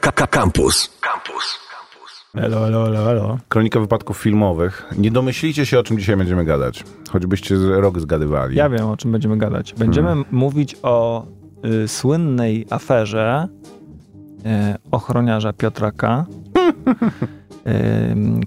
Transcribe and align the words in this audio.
Campus. 0.00 0.90
Campus. 1.00 1.58
Elo, 2.36 2.66
elo, 2.66 2.86
elo, 2.86 3.10
elo. 3.10 3.38
Kronika 3.48 3.80
wypadków 3.80 4.18
filmowych. 4.18 4.86
Nie 4.98 5.10
domyślicie 5.10 5.66
się, 5.66 5.78
o 5.78 5.82
czym 5.82 5.98
dzisiaj 5.98 6.16
będziemy 6.16 6.44
gadać. 6.44 6.84
Choćbyście 7.10 7.56
z 7.56 7.64
rok 7.64 8.00
zgadywali. 8.00 8.56
Ja 8.56 8.68
wiem, 8.68 8.86
o 8.86 8.96
czym 8.96 9.12
będziemy 9.12 9.38
gadać. 9.38 9.74
Będziemy 9.74 10.08
Hmm. 10.08 10.24
mówić 10.30 10.76
o 10.82 11.26
y, 11.84 11.88
słynnej 11.88 12.66
aferze 12.70 13.48
y, 14.38 14.44
ochroniarza 14.90 15.52
Piotra 15.52 15.90
K., 15.92 16.26
y, 16.26 17.43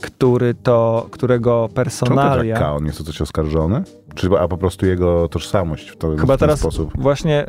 który 0.01 0.53
to, 0.53 1.07
którego 1.11 1.63
Czemu 1.63 1.75
personalia... 1.75 2.59
K? 2.59 2.75
On 2.75 2.85
jest 2.85 3.01
o 3.01 3.03
coś 3.03 3.21
oskarżony? 3.21 3.83
Czy, 4.15 4.29
a 4.39 4.47
po 4.47 4.57
prostu 4.57 4.85
jego 4.85 5.27
tożsamość 5.27 5.89
w, 5.89 5.97
to, 5.97 6.11
w 6.11 6.19
Chyba 6.19 6.33
ten 6.33 6.37
teraz 6.37 6.59
sposób? 6.59 6.91
właśnie, 6.95 7.45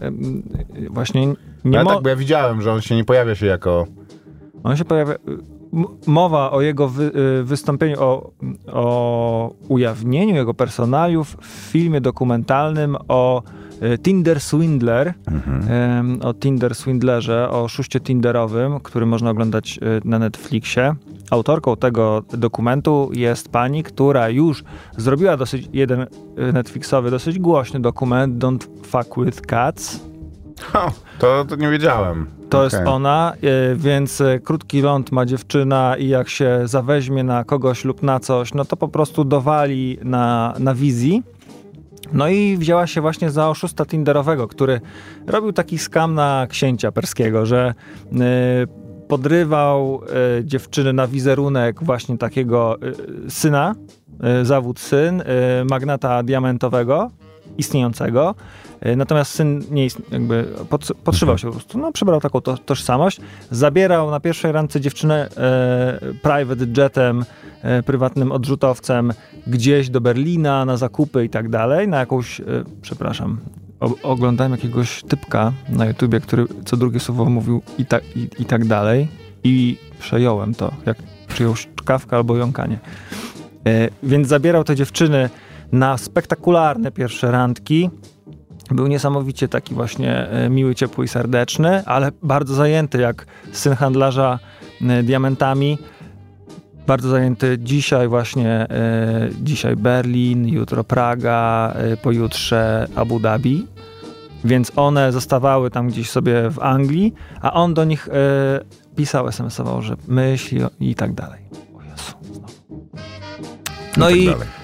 właśnie 0.91 1.27
nie 1.65 1.84
mo- 1.84 1.91
tak, 1.91 2.02
bo 2.02 2.09
ja 2.09 2.16
widziałem, 2.16 2.62
że 2.62 2.73
on 2.73 2.80
się 2.80 2.96
nie 2.96 3.05
pojawia 3.05 3.34
się 3.34 3.46
jako... 3.46 3.87
On 4.65 4.77
się 4.77 4.84
pojawia. 4.84 5.15
Mowa 6.06 6.51
o 6.51 6.61
jego 6.61 6.89
wy, 6.89 7.12
y, 7.41 7.45
wystąpieniu, 7.45 7.97
o, 8.03 8.30
o 8.73 9.53
ujawnieniu 9.69 10.34
jego 10.34 10.55
personaliów 10.55 11.37
w 11.41 11.47
filmie 11.47 12.00
dokumentalnym 12.00 12.97
o 13.09 13.42
Tinder 14.02 14.41
Swindler, 14.41 15.14
Mhm. 15.30 16.20
o 16.23 16.34
Tinder 16.34 16.74
Swindlerze, 16.74 17.50
o 17.50 17.62
oszuście 17.64 18.00
Tinderowym, 18.00 18.80
który 18.80 19.06
można 19.06 19.30
oglądać 19.30 19.78
y, 19.82 20.09
na 20.09 20.19
Netflixie. 20.19 20.95
Autorką 21.30 21.77
tego 21.77 22.22
dokumentu 22.33 23.10
jest 23.14 23.48
pani, 23.48 23.83
która 23.83 24.28
już 24.28 24.64
zrobiła 24.96 25.36
dosyć 25.36 25.69
jeden 25.72 26.00
y, 26.00 26.06
Netflixowy, 26.52 27.10
dosyć 27.10 27.38
głośny 27.38 27.80
dokument 27.80 28.38
Don't 28.45 28.66
Fuck 28.83 29.24
With 29.24 29.41
Cats. 29.41 30.00
Ha, 30.60 30.91
to, 31.19 31.45
to 31.48 31.56
nie 31.56 31.70
wiedziałem. 31.70 32.27
To 32.48 32.58
Okej. 32.58 32.64
jest 32.78 32.88
ona, 32.88 33.33
więc 33.77 34.22
krótki 34.45 34.80
ląd 34.83 35.12
ma 35.12 35.27
dziewczyna 35.27 35.97
i 35.97 36.08
jak 36.08 36.28
się 36.28 36.60
zaweźmie 36.64 37.24
na 37.24 37.45
kogoś 37.45 37.84
lub 37.84 38.03
na 38.03 38.20
coś, 38.20 38.55
no 38.55 38.64
to 38.64 38.77
po 38.77 38.88
prostu 38.88 39.25
dowali 39.25 39.98
na, 40.05 40.55
na 40.58 40.75
wizji. 40.75 41.22
No 42.12 42.28
i 42.28 42.56
wzięła 42.56 42.87
się 42.87 43.01
właśnie 43.01 43.31
za 43.31 43.48
oszusta 43.48 43.87
Tinderowego, 43.87 44.48
który 44.48 44.81
robił 45.27 45.53
taki 45.53 45.78
skam 45.78 46.15
na 46.15 46.47
księcia 46.50 46.92
perskiego, 46.92 47.47
że 47.47 47.75
y, 48.12 48.17
podrywał 49.09 50.00
y, 50.41 50.45
dziewczyny 50.45 50.92
na 50.92 51.06
wizerunek 51.06 51.84
właśnie 51.84 52.19
takiego 52.19 52.78
y, 53.27 53.31
syna, 53.31 53.75
y, 54.42 54.45
zawód 54.45 54.81
syn, 54.81 55.20
y, 55.20 55.25
magnata 55.70 56.23
diamentowego, 56.23 57.11
istniejącego. 57.59 58.34
Y, 58.87 58.97
Natomiast 58.97 59.33
syn 59.33 59.62
nie 59.70 59.87
jakby 60.11 60.45
pod, 60.70 60.89
podszywał 61.05 61.39
się 61.39 61.47
po 61.47 61.53
prostu. 61.53 61.78
No, 61.78 61.92
przybrał 61.92 62.20
taką 62.20 62.41
to, 62.41 62.56
tożsamość. 62.56 63.20
Zabierał 63.50 64.11
na 64.11 64.20
pierwszej 64.20 64.53
randce 64.53 64.81
dziewczynę 64.81 65.28
e, 65.37 65.98
private 66.23 66.65
jetem, 66.77 67.25
e, 67.62 67.83
prywatnym 67.83 68.33
odrzutowcem 68.33 69.12
gdzieś 69.47 69.91
do 69.91 70.00
Berlina 70.00 70.65
na 70.65 70.77
zakupy 70.77 71.25
i 71.25 71.28
tak 71.31 71.48
dalej. 71.48 71.89
Na 71.89 71.98
jakąś, 71.98 72.41
e, 72.41 72.45
przepraszam, 72.83 73.39
o, 73.81 73.95
oglądałem 74.03 74.53
jakiegoś 74.53 75.03
typka 75.03 75.53
na 75.69 75.87
YouTubie, 75.87 76.20
który 76.20 76.47
co 76.65 76.77
drugie 76.77 77.00
słowo 77.00 77.25
mówił 77.25 77.62
i, 77.78 77.87
ta, 77.87 77.98
i, 77.98 78.28
i 78.39 78.45
tak 78.45 78.65
dalej. 78.65 79.09
I 79.45 79.78
przejąłem 79.98 80.55
to, 80.55 80.72
jak 80.87 80.97
przyjął 81.28 81.56
szczkawkę 81.56 82.17
albo 82.17 82.37
jąkanie. 82.37 82.78
E, 83.67 83.89
więc 84.03 84.28
zabierał 84.28 84.65
te 84.65 84.77
dziewczyny 84.77 85.31
na 85.72 85.98
spektakularne 85.98 86.91
pierwsze 86.91 87.30
randki. 87.30 87.91
Był 88.70 88.86
niesamowicie 88.86 89.48
taki 89.48 89.75
właśnie 89.75 90.28
e, 90.28 90.48
miły, 90.50 90.75
ciepły 90.75 91.05
i 91.05 91.08
serdeczny, 91.08 91.84
ale 91.86 92.12
bardzo 92.22 92.55
zajęty 92.55 92.98
jak 92.98 93.27
syn 93.52 93.75
handlarza 93.75 94.38
e, 94.83 95.02
diamentami. 95.02 95.78
Bardzo 96.86 97.08
zajęty 97.08 97.58
dzisiaj 97.58 98.08
właśnie, 98.08 98.50
e, 98.50 99.28
dzisiaj 99.42 99.77
Berlin, 99.77 100.48
jutro 100.48 100.84
Praga, 100.84 101.75
pojutrze 102.03 102.88
Abu 102.97 103.20
Dhabi. 103.20 103.66
Więc 104.44 104.72
one 104.76 105.12
zostawały 105.12 105.70
tam 105.70 105.88
gdzieś 105.88 106.10
sobie 106.10 106.50
w 106.50 106.59
Anglii, 106.59 107.14
a 107.41 107.53
on 107.53 107.75
do 107.75 107.84
nich 107.84 108.09
pisał, 108.97 109.28
SMS-ował, 109.28 109.82
że 109.82 109.97
myśli 110.09 110.60
i 110.81 110.94
tak 110.94 111.12
dalej. 111.12 111.41
O 111.78 111.82
Jezu, 111.82 112.34
znowu. 112.34 112.54
No 113.97 114.06
tak 114.06 114.16
i 114.16 114.26
dalej. 114.26 114.57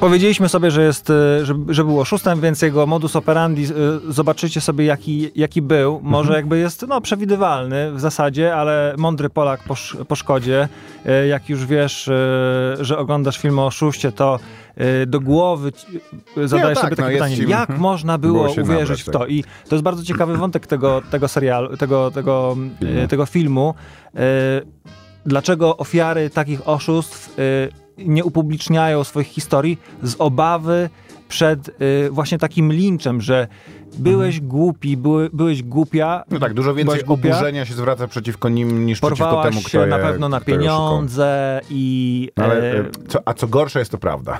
Powiedzieliśmy 0.00 0.48
sobie, 0.48 0.70
że 0.70 0.82
jest, 0.82 1.08
yy, 1.08 1.46
że, 1.46 1.54
że 1.68 1.84
był 1.84 2.00
oszustem, 2.00 2.40
więc 2.40 2.62
jego 2.62 2.86
modus 2.86 3.16
operandi 3.16 3.62
yy, 3.62 3.68
zobaczycie 4.08 4.60
sobie 4.60 4.84
jaki, 4.84 5.30
jaki 5.34 5.62
był. 5.62 6.00
Może 6.02 6.32
jakby 6.32 6.58
jest 6.58 6.86
no, 6.88 7.00
przewidywalny 7.00 7.92
w 7.92 8.00
zasadzie, 8.00 8.54
ale 8.54 8.94
mądry 8.98 9.30
Polak 9.30 9.64
po, 9.64 9.74
po 10.08 10.16
szkodzie. 10.16 10.68
Jak 11.28 11.48
już 11.48 11.66
wiesz, 11.66 12.10
że 12.80 12.98
oglądasz 12.98 13.38
film 13.38 13.58
o 13.58 13.66
oszuście, 13.66 14.12
to 14.12 14.38
do 15.06 15.20
głowy 15.20 15.72
zadajesz 16.44 16.78
tak, 16.78 16.84
sobie 16.84 16.96
takie 16.96 17.08
no, 17.08 17.12
pytanie, 17.12 17.36
jak 17.36 17.60
mhm. 17.60 17.80
można 17.80 18.18
było, 18.18 18.54
Było 18.54 18.64
uwierzyć 18.64 18.78
nabrać, 18.78 19.02
w 19.02 19.04
to? 19.04 19.18
tak. 19.18 19.30
I 19.30 19.44
to 19.68 19.74
jest 19.74 19.82
bardzo 19.82 20.04
ciekawy 20.04 20.36
wątek 20.36 20.66
tego, 20.66 21.02
tego 21.10 21.28
serialu, 21.28 21.76
tego, 21.76 22.10
tego, 22.10 22.56
filmu. 22.80 23.08
tego 23.08 23.26
filmu. 23.26 23.74
Dlaczego 25.28 25.76
ofiary 25.76 26.30
takich 26.30 26.68
oszustw 26.68 27.38
y, 27.38 27.68
nie 27.98 28.24
upubliczniają 28.24 29.04
swoich 29.04 29.26
historii 29.26 29.78
z 30.02 30.16
obawy 30.18 30.90
przed 31.28 31.68
y, 31.68 32.10
właśnie 32.10 32.38
takim 32.38 32.72
linczem, 32.72 33.20
że 33.20 33.48
byłeś 33.98 34.40
głupi, 34.40 34.96
były, 34.96 35.30
byłeś 35.32 35.62
głupia, 35.62 36.24
No 36.30 36.38
tak, 36.38 36.54
dużo 36.54 36.74
więcej 36.74 37.04
głupia, 37.04 37.28
oburzenia 37.28 37.64
się 37.64 37.74
zwraca 37.74 38.08
przeciwko 38.08 38.48
nim 38.48 38.86
niż 38.86 39.00
przeciwko 39.00 39.42
temu, 39.42 39.60
kto 39.60 39.68
się 39.68 39.80
je, 39.80 39.86
na 39.86 39.98
pewno 39.98 40.28
na 40.28 40.40
pieniądze 40.40 41.60
i... 41.70 42.28
No, 42.36 42.44
ale, 42.44 42.54
e, 42.54 42.78
e, 42.78 42.84
co, 43.08 43.18
a 43.24 43.34
co 43.34 43.48
gorsze 43.48 43.78
jest 43.78 43.90
to 43.90 43.98
prawda. 43.98 44.38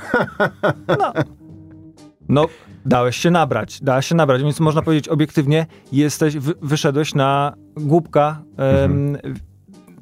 No, 2.29 2.47
dałeś 2.87 3.17
się 3.17 3.31
nabrać, 3.31 3.81
dałeś 3.83 4.07
się 4.07 4.15
nabrać, 4.15 4.43
więc 4.43 4.61
można 4.61 4.83
powiedzieć 4.83 5.09
obiektywnie, 5.09 5.67
jesteś, 5.93 6.37
wy, 6.37 6.55
wyszedłeś 6.63 7.15
na 7.15 7.55
głupka, 7.77 8.43
em, 8.57 9.19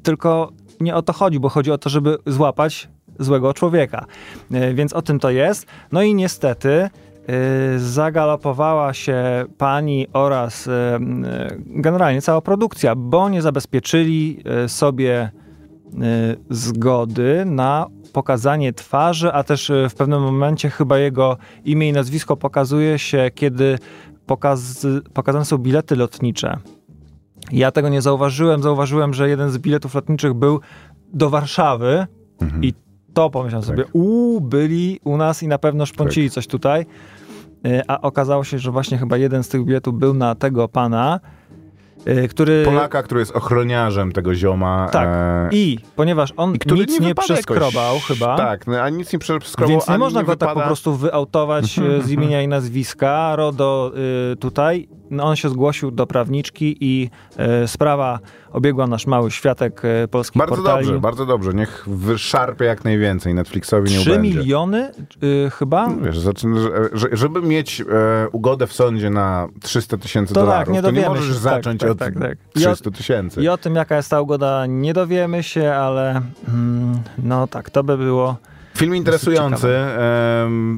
tylko 0.03 0.51
nie 0.79 0.95
o 0.95 1.01
to 1.01 1.13
chodzi, 1.13 1.39
bo 1.39 1.49
chodzi 1.49 1.71
o 1.71 1.77
to, 1.77 1.89
żeby 1.89 2.17
złapać 2.25 2.89
złego 3.19 3.53
człowieka. 3.53 4.05
E, 4.51 4.73
więc 4.73 4.93
o 4.93 5.01
tym 5.01 5.19
to 5.19 5.29
jest. 5.29 5.65
No 5.91 6.01
i 6.01 6.15
niestety 6.15 6.69
e, 6.69 6.89
zagalopowała 7.77 8.93
się 8.93 9.45
pani 9.57 10.07
oraz 10.13 10.67
e, 10.67 10.99
generalnie 11.65 12.21
cała 12.21 12.41
produkcja, 12.41 12.95
bo 12.95 13.29
nie 13.29 13.41
zabezpieczyli 13.41 14.43
sobie 14.67 15.31
zgody 16.49 17.43
na 17.45 17.87
pokazanie 18.13 18.73
twarzy, 18.73 19.33
a 19.33 19.43
też 19.43 19.71
w 19.89 19.93
pewnym 19.95 20.21
momencie 20.21 20.69
chyba 20.69 20.97
jego 20.97 21.37
imię 21.65 21.89
i 21.89 21.93
nazwisko 21.93 22.37
pokazuje 22.37 22.99
się, 22.99 23.31
kiedy 23.35 23.79
pokaz, 24.25 24.87
pokazane 25.13 25.45
są 25.45 25.57
bilety 25.57 25.95
lotnicze. 25.95 26.57
Ja 27.51 27.71
tego 27.71 27.89
nie 27.89 28.01
zauważyłem. 28.01 28.63
Zauważyłem, 28.63 29.13
że 29.13 29.29
jeden 29.29 29.49
z 29.51 29.57
biletów 29.57 29.95
lotniczych 29.95 30.33
był 30.33 30.59
do 31.13 31.29
Warszawy 31.29 32.07
Mhm. 32.41 32.63
i 32.63 32.73
to 33.13 33.29
pomyślałem 33.29 33.67
Tak. 33.67 33.75
sobie, 33.77 33.89
uuu, 33.93 34.41
byli 34.41 34.99
u 35.03 35.17
nas 35.17 35.43
i 35.43 35.47
na 35.47 35.57
pewno 35.57 35.85
szponcili 35.85 36.29
coś 36.29 36.47
tutaj. 36.47 36.85
Y, 37.67 37.81
A 37.87 38.01
okazało 38.01 38.43
się, 38.43 38.59
że 38.59 38.71
właśnie 38.71 38.97
chyba 38.97 39.17
jeden 39.17 39.43
z 39.43 39.49
tych 39.49 39.65
biletów 39.65 39.99
był 39.99 40.13
na 40.13 40.35
tego 40.35 40.67
pana, 40.67 41.19
który... 42.29 42.63
Polaka, 42.65 43.03
który 43.03 43.19
jest 43.19 43.31
ochroniarzem 43.35 44.11
tego 44.11 44.35
zioma. 44.35 44.89
Tak. 44.91 45.07
e, 45.07 45.49
I 45.51 45.79
ponieważ 45.95 46.33
on 46.37 46.55
i 46.55 46.73
nic 46.73 46.99
nie, 46.99 47.07
wypada 47.07 47.25
przeskrobał 47.25 47.93
jakoś, 47.95 48.07
chyba, 48.07 48.37
Tak, 48.37 48.67
no, 48.67 48.81
a 48.81 48.89
nic 48.89 49.13
nie 49.13 49.19
przeskrobał, 49.19 49.69
więc 49.71 49.87
nie 49.89 49.97
można 49.97 50.19
nie 50.19 50.25
go 50.25 50.35
tak 50.35 50.49
po 50.49 50.55
wypada- 50.55 50.65
prostu 50.67 50.95
wyautować 50.95 51.79
e, 51.79 52.01
z 52.01 52.11
imienia 52.11 52.41
i 52.41 52.47
nazwiska. 52.47 53.35
RODO 53.35 53.91
y, 54.33 54.35
tutaj, 54.35 54.89
no 55.09 55.23
on 55.23 55.35
się 55.35 55.49
zgłosił 55.49 55.91
do 55.91 56.07
prawniczki 56.07 56.77
i 56.79 57.09
y, 57.63 57.67
sprawa 57.67 58.19
obiegła 58.51 58.87
nasz 58.87 59.07
mały 59.07 59.31
światek 59.31 59.81
y, 60.03 60.07
polskich 60.07 60.39
Bardzo 60.39 60.55
portali. 60.55 60.85
dobrze, 60.85 60.99
bardzo 61.01 61.25
dobrze. 61.25 61.53
Niech 61.53 61.83
wyszarpie 61.89 62.65
jak 62.65 62.83
najwięcej. 62.83 63.33
Netflixowi 63.33 63.91
nie 63.91 63.99
3 63.99 64.11
ubędzie. 64.11 64.37
miliony 64.39 64.91
y, 65.23 65.49
chyba? 65.49 65.87
No 65.87 65.95
Wiesz, 66.01 66.17
żeby 67.11 67.41
mieć 67.41 67.83
ugodę 68.31 68.67
w 68.67 68.73
sądzie 68.73 69.09
na 69.09 69.47
300 69.61 69.97
tysięcy 69.97 70.33
tak, 70.33 70.43
dolarów, 70.43 70.73
nie 70.73 70.81
to 70.81 70.91
nie 70.91 71.09
możesz 71.09 71.27
się. 71.27 71.33
zacząć 71.33 71.81
Tak, 71.81 71.89
od 71.89 71.96
tak, 71.97 72.13
tak, 72.13 72.23
tak. 72.23 72.37
I 72.55 72.65
o- 72.65 72.75
300 72.75 72.91
tysięcy. 72.91 73.41
I 73.41 73.47
o 73.47 73.57
tym, 73.57 73.75
jaka 73.75 73.95
jest 73.95 74.09
ta 74.09 74.21
ugoda, 74.21 74.65
nie 74.65 74.93
dowiemy 74.93 75.43
się, 75.43 75.73
ale 75.73 76.21
mm, 76.47 76.99
no 77.17 77.47
tak, 77.47 77.69
to 77.69 77.83
by 77.83 77.97
było. 77.97 78.37
Film 78.77 78.95
interesujący. 78.95 79.67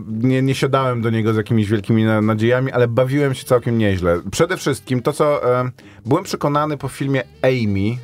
nie, 0.08 0.42
nie 0.42 0.56
siadałem 0.56 1.02
do 1.02 1.10
niego 1.10 1.34
z 1.34 1.38
jakimiś 1.38 1.70
wielkimi 1.70 2.04
na, 2.04 2.22
nadziejami, 2.22 2.72
ale 2.72 2.88
bawiłem 2.88 3.34
się 3.34 3.46
całkiem 3.46 3.78
nieźle. 3.78 4.20
Przede 4.32 4.58
wszystkim 4.58 5.02
to, 5.02 5.14
co 5.14 5.60
em, 5.60 5.72
byłem 6.06 6.24
przekonany 6.24 6.78
po 6.78 6.88
filmie 6.88 7.24
Amy, 7.42 7.98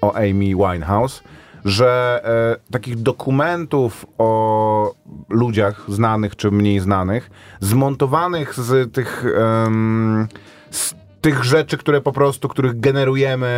o 0.00 0.14
Amy 0.14 0.46
Winehouse, 0.54 1.22
że 1.64 2.20
e, 2.68 2.72
takich 2.72 3.02
dokumentów 3.02 4.06
o 4.18 4.94
ludziach 5.28 5.84
znanych 5.88 6.36
czy 6.36 6.50
mniej 6.50 6.80
znanych, 6.80 7.30
zmontowanych 7.60 8.54
z 8.54 8.92
tych 8.92 9.24
z 10.70 10.94
tych 11.22 11.44
rzeczy, 11.44 11.78
które 11.78 12.00
po 12.00 12.12
prostu, 12.12 12.48
których 12.48 12.80
generujemy 12.80 13.48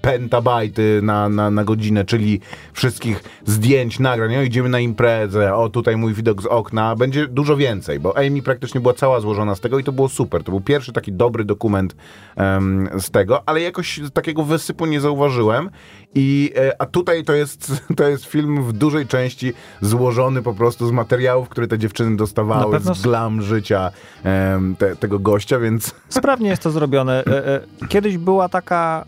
pentabajty 0.00 1.00
na, 1.02 1.28
na, 1.28 1.50
na 1.50 1.64
godzinę, 1.64 2.04
czyli 2.04 2.40
wszystkich 2.72 3.24
zdjęć, 3.44 3.98
nagrań. 3.98 4.36
O, 4.36 4.42
idziemy 4.42 4.68
na 4.68 4.80
imprezę, 4.80 5.54
o 5.54 5.68
tutaj 5.68 5.96
mój 5.96 6.14
widok 6.14 6.42
z 6.42 6.46
okna. 6.46 6.96
Będzie 6.96 7.28
dużo 7.28 7.56
więcej, 7.56 8.00
bo 8.00 8.16
Amy 8.16 8.42
praktycznie 8.42 8.80
była 8.80 8.94
cała 8.94 9.20
złożona 9.20 9.54
z 9.54 9.60
tego 9.60 9.78
i 9.78 9.84
to 9.84 9.92
było 9.92 10.08
super. 10.08 10.44
To 10.44 10.50
był 10.50 10.60
pierwszy 10.60 10.92
taki 10.92 11.12
dobry 11.12 11.44
dokument 11.44 11.96
um, 12.36 12.88
z 12.98 13.10
tego, 13.10 13.42
ale 13.46 13.60
jakoś 13.60 14.00
takiego 14.12 14.44
wysypu 14.44 14.86
nie 14.86 15.00
zauważyłem. 15.00 15.70
I, 16.14 16.52
e, 16.56 16.82
a 16.82 16.86
tutaj 16.86 17.24
to 17.24 17.32
jest, 17.32 17.72
to 17.96 18.08
jest 18.08 18.24
film 18.24 18.64
w 18.64 18.72
dużej 18.72 19.06
części 19.06 19.52
złożony 19.80 20.42
po 20.42 20.54
prostu 20.54 20.86
z 20.86 20.92
materiałów, 20.92 21.48
które 21.48 21.66
te 21.66 21.78
dziewczyny 21.78 22.16
dostawały, 22.16 22.80
z 22.80 23.02
glam 23.02 23.42
życia 23.42 23.90
um, 24.24 24.76
te, 24.76 24.96
tego 24.96 25.18
gościa, 25.18 25.58
więc... 25.58 25.94
Sprawnie 26.08 26.48
jest 26.48 26.62
to 26.62 26.70
zrobione. 26.70 27.24
E, 27.26 27.46
e, 27.46 27.60
kiedyś 27.88 28.18
była 28.18 28.48
taka 28.48 29.04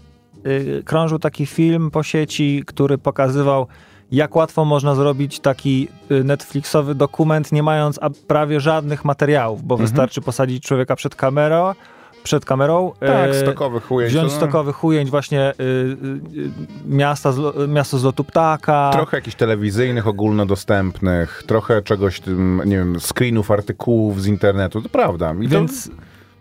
krążył 0.84 1.18
taki 1.18 1.46
film 1.46 1.90
po 1.90 2.02
sieci, 2.02 2.62
który 2.66 2.98
pokazywał, 2.98 3.66
jak 4.12 4.36
łatwo 4.36 4.64
można 4.64 4.94
zrobić 4.94 5.40
taki 5.40 5.88
y, 6.10 6.24
Netflixowy 6.24 6.94
dokument, 6.94 7.52
nie 7.52 7.62
mając 7.62 8.00
prawie 8.26 8.60
żadnych 8.60 9.04
materiałów, 9.04 9.62
bo 9.62 9.74
mhm. 9.74 9.88
wystarczy 9.88 10.20
posadzić 10.20 10.64
człowieka 10.64 10.96
przed 10.96 11.14
kamerą, 11.14 11.74
przed 12.22 12.44
kamerą. 12.44 12.92
Tak, 13.00 13.30
e, 13.30 13.40
stokowych 13.40 13.92
ujęć. 13.92 14.12
Wziąć 14.12 14.32
no. 14.32 14.36
stokowych 14.36 14.84
ujęć 14.84 15.10
właśnie 15.10 15.52
y, 15.60 15.64
y, 15.64 16.50
miasta 16.86 17.32
z, 17.32 17.68
miasto 17.68 17.98
z 17.98 18.04
lotu 18.04 18.24
ptaka. 18.24 18.90
Trochę 18.92 19.16
jakichś 19.16 19.36
telewizyjnych, 19.36 20.06
ogólnodostępnych, 20.06 21.42
trochę 21.46 21.82
czegoś, 21.82 22.20
tym, 22.20 22.62
nie 22.64 22.76
wiem, 22.76 23.00
screenów, 23.00 23.50
artykułów 23.50 24.22
z 24.22 24.26
internetu, 24.26 24.82
to 24.82 24.88
prawda. 24.88 25.34
I 25.40 25.48
Więc 25.48 25.90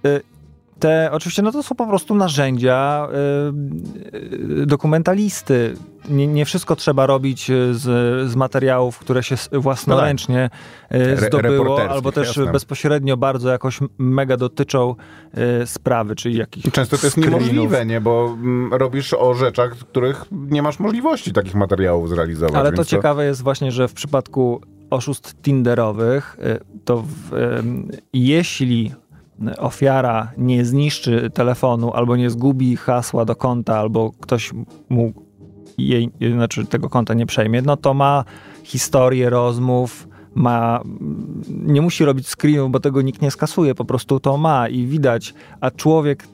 to... 0.04 0.10
y, 0.78 0.80
te, 0.80 1.10
oczywiście, 1.12 1.42
no 1.42 1.52
to 1.52 1.64
są 1.64 1.76
po 1.76 1.88
prostu 1.88 2.16
narzędzia 2.16 3.08
y, 4.62 4.66
dokumentalisty. 4.66 5.76
Nie, 6.10 6.28
nie, 6.28 6.46
wszystko 6.46 6.76
trzeba 6.76 7.06
robić 7.06 7.50
y, 7.50 7.74
z, 7.74 7.82
z 8.32 8.36
materiałów, 8.36 9.00
które 9.00 9.24
się 9.24 9.36
własnoręcznie 9.52 10.50
y, 10.94 11.18
zdobyło, 11.18 11.90
albo 11.90 12.12
też 12.12 12.28
jasne. 12.28 12.52
bezpośrednio 12.52 13.18
bardzo 13.18 13.50
jakoś 13.50 13.80
mega 13.98 14.38
dotyczą 14.38 14.96
y, 15.64 15.68
sprawy, 15.68 16.16
czyli 16.16 16.38
jakichś 16.38 16.72
Często 16.72 16.98
to 16.98 17.06
jest 17.06 17.18
screenów. 17.18 17.42
niemożliwe, 17.42 17.86
nie? 17.86 18.02
Bo 18.02 18.38
mm, 18.42 18.74
robisz 18.74 19.14
o 19.14 19.34
rzeczach, 19.34 19.72
których 19.72 20.26
nie 20.32 20.62
masz 20.62 20.80
możliwości 20.80 21.34
takich 21.34 21.56
materiałów 21.56 22.10
zrealizować. 22.10 22.56
Ale 22.56 22.72
to, 22.72 22.78
to 22.78 22.86
ciekawe 22.86 23.26
jest 23.26 23.44
właśnie, 23.44 23.72
że 23.72 23.88
w 23.88 23.94
przypadku 23.94 24.62
oszustw 24.90 25.42
tinderowych, 25.42 26.38
y, 26.40 26.84
to 26.86 27.04
w, 27.08 27.32
jeśli 28.14 28.92
ofiara 29.58 30.32
nie 30.38 30.66
zniszczy 30.66 31.30
telefonu 31.34 31.94
albo 31.94 32.16
nie 32.16 32.30
zgubi 32.30 32.76
hasła 32.76 33.26
do 33.26 33.36
konta, 33.36 33.78
albo 33.78 34.12
ktoś 34.12 34.52
mu 34.90 35.14
jej, 35.78 36.12
znaczy 36.34 36.66
tego 36.66 36.90
konta 36.90 37.14
nie 37.14 37.26
przejmie, 37.26 37.62
no 37.62 37.78
to 37.78 37.94
ma 37.94 38.24
historię 38.64 39.30
rozmów, 39.30 40.08
ma, 40.36 40.82
nie 41.50 41.82
musi 41.82 42.06
robić 42.06 42.28
screenu, 42.28 42.70
bo 42.70 42.80
tego 42.80 43.02
nikt 43.02 43.22
nie 43.22 43.32
skasuje, 43.32 43.76
po 43.76 43.86
prostu 43.86 44.20
to 44.20 44.38
ma 44.38 44.68
i 44.68 44.86
widać, 44.86 45.34
a 45.62 45.72
człowiek 45.72 46.28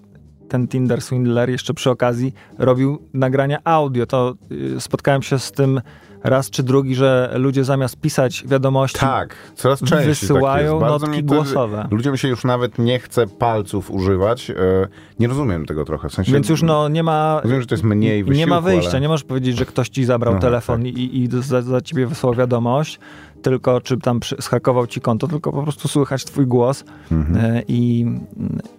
ten 0.52 0.68
Tinder 0.68 1.02
Swindler 1.02 1.50
jeszcze 1.50 1.74
przy 1.74 1.90
okazji 1.90 2.34
robił 2.58 3.00
nagrania 3.14 3.60
audio. 3.64 4.06
To 4.06 4.34
y, 4.52 4.82
spotkałem 4.82 5.22
się 5.22 5.40
z 5.40 5.52
tym 5.52 5.82
raz 6.24 6.50
czy 6.50 6.64
drugi, 6.64 6.96
że 6.96 7.34
ludzie 7.36 7.64
zamiast 7.64 7.98
pisać 7.98 8.44
wiadomości 8.48 9.00
tak, 9.00 9.36
coraz 9.56 9.80
częściej 9.80 9.98
tak 9.98 10.08
wysyłają 10.08 10.80
tak 10.80 10.90
notki 10.90 11.24
głosowe. 11.24 11.88
Ludziom 11.92 12.18
się 12.18 12.28
już 12.28 12.44
nawet 12.44 12.80
nie 12.80 13.00
chce 13.00 13.28
palców 13.28 13.92
używać. 13.92 14.50
E, 14.50 14.54
nie 15.20 15.28
rozumiem 15.28 15.66
tego 15.66 15.86
trochę. 15.86 16.10
W 16.10 16.14
sensie, 16.14 16.32
Więc 16.32 16.50
już 16.50 16.64
no 16.64 16.90
nie 16.90 17.04
ma... 17.04 17.40
Rozumiem, 17.44 17.62
że 17.62 17.68
to 17.68 17.76
jest 17.76 17.84
mniej 17.84 18.24
wysiłku, 18.24 18.38
Nie 18.38 18.48
ma 18.48 18.62
wyjścia. 18.62 18.92
Ale... 18.92 19.02
Nie 19.02 19.08
możesz 19.08 19.24
powiedzieć, 19.24 19.58
że 19.58 19.66
ktoś 19.66 19.90
ci 19.90 20.06
zabrał 20.06 20.34
Aha, 20.34 20.42
telefon 20.42 20.84
tak. 20.84 20.88
i, 20.88 21.24
i 21.24 21.30
za, 21.42 21.62
za 21.62 21.82
ciebie 21.82 22.08
wysłał 22.08 22.34
wiadomość 22.34 23.00
tylko 23.42 23.82
czy 23.82 23.98
tam 23.98 24.20
schakował 24.40 24.88
ci 24.88 25.02
konto, 25.02 25.28
tylko 25.28 25.52
po 25.52 25.64
prostu 25.64 25.88
słychać 25.88 26.26
twój 26.26 26.48
głos 26.48 26.84
mhm. 27.12 27.46
E, 27.46 27.62
i, 27.68 28.06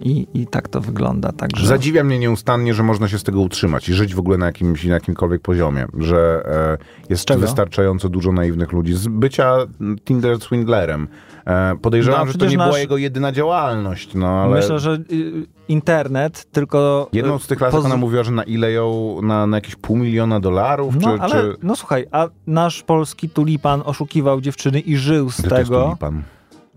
i, 0.01 0.27
i 0.35 0.47
tak 0.47 0.69
to 0.69 0.81
wygląda. 0.81 1.33
Także... 1.33 1.67
Zadziwia 1.67 2.05
mnie 2.05 2.19
nieustannie, 2.19 2.75
że 2.75 2.83
można 2.83 3.09
się 3.09 3.19
z 3.19 3.23
tego 3.23 3.41
utrzymać 3.41 3.89
i 3.89 3.95
żyć 3.95 4.15
w 4.15 4.19
ogóle 4.19 4.39
na, 4.39 4.47
jakimś, 4.47 4.85
na 4.85 4.95
jakimkolwiek 4.95 5.43
poziomie, 5.43 5.87
że 5.99 6.43
e, 6.47 7.11
jest 7.11 7.33
wystarczająco 7.35 8.09
dużo 8.09 8.33
naiwnych 8.33 8.73
ludzi. 8.73 8.95
Z 8.95 9.09
bycia 9.09 9.57
Tinder 10.05 10.41
Swindlerem. 10.41 11.09
E, 11.47 11.77
podejrzewam, 11.83 12.27
no, 12.27 12.33
że 12.33 12.39
to 12.39 12.47
nie 12.47 12.57
nasz... 12.57 12.67
była 12.67 12.79
jego 12.79 12.97
jedyna 12.97 13.33
działalność. 13.33 14.15
No, 14.15 14.29
ale... 14.29 14.57
Myślę, 14.57 14.79
że 14.79 14.93
y, 14.93 15.47
internet 15.69 16.45
tylko... 16.53 17.09
Jedną 17.13 17.39
z 17.39 17.47
tych 17.47 17.61
lasek 17.61 17.77
poz... 17.77 17.85
ona 17.85 17.97
mówiła, 17.97 18.23
że 18.23 18.31
na 18.31 18.43
ile 18.43 18.73
ją, 18.73 19.19
na, 19.23 19.47
na 19.47 19.57
jakieś 19.57 19.77
pół 19.77 19.97
miliona 19.97 20.41
dolarów? 20.41 20.95
No, 21.01 21.17
czy, 21.17 21.23
ale, 21.23 21.35
czy... 21.35 21.57
no 21.63 21.77
słuchaj, 21.77 22.07
a 22.13 22.29
nasz 22.47 22.83
polski 22.83 23.29
tulipan 23.29 23.83
oszukiwał 23.85 24.41
dziewczyny 24.41 24.81
i 24.81 24.97
żył 24.97 25.31
z 25.31 25.41
Gdzie 25.41 25.51
tego... 25.51 25.85
tulipan? 25.85 26.23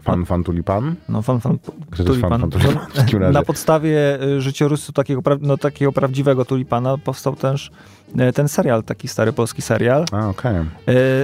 Fan, 0.05 0.25
fan 0.25 0.43
tulipan? 0.43 0.95
No, 1.09 1.21
fan, 1.21 1.39
fan 1.41 1.59
tulipan. 1.95 2.29
Fan, 2.29 2.51
fan 2.51 2.51
tulipan? 3.07 3.33
Na 3.33 3.43
podstawie 3.43 4.23
y, 4.23 4.41
życiorysu 4.41 4.93
takiego, 4.93 5.21
no, 5.41 5.57
takiego 5.57 5.91
prawdziwego 5.91 6.45
tulipana 6.45 6.97
powstał 6.97 7.35
też 7.35 7.71
y, 8.29 8.33
ten 8.33 8.47
serial, 8.47 8.83
taki 8.83 9.07
stary 9.07 9.33
polski 9.33 9.61
serial. 9.61 10.05
A, 10.11 10.29
okej. 10.29 10.51
Okay. 10.51 10.65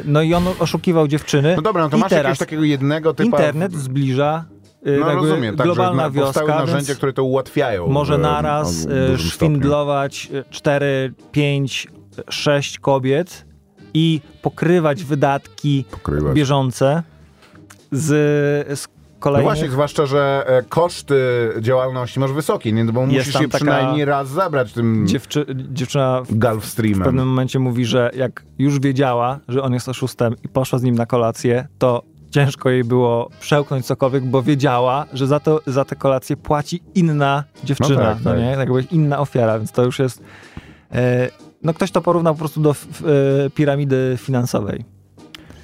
No 0.06 0.22
i 0.22 0.34
on 0.34 0.44
oszukiwał 0.60 1.08
dziewczyny. 1.08 1.56
No 1.56 1.62
dobra, 1.62 1.84
no 1.84 1.90
to 1.90 1.98
masz 1.98 2.12
jakiegoś 2.12 2.38
takiego 2.38 2.64
jednego 2.64 3.14
typa... 3.14 3.26
Internet 3.38 3.74
zbliża 3.74 4.46
Y, 4.88 5.00
no 5.00 5.16
rozumiem, 5.16 5.56
tak, 5.56 5.66
globalna 5.66 6.04
że 6.04 6.12
wioska. 6.12 6.46
narzędzia, 6.46 6.96
które 6.96 7.14
to 7.14 7.24
ułatwiają. 7.24 7.88
Może 7.88 8.18
naraz 8.18 8.88
szwindlować 9.18 10.22
stopniu. 10.24 10.44
4, 10.50 11.14
5, 11.32 11.88
6 12.30 12.80
kobiet 12.80 13.46
i 13.94 14.22
pokrywać 14.42 15.04
wydatki 15.04 15.86
pokrywać. 15.92 16.36
bieżące 16.36 17.04
z, 17.92 18.80
z 18.80 18.88
kolejnych... 19.20 19.46
No 19.46 19.54
właśnie, 19.54 19.70
zwłaszcza, 19.70 20.06
że 20.06 20.44
e, 20.48 20.64
koszty 20.64 21.16
działalności 21.60 22.20
masz 22.20 22.32
wysokie, 22.32 22.72
nie? 22.72 22.86
Bo 22.86 23.06
musisz 23.06 23.42
je 23.42 23.48
przynajmniej 23.48 24.06
raz 24.06 24.30
zabrać 24.30 24.74
tym 24.74 25.08
dziewczy 25.08 25.46
dziewczyna 25.72 26.22
w, 26.22 26.36
Gulfstreamem. 26.36 27.02
w 27.02 27.06
pewnym 27.06 27.28
momencie 27.28 27.60
mówi, 27.60 27.86
że 27.86 28.12
jak 28.16 28.44
już 28.60 28.80
wiedziała, 28.80 29.40
że 29.48 29.64
on 29.64 29.74
jest 29.74 29.90
oszustem 29.90 30.36
i 30.44 30.48
poszła 30.48 30.80
z 30.80 30.84
nim 30.84 30.96
na 30.96 31.06
kolację, 31.06 31.68
to 31.78 32.04
ciężko 32.32 32.70
jej 32.70 32.84
było 32.84 33.30
przełknąć 33.40 33.86
cokolwiek, 33.86 34.26
bo 34.26 34.44
wiedziała, 34.44 35.06
że 35.14 35.28
za, 35.28 35.40
to, 35.40 35.62
za 35.68 35.86
tę 35.86 35.96
kolację 35.96 36.38
płaci 36.38 36.84
inna 36.96 37.44
dziewczyna, 37.64 37.90
no, 38.00 38.06
tak, 38.06 38.18
no 38.24 38.32
tak. 38.32 38.40
nie? 38.40 38.50
Tak 38.50 38.60
jakby 38.60 38.82
inna 38.82 39.20
ofiara, 39.20 39.58
więc 39.58 39.72
to 39.72 39.84
już 39.84 40.00
jest... 40.00 40.24
E, 40.92 41.30
no 41.64 41.74
ktoś 41.74 41.92
to 41.92 42.02
porównał 42.02 42.34
po 42.34 42.40
prostu 42.40 42.62
do 42.62 42.70
f, 42.70 42.88
e, 43.46 43.50
piramidy 43.50 44.18
finansowej. 44.18 44.86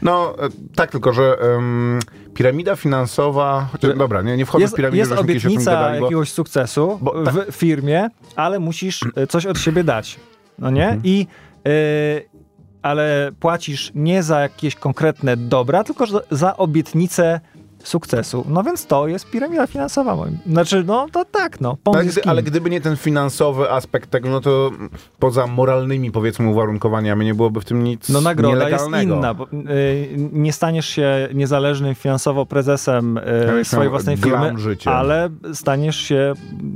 No, 0.02 0.36
e, 0.40 0.50
tak, 0.76 0.92
tylko 0.92 1.14
że 1.14 1.38
um, 1.38 2.00
piramida 2.34 2.76
finansowa, 2.76 3.68
chociaż, 3.72 3.98
dobra, 3.98 4.22
nie, 4.22 4.38
nie 4.38 4.46
wchodzę 4.46 4.62
jest, 4.62 4.74
w 4.74 4.78
piramidę, 4.78 4.98
Jest 4.98 5.12
obietnica 5.12 5.72
gadali, 5.72 6.00
bo... 6.00 6.06
jakiegoś 6.06 6.32
sukcesu 6.32 7.00
bo, 7.02 7.24
tak. 7.24 7.52
w 7.52 7.56
firmie, 7.56 8.10
ale 8.36 8.60
musisz 8.60 9.00
e, 9.16 9.28
coś 9.28 9.46
od 9.46 9.60
siebie 9.60 9.84
dać, 9.84 10.20
no 10.60 10.70
nie? 10.70 10.84
Mhm. 10.84 11.02
I 11.04 11.28
e, 11.66 12.38
ale 12.82 13.32
płacisz 13.40 13.92
nie 13.96 14.24
za 14.24 14.40
jakieś 14.40 14.76
konkretne 14.76 15.38
dobra, 15.38 15.84
tylko 15.84 16.06
za 16.32 16.58
obietnicę 16.58 17.40
sukcesu. 17.84 18.46
No 18.50 18.64
więc 18.64 18.86
to 18.86 19.08
jest 19.08 19.30
piramida 19.30 19.68
finansowa 19.68 20.16
moim. 20.16 20.38
Znaczy, 20.52 20.84
no 20.88 21.08
to 21.12 21.26
tak, 21.26 21.62
no. 21.62 21.78
Ale, 21.86 22.06
gdy, 22.06 22.24
ale 22.24 22.44
gdyby 22.44 22.70
nie 22.70 22.82
ten 22.82 22.98
finansowy 22.98 23.72
aspekt 23.72 24.10
tego, 24.10 24.30
no 24.30 24.42
to 24.42 24.72
poza 25.20 25.48
moralnymi, 25.48 26.12
powiedzmy, 26.12 26.50
uwarunkowaniami 26.50 27.26
nie 27.26 27.36
byłoby 27.36 27.62
w 27.62 27.66
tym 27.66 27.84
nic 27.84 28.10
No 28.10 28.22
nagroda 28.22 28.70
jest 28.70 28.86
inna. 29.04 29.34
Bo, 29.34 29.48
y, 29.54 30.08
nie 30.32 30.54
staniesz 30.54 30.88
się 30.88 31.30
niezależnym 31.34 31.96
finansowo 31.96 32.46
prezesem 32.46 33.20
y, 33.60 33.66
swojej 33.66 33.90
własnej 33.90 34.18
firmy, 34.18 34.54
ale 34.86 35.30
staniesz 35.54 35.98
się 35.98 36.34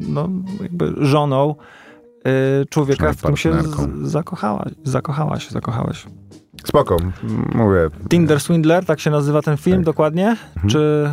no, 0.07 0.29
jakby 0.61 0.93
żoną 0.97 1.55
Y, 2.27 2.65
człowieka, 2.65 3.13
w 3.13 3.17
którym 3.17 3.37
się 3.37 3.53
zakochałaś, 4.03 4.71
zakochałaś, 4.83 5.49
zakochałeś. 5.49 6.05
Spoko, 6.63 6.97
mówię. 7.55 7.89
Tinder 8.09 8.39
Swindler, 8.39 8.85
tak 8.85 8.99
się 8.99 9.11
nazywa 9.11 9.41
ten 9.41 9.57
film 9.57 9.77
tak. 9.77 9.85
dokładnie? 9.85 10.29
Mhm. 10.29 10.69
Czy... 10.69 11.09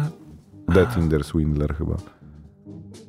The 0.75 0.87
Tinder 0.87 1.25
Swindler 1.25 1.75
chyba. 1.75 1.97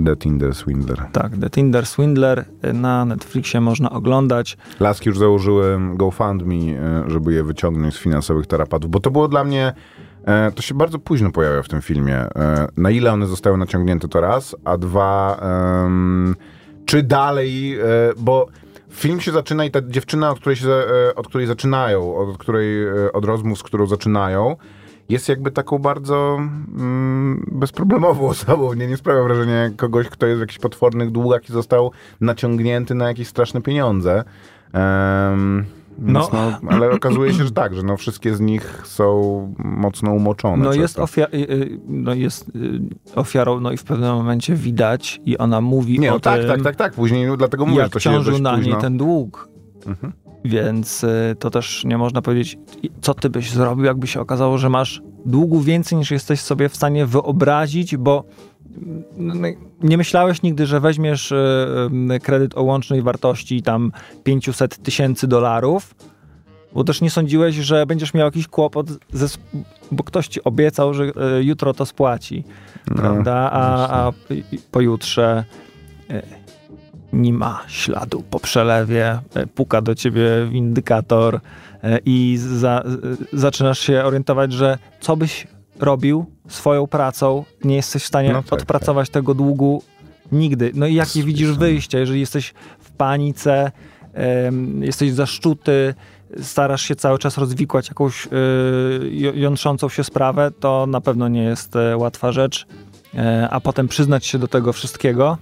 The 0.06 0.16
Tinder 0.16 0.56
Swindler. 0.56 1.06
Tak, 1.12 1.38
The 1.38 1.50
Tinder 1.50 1.86
Swindler 1.86 2.46
na 2.74 3.06
Netflixie 3.06 3.62
można 3.62 3.90
oglądać. 3.90 4.58
Laski 4.80 5.10
już 5.10 5.20
założyłem 5.20 5.98
GoFundMe, 5.98 6.56
e, 6.56 7.04
żeby 7.08 7.34
je 7.34 7.44
wyciągnąć 7.44 7.96
z 7.96 7.98
finansowych 7.98 8.48
tarapatów, 8.48 8.92
bo 8.92 9.00
to 9.00 9.12
było 9.12 9.28
dla 9.28 9.44
mnie 9.44 9.74
e, 10.26 10.52
to 10.52 10.62
się 10.62 10.76
bardzo 10.76 11.00
późno 11.00 11.32
pojawia 11.32 11.62
w 11.62 11.68
tym 11.68 11.82
filmie. 11.82 12.26
Na 12.78 12.92
ile 12.92 13.12
one 13.12 13.28
zostały 13.28 13.58
naciągnięte 13.58 14.08
to 14.08 14.22
raz, 14.22 14.56
a 14.66 14.78
dwa 14.78 15.40
czy 16.86 17.04
dalej, 17.04 17.78
bo 18.18 18.48
film 18.92 19.22
się 19.22 19.32
zaczyna 19.32 19.66
i 19.66 19.72
ta 19.72 19.82
dziewczyna, 19.82 20.32
od 20.32 20.40
której, 20.40 20.56
się, 20.56 20.70
e, 20.70 21.16
od 21.16 21.28
której 21.28 21.48
zaczynają, 21.48 22.16
od, 22.16 22.38
której, 22.38 22.88
e, 22.88 23.12
od 23.14 23.26
rozmów, 23.26 23.60
z 23.60 23.64
którą 23.64 23.88
zaczynają, 23.88 24.56
jest 25.10 25.30
jakby 25.30 25.52
taką 25.52 25.80
bardzo 25.80 26.38
mm, 26.38 27.46
bezproblemową 27.52 28.28
osobą. 28.36 28.74
Nie, 28.74 28.88
nie 28.88 28.98
sprawia 28.98 29.24
wrażenia 29.24 29.70
kogoś, 29.78 30.10
kto 30.10 30.26
jest 30.26 30.38
w 30.38 30.42
jakichś 30.42 30.60
potwornych 30.60 31.12
długach 31.12 31.50
i 31.50 31.54
został 31.54 31.92
naciągnięty 32.22 32.96
na 32.96 33.08
jakieś 33.08 33.28
straszne 33.28 33.62
pieniądze. 33.62 34.24
Um, 34.74 35.66
no. 36.02 36.30
no. 36.34 36.70
ale 36.70 36.92
okazuje 36.92 37.34
się, 37.34 37.44
że 37.44 37.52
tak, 37.52 37.76
że 37.76 37.84
no 37.84 37.98
wszystkie 37.98 38.36
z 38.36 38.40
nich 38.40 38.82
są 38.86 39.54
mocno 39.58 40.12
umoczone. 40.12 40.64
No 40.64 40.74
jest, 40.74 40.98
ofia- 40.98 41.34
y, 41.34 41.38
y, 41.38 41.80
no 41.88 42.14
jest 42.14 42.50
y, 42.50 42.82
ofiarą, 43.16 43.60
no 43.60 43.72
i 43.72 43.78
w 43.78 43.84
pewnym 43.84 44.16
momencie 44.16 44.56
widać 44.56 45.22
i 45.26 45.38
ona 45.38 45.62
mówi 45.62 46.00
Nie, 46.00 46.10
no 46.10 46.16
o 46.16 46.20
tak, 46.20 46.40
tym, 46.40 46.50
tak, 46.50 46.62
tak, 46.62 46.76
tak, 46.76 46.94
później 46.94 47.28
no, 47.28 47.38
dlatego 47.38 47.66
mówię, 47.66 47.78
jak 47.78 47.88
że 47.88 47.92
to 47.92 48.00
się 48.00 48.10
ciążył 48.10 48.40
na 48.40 48.58
niej 48.58 48.76
ten 48.82 48.98
dług. 48.98 49.50
Mhm. 49.86 50.14
Więc 50.46 51.06
to 51.40 51.50
też 51.50 51.84
nie 51.86 51.98
można 51.98 52.22
powiedzieć, 52.22 52.58
co 53.02 53.14
ty 53.14 53.30
byś 53.30 53.52
zrobił, 53.52 53.86
jakby 53.86 54.08
się 54.08 54.22
okazało, 54.22 54.58
że 54.58 54.70
masz 54.70 55.02
długu 55.26 55.62
więcej 55.62 55.98
niż 55.98 56.12
jesteś 56.12 56.42
sobie 56.42 56.70
w 56.70 56.76
stanie 56.76 57.06
wyobrazić, 57.06 57.98
bo 57.98 58.24
no, 58.24 58.24
no, 58.24 58.49
nie 59.82 59.98
myślałeś 59.98 60.42
nigdy, 60.42 60.66
że 60.66 60.80
weźmiesz 60.80 61.34
kredyt 62.24 62.58
o 62.58 62.64
łącznej 62.64 63.02
wartości 63.02 63.62
tam 63.62 63.92
500 64.24 64.84
tysięcy 64.84 65.28
dolarów, 65.28 65.96
bo 66.74 66.84
też 66.84 67.02
nie 67.02 67.10
sądziłeś, 67.10 67.56
że 67.56 67.86
będziesz 67.86 68.14
miał 68.14 68.26
jakiś 68.26 68.48
kłopot, 68.48 68.88
ze, 69.14 69.28
bo 69.92 70.04
ktoś 70.04 70.28
ci 70.28 70.44
obiecał, 70.44 70.94
że 70.94 71.12
jutro 71.42 71.74
to 71.74 71.86
spłaci, 71.86 72.44
no, 72.88 72.96
prawda? 72.96 73.50
A, 73.52 73.90
a 74.08 74.12
pojutrze 74.72 75.44
nie 77.14 77.34
ma 77.34 77.64
śladu 77.68 78.24
po 78.30 78.40
przelewie, 78.40 79.20
puka 79.56 79.82
do 79.82 79.96
ciebie 79.96 80.30
windykator 80.52 81.40
i 82.06 82.38
za, 82.38 82.84
zaczynasz 83.34 83.80
się 83.80 84.04
orientować, 84.04 84.54
że 84.54 84.78
co 85.00 85.18
byś 85.18 85.48
robił 85.80 86.26
swoją 86.48 86.88
pracą, 86.88 87.46
nie 87.64 87.76
jesteś 87.76 88.04
w 88.04 88.08
stanie 88.08 88.34
no 88.34 88.44
tak, 88.44 88.54
odpracować 88.54 89.08
tak. 89.08 89.14
tego 89.14 89.34
długu 89.34 89.84
nigdy. 90.32 90.72
No 90.76 90.88
i 90.88 90.94
jakie 90.94 91.24
widzisz 91.24 91.52
wyjście, 91.52 92.00
jeżeli 92.00 92.20
jesteś 92.20 92.54
w 92.80 92.92
panice, 92.92 93.72
jesteś 94.80 95.12
zaszczuty, 95.12 95.94
starasz 96.42 96.82
się 96.82 96.96
cały 96.96 97.20
czas 97.20 97.38
rozwikłać 97.38 97.88
jakąś 97.88 98.26
y, 98.26 98.30
jątrzącą 99.34 99.90
się 99.90 100.04
sprawę, 100.04 100.52
to 100.60 100.86
na 100.88 101.02
pewno 101.02 101.28
nie 101.28 101.44
jest 101.44 101.76
e, 101.76 101.98
łatwa 101.98 102.32
rzecz. 102.32 102.68
E, 103.16 103.48
a 103.52 103.60
potem 103.60 103.88
przyznać 103.88 104.26
się 104.26 104.40
do 104.40 104.48
tego 104.48 104.74
wszystkiego, 104.74 105.38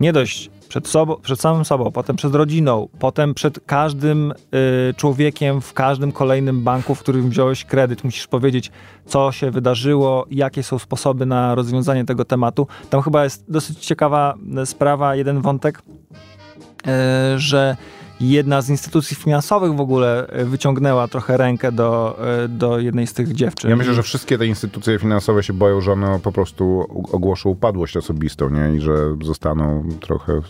nie 0.00 0.12
dość 0.12 0.50
przed, 0.70 0.88
sobą, 0.88 1.16
przed 1.16 1.40
samym 1.40 1.64
sobą, 1.64 1.90
potem 1.90 2.16
przed 2.16 2.34
rodziną, 2.34 2.88
potem 2.98 3.34
przed 3.34 3.60
każdym 3.66 4.32
y, 4.32 4.94
człowiekiem 4.94 5.60
w 5.60 5.72
każdym 5.72 6.12
kolejnym 6.12 6.62
banku, 6.64 6.94
w 6.94 7.00
którym 7.00 7.30
wziąłeś 7.30 7.64
kredyt. 7.64 8.04
Musisz 8.04 8.26
powiedzieć, 8.26 8.70
co 9.06 9.32
się 9.32 9.50
wydarzyło, 9.50 10.26
jakie 10.30 10.62
są 10.62 10.78
sposoby 10.78 11.26
na 11.26 11.54
rozwiązanie 11.54 12.04
tego 12.04 12.24
tematu. 12.24 12.66
Tam 12.90 13.02
chyba 13.02 13.24
jest 13.24 13.44
dosyć 13.48 13.78
ciekawa 13.86 14.34
e, 14.56 14.66
sprawa, 14.66 15.14
jeden 15.14 15.40
wątek, 15.40 15.78
y, 15.78 17.38
że 17.38 17.76
jedna 18.20 18.62
z 18.62 18.70
instytucji 18.70 19.16
finansowych 19.16 19.74
w 19.74 19.80
ogóle 19.80 20.26
e, 20.26 20.44
wyciągnęła 20.44 21.08
trochę 21.08 21.36
rękę 21.36 21.72
do, 21.72 22.18
e, 22.44 22.48
do 22.48 22.78
jednej 22.78 23.06
z 23.06 23.12
tych 23.12 23.32
dziewczyn. 23.32 23.70
Ja 23.70 23.76
myślę, 23.76 23.94
że 23.94 24.02
wszystkie 24.02 24.38
te 24.38 24.46
instytucje 24.46 24.98
finansowe 24.98 25.42
się 25.42 25.52
boją, 25.52 25.80
że 25.80 25.92
one 25.92 26.20
po 26.22 26.32
prostu 26.32 26.86
ogłoszą 27.12 27.50
upadłość 27.50 27.96
osobistą, 27.96 28.50
nie? 28.50 28.76
I 28.76 28.80
że 28.80 28.96
zostaną 29.22 29.88
trochę... 30.00 30.40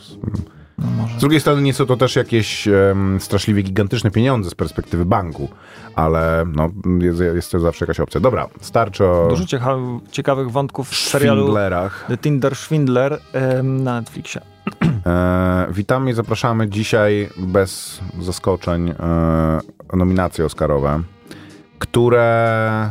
No 0.81 1.09
z 1.19 1.21
drugiej 1.21 1.41
strony 1.41 1.63
nie 1.63 1.75
są 1.75 1.87
to 1.87 1.97
też 1.97 2.17
jakieś 2.17 2.67
um, 2.67 3.21
straszliwie 3.21 3.63
gigantyczne 3.63 4.11
pieniądze 4.11 4.51
z 4.51 4.55
perspektywy 4.55 5.05
banku, 5.05 5.49
ale 5.95 6.45
no, 6.55 6.71
jest, 7.01 7.21
jest 7.21 7.53
to 7.53 7.61
zawsze 7.61 7.85
jakaś 7.85 8.01
opcja. 8.01 8.21
Dobra, 8.21 8.49
starczy 8.61 9.07
o... 9.07 9.27
Dużo 9.29 9.45
ciekawych 10.11 10.51
wątków 10.51 10.91
w 10.91 10.97
serialu 10.97 11.55
The 12.09 12.19
Tinder 12.19 12.57
Schwindler 12.57 13.21
na 13.63 14.01
Netflixie. 14.01 14.41
E, 15.07 15.67
witamy 15.71 16.11
i 16.11 16.15
zapraszamy 16.15 16.69
dzisiaj 16.69 17.29
bez 17.37 18.01
zaskoczeń 18.21 18.91
e, 18.91 18.97
nominacje 19.97 20.45
Oscarowe, 20.45 21.03
które 21.79 22.91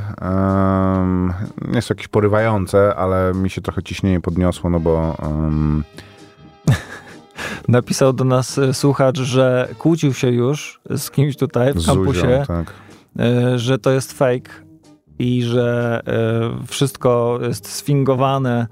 nie 1.68 1.82
są 1.82 1.92
jakieś 1.94 2.08
porywające, 2.08 2.96
ale 2.96 3.34
mi 3.34 3.50
się 3.50 3.62
trochę 3.62 3.84
ciśnienie 3.84 4.22
podniosło, 4.22 4.70
no 4.70 4.80
bo... 4.80 5.18
Napisał 7.70 8.14
do 8.14 8.24
nas 8.24 8.58
e, 8.58 8.74
słuchacz, 8.74 9.20
że 9.20 9.68
kłócił 9.78 10.14
się 10.14 10.32
już 10.32 10.82
z 10.96 11.12
kimś 11.12 11.38
tutaj 11.38 11.74
w 11.74 11.86
kampusie, 11.86 12.20
Zuzią, 12.20 12.44
tak. 12.48 12.74
E, 13.20 13.60
że 13.60 13.80
to 13.80 13.92
jest 13.92 14.14
fake 14.14 14.52
i 15.20 15.44
że 15.44 16.02
e, 16.08 16.66
wszystko 16.68 17.40
jest 17.42 17.72
sfingowane 17.72 18.68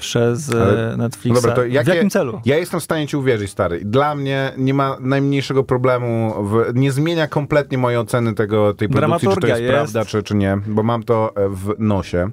przez 0.00 0.54
Ale, 0.54 0.96
Netflixa. 0.96 1.40
Dobra, 1.40 1.56
to 1.56 1.64
jakie, 1.64 1.92
w 1.92 1.94
jakim 1.94 2.10
celu? 2.10 2.40
Ja 2.44 2.56
jestem 2.56 2.80
w 2.80 2.82
stanie 2.82 3.06
ci 3.06 3.16
uwierzyć, 3.16 3.50
stary. 3.50 3.80
Dla 3.84 4.14
mnie 4.14 4.52
nie 4.56 4.74
ma 4.74 4.96
najmniejszego 5.00 5.64
problemu, 5.64 6.34
w, 6.44 6.74
nie 6.74 6.92
zmienia 6.92 7.28
kompletnie 7.28 7.78
mojej 7.78 7.98
oceny 7.98 8.34
tego, 8.34 8.74
tej 8.74 8.88
produkcji, 8.88 9.28
czy 9.28 9.40
to 9.40 9.46
jest, 9.46 9.60
jest, 9.60 9.74
prawda, 9.74 10.04
czy, 10.04 10.22
czy 10.22 10.34
nie, 10.34 10.58
bo 10.66 10.82
mam 10.82 11.02
to 11.02 11.32
e, 11.36 11.48
w 11.48 11.74
nosie. 11.78 12.30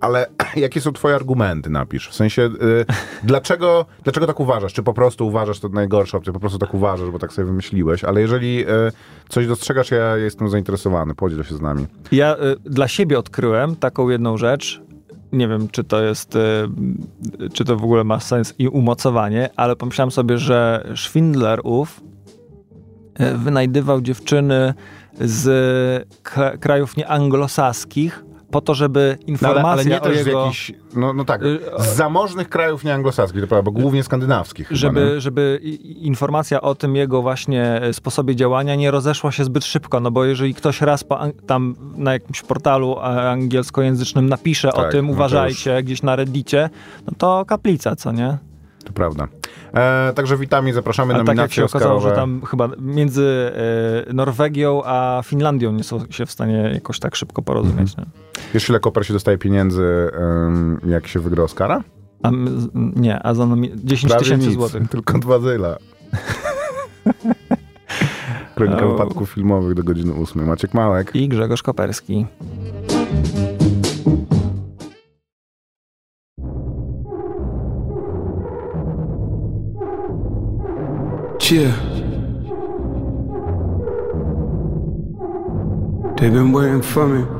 Ale 0.00 0.26
jakie 0.56 0.80
są 0.80 0.92
twoje 0.92 1.14
argumenty, 1.14 1.70
napisz? 1.70 2.08
W 2.08 2.14
sensie, 2.14 2.42
y, 2.42 2.84
dlaczego, 3.22 3.86
dlaczego 4.04 4.26
tak 4.26 4.40
uważasz? 4.40 4.72
Czy 4.72 4.82
po 4.82 4.94
prostu 4.94 5.26
uważasz 5.26 5.60
to 5.60 5.68
najgorsza 5.68 6.18
opcja, 6.18 6.32
po 6.32 6.40
prostu 6.40 6.58
tak 6.58 6.74
uważasz, 6.74 7.10
bo 7.10 7.18
tak 7.18 7.32
sobie 7.32 7.46
wymyśliłeś, 7.46 8.04
ale 8.04 8.20
jeżeli 8.20 8.64
coś 9.28 9.46
dostrzegasz, 9.46 9.90
ja 9.90 10.16
jestem 10.16 10.48
zainteresowany, 10.48 11.14
podziel 11.14 11.44
się 11.44 11.54
z 11.54 11.60
nami. 11.60 11.86
Ja 12.12 12.36
dla 12.64 12.88
siebie 12.88 13.18
odkryłem 13.18 13.76
taką 13.76 14.08
jedną 14.08 14.36
rzecz, 14.36 14.82
nie 15.32 15.48
wiem, 15.48 15.68
czy 15.68 15.84
to 15.84 16.02
jest, 16.02 16.36
y, 16.36 16.40
czy 17.52 17.64
to 17.64 17.76
w 17.76 17.84
ogóle 17.84 18.04
ma 18.04 18.20
sens 18.20 18.54
i 18.58 18.68
umocowanie, 18.68 19.50
ale 19.56 19.76
pomyślałem 19.76 20.10
sobie, 20.10 20.38
że 20.38 20.88
Schwindler 20.96 21.60
ów 21.64 22.00
y, 23.20 23.38
wynajdywał 23.38 24.00
dziewczyny 24.00 24.74
z 25.20 26.08
krajów 26.60 26.96
nieanglosaskich, 26.96 28.24
po 28.50 28.60
to, 28.60 28.74
żeby 28.74 29.18
informacja 29.26 29.62
no, 29.62 29.68
ale, 29.68 29.82
ale 29.82 29.84
nie 29.84 30.00
też 30.00 30.26
jego... 30.26 30.42
z 30.42 30.44
jakichś, 30.44 30.72
no, 30.94 31.12
no 31.12 31.24
tak, 31.24 31.42
y, 31.42 31.60
z 31.78 31.96
zamożnych 31.96 32.48
krajów 32.48 32.84
nieanglosaskich, 32.84 33.40
to 33.40 33.46
prawda, 33.46 33.70
bo 33.70 33.80
głównie 33.80 34.02
skandynawskich. 34.02 34.68
Żeby, 34.70 35.00
chyba, 35.00 35.20
żeby 35.20 35.60
informacja 35.84 36.60
o 36.60 36.74
tym 36.74 36.96
jego 36.96 37.22
właśnie 37.22 37.82
e, 37.82 37.92
sposobie 37.92 38.36
działania 38.36 38.74
nie 38.74 38.90
rozeszła 38.90 39.32
się 39.32 39.44
zbyt 39.44 39.64
szybko, 39.64 40.00
no 40.00 40.10
bo 40.10 40.24
jeżeli 40.24 40.54
ktoś 40.54 40.80
raz 40.80 41.04
tam 41.46 41.74
na 41.96 42.12
jakimś 42.12 42.42
portalu 42.42 42.98
angielskojęzycznym 42.98 44.28
napisze 44.28 44.72
tak, 44.72 44.86
o 44.86 44.90
tym, 44.90 45.06
no 45.06 45.12
uważajcie, 45.12 45.74
już... 45.74 45.84
gdzieś 45.84 46.02
na 46.02 46.16
reddicie, 46.16 46.70
no 47.06 47.12
to 47.18 47.44
kaplica, 47.44 47.96
co 47.96 48.12
nie? 48.12 48.38
To 48.84 48.92
prawda. 48.92 49.28
E, 49.74 50.12
także 50.12 50.36
witamy 50.36 50.70
i 50.70 50.72
zapraszamy 50.72 51.12
na 51.12 51.18
nominacje 51.18 51.36
tak 51.36 51.42
jak 51.42 51.52
się 51.52 51.64
okazało, 51.64 52.00
że 52.00 52.12
tam 52.12 52.42
chyba 52.46 52.68
między 52.78 53.52
e, 54.08 54.12
Norwegią 54.12 54.82
a 54.84 55.22
Finlandią 55.24 55.72
nie 55.72 55.84
są 55.84 56.00
się 56.10 56.26
w 56.26 56.30
stanie 56.30 56.70
jakoś 56.74 56.98
tak 56.98 57.16
szybko 57.16 57.42
porozumieć. 57.42 57.90
Mhm. 57.90 58.06
Wiesz, 58.56 58.68
ile 58.68 58.80
Koper 58.80 59.06
się 59.06 59.12
dostaje 59.12 59.38
pieniędzy, 59.38 60.10
jak 60.86 61.06
się 61.06 61.20
wygra 61.20 61.44
Oscara? 61.44 61.82
A, 62.22 62.30
nie, 62.74 63.22
a 63.22 63.34
za 63.34 63.46
nomi- 63.46 63.70
10 63.84 64.14
tysięcy 64.14 64.50
złotych. 64.50 64.88
Tylko 64.88 65.18
dwa 65.18 65.38
zyla. 65.38 65.76
Kronika 68.54 68.86
oh. 68.86 68.92
wypadków 68.92 69.30
filmowych 69.30 69.74
do 69.74 69.82
godziny 69.82 70.14
8. 70.14 70.46
Maciek 70.46 70.74
Małek. 70.74 71.16
I 71.16 71.28
Grzegorz 71.28 71.62
Koperski. 71.62 72.26
Chill. 81.38 81.72
They've 86.16 86.32
been 86.32 86.52
waiting 86.52 86.84
for 86.84 87.06
me. 87.06 87.35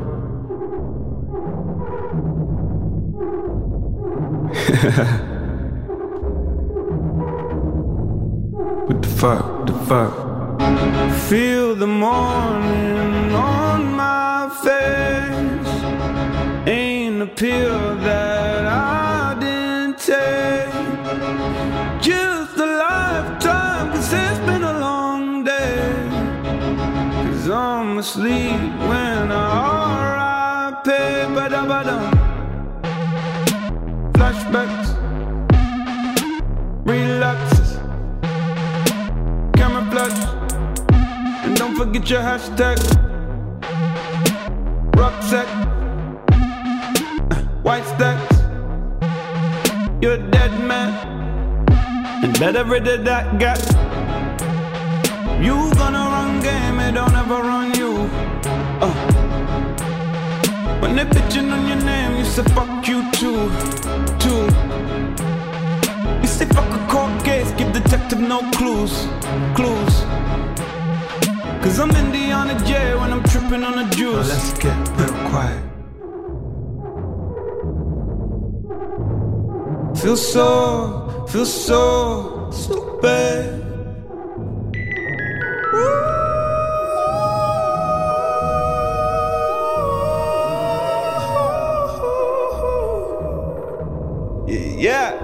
what 8.87 9.03
the 9.03 9.09
fuck? 9.09 9.67
The 9.67 9.73
fuck? 9.87 10.15
Feel 11.29 11.75
the 11.75 11.87
morning 11.87 13.35
on 13.35 13.95
my 13.95 14.49
face. 14.65 15.69
Ain't 16.67 17.21
a 17.21 17.27
pill 17.27 17.97
that 17.97 18.65
I 18.67 19.37
didn't 19.39 19.99
take. 19.99 20.73
Just 22.01 22.57
a 22.57 22.65
lifetime, 22.67 23.91
cause 23.93 24.11
it's 24.13 24.39
been 24.47 24.63
a 24.63 24.79
long 24.79 25.45
day. 25.45 26.09
Cause 27.27 27.51
I'm 27.51 27.99
asleep 27.99 28.61
when 28.89 29.31
I 29.31 30.73
R.I.P. 30.83 31.35
Ba-da-ba-dum. 31.35 32.07
Flashbacks, 32.07 32.16
forget 41.77 42.09
your 42.09 42.23
hashtag. 42.23 42.79
Rucksack, 44.97 45.47
white 47.63 47.85
stacks. 47.85 48.37
You're 50.01 50.15
a 50.15 50.31
dead 50.31 50.53
man, 50.67 50.91
and 52.25 52.33
better 52.41 52.65
rid 52.65 52.89
of 52.89 53.05
that 53.05 53.39
gap. 53.39 53.59
You 55.45 55.71
gonna 55.75 56.05
run 56.15 56.41
game, 56.41 56.81
it 56.81 56.93
don't 56.93 57.15
ever 57.15 57.43
run 57.43 57.75
you. 57.75 58.09
Uh. 58.81 58.95
When 60.81 60.97
they're 60.97 61.05
bitching 61.05 61.53
on 61.53 61.69
your 61.69 61.83
name, 61.85 62.17
you 62.17 62.25
say 62.25 62.45
fuck 62.55 62.89
you 62.89 63.03
too, 63.13 63.51
too. 64.23 64.45
You 66.23 66.29
say 66.29 66.47
fuck 66.47 66.71
a 66.73 66.87
court 66.89 67.23
case, 67.23 67.51
give 67.59 67.71
detective 67.75 68.21
no 68.21 68.41
clues, 68.53 69.07
clues. 69.55 70.26
Cause 71.67 71.81
I'm 71.81 71.91
Indiana 71.91 72.55
J 72.65 72.95
when 72.95 73.13
I'm 73.13 73.25
tripping 73.25 73.65
on 73.65 73.75
the 73.75 73.87
juice. 73.97 74.29
Now 74.29 74.35
let's 74.35 74.53
get 74.53 74.89
real 74.99 75.15
quiet. 75.31 75.65
Feel 79.99 80.17
so, 80.17 81.27
feel 81.29 81.45
so 81.45 82.51
stupid. 82.53 83.65
Yeah, 94.79 95.19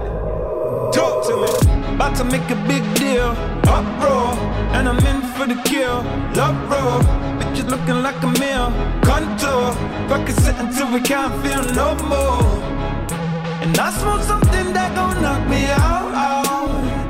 talk 0.91 1.25
to 1.25 1.37
me. 1.37 1.72
About 1.95 2.15
to 2.17 2.23
make 2.23 2.49
a 2.49 2.55
big 2.67 2.83
deal. 2.95 3.29
Uproar, 3.77 4.33
and 4.75 4.87
I'm 4.89 4.97
in 5.11 5.21
for 5.35 5.45
the 5.45 5.55
kill. 5.63 5.97
Love 6.35 6.57
roll, 6.71 7.01
bitches 7.39 7.69
looking 7.69 8.01
like 8.01 8.19
a 8.23 8.27
meal. 8.41 8.67
Contour, 9.03 9.71
fuck 10.09 10.27
it 10.29 10.35
sit 10.43 10.55
until 10.57 10.91
we 10.91 10.99
can't 11.01 11.33
feel 11.43 11.63
no 11.75 11.95
more. 12.13 12.43
And 13.63 13.77
I 13.77 13.91
smoke 13.91 14.23
something 14.23 14.73
that 14.73 14.95
gon' 14.95 15.21
knock 15.21 15.47
me 15.47 15.65
out. 15.67 16.11
out. 16.27 17.03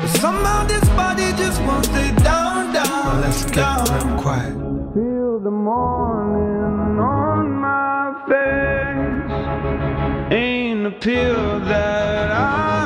But 0.00 0.10
somehow 0.20 0.64
this 0.66 0.88
body 0.90 1.32
just 1.36 1.60
won't 1.62 1.84
stay 1.84 2.12
down, 2.22 2.72
down, 2.72 3.20
Let's 3.22 3.44
get 3.44 3.54
down. 3.56 3.84
real 3.92 4.22
quiet. 4.22 4.54
Feel 4.94 5.40
the 5.40 5.50
morning 5.50 6.98
on 7.00 7.52
my 7.68 8.14
face. 8.28 10.32
Ain't 10.32 10.86
a 10.86 10.90
pill 10.92 11.58
that 11.60 12.30
I 12.30 12.83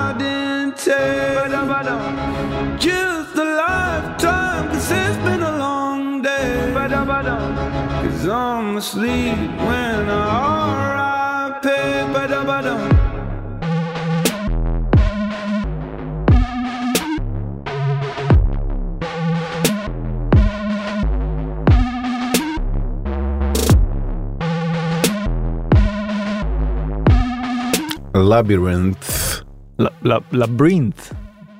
didn't 0.85 0.97
take. 0.97 2.80
Just 2.80 3.37
a 3.37 3.44
lifetime, 3.44 4.68
cause 4.68 4.90
it's 4.90 5.16
been 5.18 5.42
a 5.42 5.58
long 5.58 6.23
day. 6.23 6.73
Cause 6.73 8.28
I'm 8.28 8.76
asleep 8.76 9.37
when 9.37 10.08
I 10.08 11.61
R.I.P. 11.61 11.68
Labyrinth. 28.14 29.47
La, 29.78 29.90
la, 30.04 30.20
labyrinth. 30.32 31.14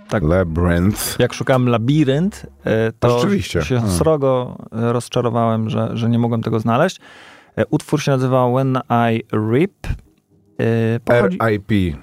Tak. 0.09 0.23
Labyrinth. 0.23 1.21
Jak 1.21 1.33
szukałem 1.35 1.69
labirynt, 1.69 2.47
e, 2.65 2.93
to 2.93 3.19
Rzeczywiście. 3.21 3.63
się 3.63 3.77
Hmm. 3.77 3.97
srogo 3.97 4.59
e, 4.73 4.93
rozczarowałem, 4.93 5.71
że, 5.71 5.91
że 5.97 6.09
nie 6.09 6.19
mogłem 6.19 6.43
tego 6.43 6.61
znaleźć. 6.61 7.01
E, 7.57 7.67
Utwór 7.67 8.03
się 8.03 8.11
nazywa 8.13 8.51
When 8.53 8.79
I 9.15 9.23
Rip. 9.53 9.87
Pochodzi, 11.05 11.39
RIP, 11.49 11.97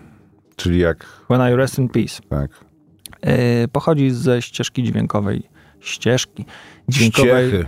czyli 0.56 0.80
jak, 0.80 1.06
When 1.30 1.52
I 1.54 1.56
Rest 1.56 1.80
in 1.80 1.90
Peace. 1.90 2.22
tak, 2.30 2.52
Pochodzi 3.72 4.12
ze 4.12 4.42
ścieżki 4.42 4.84
dźwiękowej, 4.84 5.50
ścieżki 5.80 6.46
dźwiękowej 6.90 7.48
ściechy. 7.50 7.66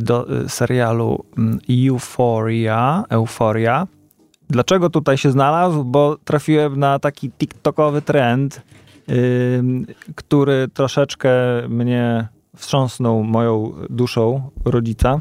do 0.00 0.26
serialu 0.48 1.24
mm, 1.38 1.58
Euphoria. 1.88 3.04
Euphoria. 3.08 3.86
Dlaczego 4.52 4.90
tutaj 4.90 5.18
się 5.18 5.30
znalazł? 5.30 5.84
Bo 5.84 6.16
trafiłem 6.24 6.78
na 6.78 6.98
taki 6.98 7.30
TikTokowy 7.30 8.02
trend, 8.02 8.62
który 10.14 10.68
troszeczkę 10.74 11.30
mnie 11.68 12.28
wstrząsnął 12.56 13.24
moją 13.24 13.72
duszą 13.90 14.50
rodzica, 14.64 15.20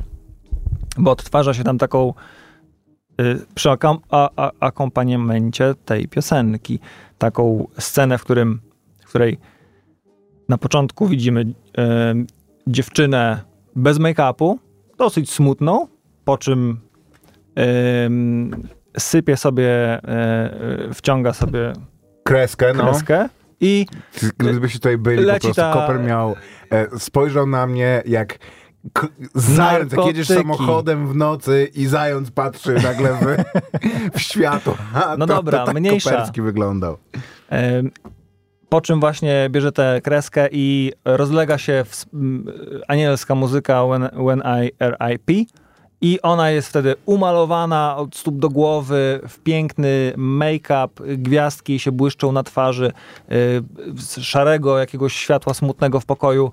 bo 0.97 1.11
odtwarza 1.11 1.53
się 1.53 1.63
tam 1.63 1.77
taką 1.77 2.13
y, 3.21 3.39
przy 3.55 3.69
akompaniamencie 4.59 5.73
tej 5.85 6.07
piosenki 6.07 6.79
taką 7.17 7.67
scenę, 7.77 8.17
w, 8.17 8.23
którym, 8.23 8.61
w 8.99 9.09
której 9.09 9.37
na 10.49 10.57
początku 10.57 11.07
widzimy 11.07 11.53
dziewczynę 12.67 13.41
bez 13.75 13.99
make-upu, 13.99 14.55
dosyć 14.97 15.31
smutną, 15.31 15.87
po 16.25 16.37
czym 16.37 16.79
sypie 18.97 19.37
sobie, 19.37 19.69
e, 19.69 19.99
e, 20.89 20.93
wciąga 20.93 21.33
sobie 21.33 21.73
Kreskę, 22.23 22.73
no. 22.73 22.83
kreskę 22.83 23.29
i 23.61 23.85
Gdybyście 24.37 24.79
tutaj 24.79 24.97
byli, 24.97 25.23
po 25.25 25.29
prostu 25.29 25.53
ta- 25.53 25.73
Koper 25.73 25.99
miał, 25.99 26.35
e, 26.71 26.99
spojrzał 26.99 27.47
na 27.47 27.67
mnie 27.67 28.03
jak 28.05 28.37
k- 28.93 29.07
zając, 29.35 29.93
jak 29.93 30.05
jedziesz 30.05 30.27
samochodem 30.27 31.07
w 31.07 31.15
nocy 31.15 31.69
i 31.75 31.85
zając 31.85 32.31
patrzy 32.31 32.73
nagle 32.83 33.13
w, 33.13 33.25
w 34.17 34.21
światło. 34.21 34.77
A, 34.93 35.15
No 35.17 35.27
to, 35.27 35.35
dobra, 35.35 35.59
to 35.59 35.65
tak 35.65 35.75
mniejsza. 35.75 36.09
Koperski 36.11 36.41
wyglądał. 36.41 36.97
po 38.69 38.81
czym 38.81 38.99
właśnie 38.99 39.47
bierze 39.49 39.71
tę 39.71 40.01
kreskę 40.03 40.47
i 40.51 40.91
rozlega 41.05 41.57
się 41.57 41.83
w, 41.87 42.05
m, 42.13 42.45
anielska 42.87 43.35
muzyka 43.35 43.83
When, 43.85 44.09
when 44.27 44.39
I 44.65 44.71
R.I.P. 44.79 45.33
I 46.01 46.21
ona 46.21 46.49
jest 46.49 46.69
wtedy 46.69 46.95
umalowana 47.05 47.97
od 47.97 48.15
stóp 48.15 48.39
do 48.39 48.49
głowy 48.49 49.19
w 49.27 49.39
piękny 49.39 50.13
make-up, 50.17 50.89
gwiazdki 51.17 51.79
się 51.79 51.91
błyszczą 51.91 52.31
na 52.31 52.43
twarzy, 52.43 52.91
y, 53.31 53.63
z 53.97 54.19
szarego 54.19 54.79
jakiegoś 54.79 55.13
światła 55.15 55.53
smutnego 55.53 55.99
w 55.99 56.05
pokoju. 56.05 56.51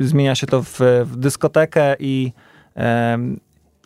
Zmienia 0.00 0.34
się 0.34 0.46
to 0.46 0.62
w, 0.62 0.80
w 1.04 1.16
dyskotekę 1.16 1.96
i, 1.98 2.32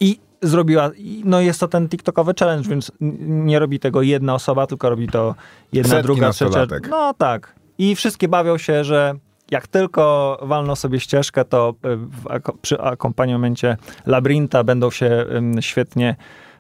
i 0.01 0.19
zrobiła, 0.43 0.91
no 1.25 1.41
jest 1.41 1.61
to 1.61 1.69
ten 1.69 1.89
TikTokowy 1.89 2.35
challenge, 2.41 2.69
więc 2.69 2.93
nie 3.21 3.59
robi 3.59 3.81
tego 3.81 4.03
jedna 4.03 4.35
osoba, 4.35 4.67
tylko 4.67 4.91
robi 4.91 5.09
to 5.09 5.35
jedna, 5.73 5.91
Setki 5.91 6.03
druga, 6.03 6.31
trzecia. 6.31 6.67
No 6.91 7.15
tak. 7.19 7.55
I 7.79 7.97
wszystkie 7.97 8.29
bawią 8.29 8.59
się, 8.59 8.85
że 8.85 9.15
jak 9.51 9.67
tylko 9.67 10.39
walną 10.43 10.75
sobie 10.77 11.01
ścieżkę, 11.01 11.45
to 11.45 11.75
w, 11.83 12.27
ako- 12.27 12.53
przy 12.63 12.81
akompaniamencie 12.81 13.77
labirynta 14.07 14.65
będą 14.65 14.91
się 14.91 15.27
świetnie 15.61 16.17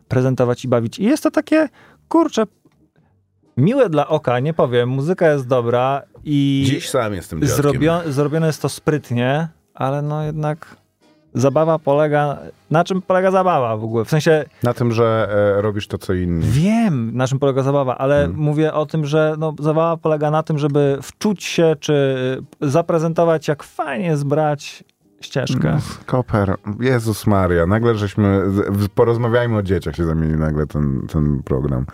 prezentować 0.08 0.64
i 0.64 0.68
bawić. 0.68 0.98
I 0.98 1.04
jest 1.04 1.22
to 1.22 1.30
takie, 1.30 1.68
kurczę, 2.08 2.44
miłe 3.56 3.88
dla 3.90 4.08
oka, 4.08 4.40
nie 4.40 4.54
powiem. 4.54 4.88
Muzyka 4.88 5.28
jest 5.28 5.46
dobra 5.48 6.02
i 6.24 6.62
Dziś 6.66 6.88
sam 6.88 7.14
jestem 7.14 7.40
dziadkiem. 7.40 7.56
zrobio, 7.56 8.00
zrobione 8.06 8.46
jest 8.46 8.62
to 8.62 8.68
sprytnie, 8.68 9.48
ale 9.74 10.02
no 10.02 10.22
jednak 10.24 10.76
zabawa 11.34 11.78
polega... 11.78 12.38
Na 12.70 12.84
czym 12.84 13.02
polega 13.02 13.30
zabawa 13.30 13.76
w 13.76 13.84
ogóle? 13.84 14.04
W 14.04 14.08
sensie 14.10 14.44
Na 14.62 14.74
tym, 14.74 14.92
że 14.92 15.28
e, 15.58 15.62
robisz 15.62 15.86
to, 15.88 15.98
co 15.98 16.14
inni. 16.14 16.44
Wiem, 16.50 17.10
na 17.14 17.26
czym 17.26 17.38
polega 17.38 17.62
zabawa, 17.62 17.98
ale 17.98 18.14
Hmm. 18.20 18.36
mówię 18.40 18.72
o 18.74 18.86
tym, 18.86 19.06
że 19.06 19.34
no, 19.38 19.54
zabawa 19.60 19.96
polega 19.96 20.30
na 20.30 20.42
tym, 20.42 20.58
żeby 20.58 20.98
wczuć 21.02 21.44
się, 21.44 21.76
czy 21.80 22.16
zaprezentować, 22.60 23.48
jak 23.48 23.62
fajnie 23.62 24.16
zbrać 24.16 24.84
ścieżkę. 25.20 25.78
Koper, 26.06 26.54
Jezus 26.80 27.26
Maria, 27.26 27.66
nagle 27.66 27.94
żeśmy, 27.94 28.42
porozmawiajmy 28.94 29.56
o 29.56 29.62
dzieciach, 29.62 29.96
się 29.96 30.04
zamienił 30.04 30.38
nagle 30.38 30.66
ten, 30.66 31.06
ten 31.12 31.42
program. 31.42 31.86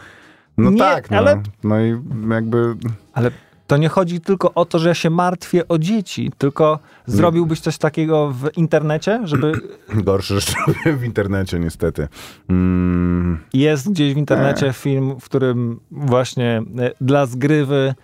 No 0.58 0.70
Nie, 0.70 0.78
tak, 0.78 1.10
no. 1.10 1.16
ale- 1.18 1.42
No 1.64 1.80
i 1.80 2.00
jakby 2.30 2.74
Ale 3.12 3.30
to 3.66 3.76
nie 3.76 3.88
chodzi 3.88 4.20
tylko 4.20 4.54
o 4.54 4.64
to, 4.64 4.78
że 4.78 4.88
ja 4.88 4.94
się 4.94 5.10
martwię 5.10 5.68
o 5.68 5.78
dzieci, 5.78 6.32
tylko 6.38 6.78
zrobiłbyś 7.06 7.60
coś 7.60 7.78
takiego 7.78 8.32
w 8.32 8.56
internecie, 8.56 9.20
żeby 9.24 9.52
gorsze 10.04 10.34
rzeczy 10.34 10.54
w 10.86 11.04
internecie 11.04 11.58
niestety. 11.58 12.08
Mm, 12.48 13.38
jest 13.54 13.90
gdzieś 13.90 14.14
w 14.14 14.16
internecie 14.16 14.72
film, 14.72 15.20
w 15.20 15.24
którym 15.24 15.80
właśnie 15.90 16.62
e, 16.78 16.90
dla 17.00 17.26
zgrywy 17.26 17.94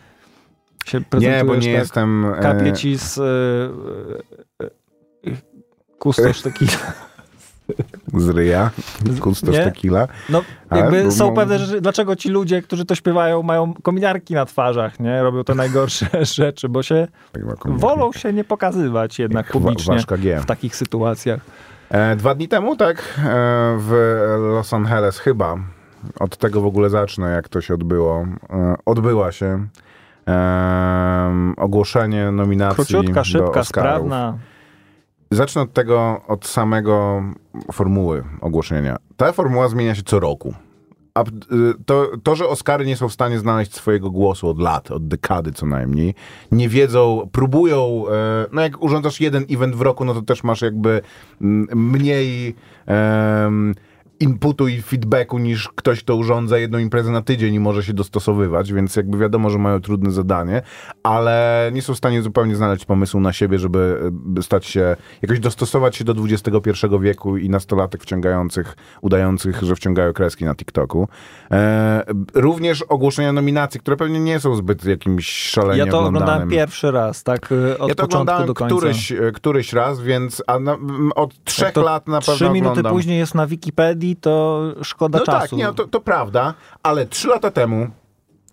się 0.84 0.98
nie, 0.98 1.04
prezentujesz 1.04 1.46
bo 1.46 1.54
nie 1.54 1.72
tak, 1.72 1.82
jestem... 1.82 2.24
e, 2.24 2.40
kapie 2.42 2.72
ci 2.72 2.98
z 2.98 3.18
e, 3.18 4.70
kustosz 5.98 6.42
taki. 6.42 6.66
z 8.14 8.28
ryja, 8.28 8.70
kustos 9.20 9.54
Nie? 9.54 9.64
tequila. 9.64 10.08
No, 10.28 10.42
Ale 10.70 10.80
jakby 10.80 11.04
bo- 11.04 11.10
są 11.10 11.34
pewne 11.34 11.58
rzeczy. 11.58 11.80
Dlaczego 11.80 12.16
ci 12.16 12.28
ludzie, 12.28 12.62
którzy 12.62 12.84
to 12.84 12.94
śpiewają, 12.94 13.42
mają 13.42 13.74
kominiarki 13.82 14.34
na 14.34 14.46
twarzach, 14.46 15.00
nie? 15.00 15.22
Robią 15.22 15.44
te 15.44 15.54
najgorsze 15.54 16.06
rzeczy, 16.24 16.68
bo 16.68 16.82
się 16.82 17.08
Tak 17.32 17.42
wolą 17.66 18.12
się 18.12 18.32
nie 18.32 18.44
pokazywać 18.44 19.18
jednak 19.18 19.46
Jak 19.46 19.52
publicznie 19.52 19.98
w 20.40 20.46
takich 20.46 20.76
sytuacjach. 20.76 21.40
E, 21.90 22.16
dwa 22.16 22.34
dni 22.34 22.48
temu, 22.48 22.76
tak, 22.76 22.96
e, 22.98 23.02
w 23.78 23.92
Los 24.54 24.72
Angeles 24.74 25.18
chyba, 25.18 25.56
Od 26.20 26.36
tego 26.36 26.60
w 26.60 26.66
ogóle 26.66 26.90
zacznę, 26.90 27.30
jak 27.30 27.48
to 27.48 27.60
się 27.60 27.74
odbyło. 27.74 28.26
E, 28.50 28.74
odbyła 28.86 29.32
się 29.32 29.66
ogłoszenie 31.56 32.30
nominacji 32.30 32.76
Króciutka, 32.76 33.20
do 33.20 33.24
szybka, 33.24 33.60
Oscarów. 33.60 33.68
sprawna. 33.68 34.38
Zacznę 35.32 35.62
od 35.62 35.72
tego, 35.72 36.20
od 36.28 36.46
samego 36.46 37.22
formuły 37.72 38.24
ogłoszenia. 38.40 38.96
Ta 39.16 39.32
formuła 39.32 39.68
zmienia 39.68 39.94
się 39.94 40.02
co 40.02 40.20
roku. 40.20 40.54
A 41.14 41.22
y, 41.22 41.24
to, 41.86 42.10
to, 42.22 42.36
że 42.36 42.48
Oscary 42.48 42.86
nie 42.86 42.96
są 42.96 43.08
w 43.08 43.12
stanie 43.12 43.38
znaleźć 43.38 43.74
swojego 43.74 44.10
głosu 44.10 44.48
od 44.48 44.58
lat, 44.58 44.90
od 44.90 45.08
dekady 45.08 45.52
co 45.52 45.66
najmniej, 45.66 46.14
nie 46.52 46.68
wiedzą, 46.68 47.28
próbują, 47.32 48.04
e, 48.08 48.46
no 48.52 48.62
jak 48.62 48.82
urządzasz 48.82 49.20
jeden 49.20 49.44
event 49.50 49.74
w 49.74 49.80
roku, 49.80 50.04
no 50.04 50.14
to 50.14 50.22
też 50.22 50.44
masz 50.44 50.62
jakby 50.62 51.00
mniej 51.74 52.54
em, 52.86 53.74
inputu 54.22 54.68
i 54.68 54.82
feedbacku 54.82 55.38
niż 55.38 55.68
ktoś, 55.68 56.02
kto 56.02 56.16
urządza 56.16 56.58
jedną 56.58 56.78
imprezę 56.78 57.10
na 57.10 57.22
tydzień 57.22 57.54
i 57.54 57.60
może 57.60 57.82
się 57.82 57.92
dostosowywać, 57.92 58.72
więc 58.72 58.96
jakby 58.96 59.18
wiadomo, 59.18 59.50
że 59.50 59.58
mają 59.58 59.80
trudne 59.80 60.10
zadanie, 60.10 60.62
ale 61.02 61.70
nie 61.74 61.82
są 61.82 61.94
w 61.94 61.96
stanie 61.98 62.22
zupełnie 62.22 62.56
znaleźć 62.56 62.84
pomysłu 62.84 63.20
na 63.20 63.32
siebie, 63.32 63.58
żeby 63.58 64.12
e, 64.38 64.42
stać 64.42 64.66
się, 64.66 64.96
jakoś 65.22 65.40
dostosować 65.40 65.96
się 65.96 66.04
do 66.04 66.14
XXI 66.30 66.86
wieku 67.00 67.36
i 67.36 67.48
nastolatek 67.50 68.02
wciągających, 68.02 68.76
udających, 69.00 69.62
że 69.62 69.76
wciągają 69.76 70.12
kreski 70.12 70.44
na 70.44 70.54
TikToku. 70.54 71.08
E, 71.50 72.02
również 72.34 72.82
ogłoszenia 72.82 73.32
nominacji, 73.32 73.80
które 73.80 73.96
pewnie 73.96 74.20
nie 74.20 74.40
są 74.40 74.54
zbyt 74.56 74.84
jakimś 74.84 75.26
szalenie 75.30 75.78
Ja 75.78 75.86
to 75.86 75.98
oglądanym. 75.98 76.22
oglądałem 76.22 76.48
pierwszy 76.50 76.90
raz, 76.90 77.22
tak 77.22 77.52
y, 77.52 77.78
od 77.78 77.88
ja 77.88 77.94
to 77.94 78.02
początku 78.02 78.14
oglądałem 78.14 78.46
do 78.46 78.54
końca. 78.54 78.76
któryś, 78.76 79.12
e, 79.12 79.32
któryś 79.34 79.72
raz, 79.72 80.00
więc 80.00 80.42
na, 80.60 80.76
od 81.16 81.44
trzech 81.44 81.76
lat 81.76 82.08
na 82.08 82.20
pewno 82.20 82.34
Trzy 82.34 82.44
minuty 82.50 82.70
oglądam. 82.70 82.92
później 82.92 83.18
jest 83.18 83.34
na 83.34 83.46
Wikipedii, 83.46 84.11
to 84.16 84.62
szkoda 84.82 85.18
No 85.18 85.24
czasu. 85.24 85.48
tak, 85.48 85.52
nie, 85.52 85.64
no 85.64 85.74
to, 85.74 85.88
to 85.88 86.00
prawda, 86.00 86.54
ale 86.82 87.06
trzy 87.06 87.28
lata 87.28 87.50
temu 87.50 87.86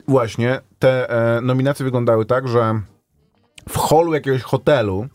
właśnie 0.08 0.60
te 0.80 1.10
e, 1.38 1.42
nominacje 1.42 1.84
wyglądały 1.84 2.26
tak, 2.26 2.48
że 2.48 2.82
w 3.70 3.78
holu 3.78 4.14
jakiegoś 4.14 4.42
hotelu 4.42 5.08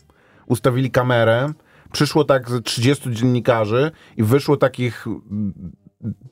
ustawili 0.47 0.91
kamerę, 0.91 1.53
przyszło 1.91 2.23
tak 2.23 2.49
z 2.49 2.63
30 2.63 3.11
dziennikarzy 3.11 3.91
i 4.17 4.23
wyszło 4.23 4.57
takich 4.57 5.05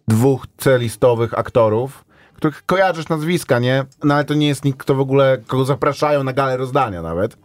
dwóch 0.07 0.45
C-listowych 0.57 1.37
aktorów, 1.39 2.05
których 2.33 2.65
kojarzysz 2.65 3.09
nazwiska, 3.09 3.59
nie? 3.59 3.85
No 4.03 4.13
ale 4.15 4.25
to 4.25 4.33
nie 4.33 4.47
jest 4.47 4.65
nikt, 4.65 4.79
kto 4.79 4.95
w 4.95 4.99
ogóle, 4.99 5.37
kogo 5.47 5.65
zapraszają 5.65 6.23
na 6.23 6.33
galę 6.33 6.57
rozdania 6.57 7.01
nawet. 7.01 7.37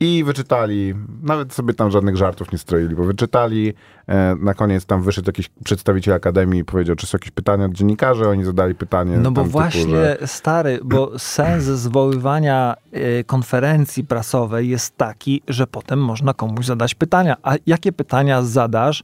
I 0.00 0.24
wyczytali, 0.24 0.94
nawet 1.22 1.52
sobie 1.52 1.74
tam 1.74 1.90
żadnych 1.90 2.16
żartów 2.16 2.52
nie 2.52 2.58
stroili, 2.58 2.94
bo 2.94 3.04
wyczytali, 3.04 3.74
e, 4.06 4.34
na 4.40 4.54
koniec 4.54 4.86
tam 4.86 5.02
wyszedł 5.02 5.28
jakiś 5.28 5.48
przedstawiciel 5.64 6.14
Akademii 6.14 6.60
i 6.60 6.64
powiedział, 6.64 6.96
czy 6.96 7.06
są 7.06 7.16
jakieś 7.16 7.30
pytania 7.30 7.64
od 7.64 7.72
dziennikarzy, 7.72 8.28
oni 8.28 8.44
zadali 8.44 8.74
pytanie. 8.74 9.16
No 9.16 9.30
bo 9.30 9.44
właśnie, 9.44 9.82
Typu, 9.82 9.94
że... 9.94 10.18
stary, 10.26 10.78
bo 10.84 11.18
sens 11.18 11.64
zwoływania 11.64 12.74
y, 13.20 13.24
konferencji 13.24 14.04
prasowej 14.04 14.68
jest 14.68 14.96
taki, 14.96 15.42
że 15.48 15.66
potem 15.66 15.98
można 15.98 16.34
komuś 16.34 16.66
zadać 16.66 16.94
pytania. 16.94 17.36
A 17.42 17.54
jakie 17.66 17.92
pytania 17.92 18.42
zadasz 18.42 19.02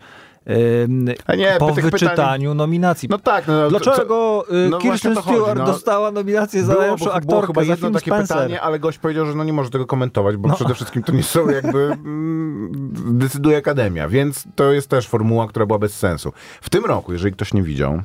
nie, 1.36 1.56
po 1.58 1.72
wyczytaniu 1.74 2.50
pytań- 2.50 2.56
nominacji? 2.56 3.08
No 3.08 3.18
tak, 3.18 3.46
no, 3.48 3.70
to- 3.70 3.70
Dlaczego 3.70 4.44
y, 4.66 4.68
no 4.70 4.78
Kirsten 4.78 5.16
Stewart 5.16 5.58
no. 5.58 5.66
dostała 5.66 6.10
nominację 6.10 6.64
za 6.64 6.74
było 6.74 7.14
aktorkę 7.14 7.46
chyba 7.46 7.64
za 7.64 7.76
film 7.76 7.92
takie 7.92 8.10
Spencer? 8.10 8.36
pytanie, 8.36 8.60
ale 8.60 8.78
gość 8.78 8.98
powiedział, 8.98 9.26
że 9.26 9.34
no 9.34 9.44
nie 9.44 9.52
może 9.52 9.70
tego 9.70 9.86
komentować, 9.86 10.36
bo 10.36 10.48
No. 10.48 10.54
przede 10.54 10.74
wszystkim 10.74 11.02
to 11.02 11.12
nie 11.12 11.22
są 11.22 11.48
jakby 11.50 11.78
mm, 11.78 12.72
decyduje 13.18 13.56
Akademia, 13.56 14.08
więc 14.08 14.44
to 14.54 14.72
jest 14.72 14.88
też 14.88 15.08
formuła, 15.08 15.48
która 15.48 15.66
była 15.66 15.78
bez 15.78 15.94
sensu. 15.98 16.32
W 16.60 16.70
tym 16.70 16.84
roku, 16.84 17.12
jeżeli 17.12 17.32
ktoś 17.34 17.54
nie 17.54 17.62
widział, 17.62 18.02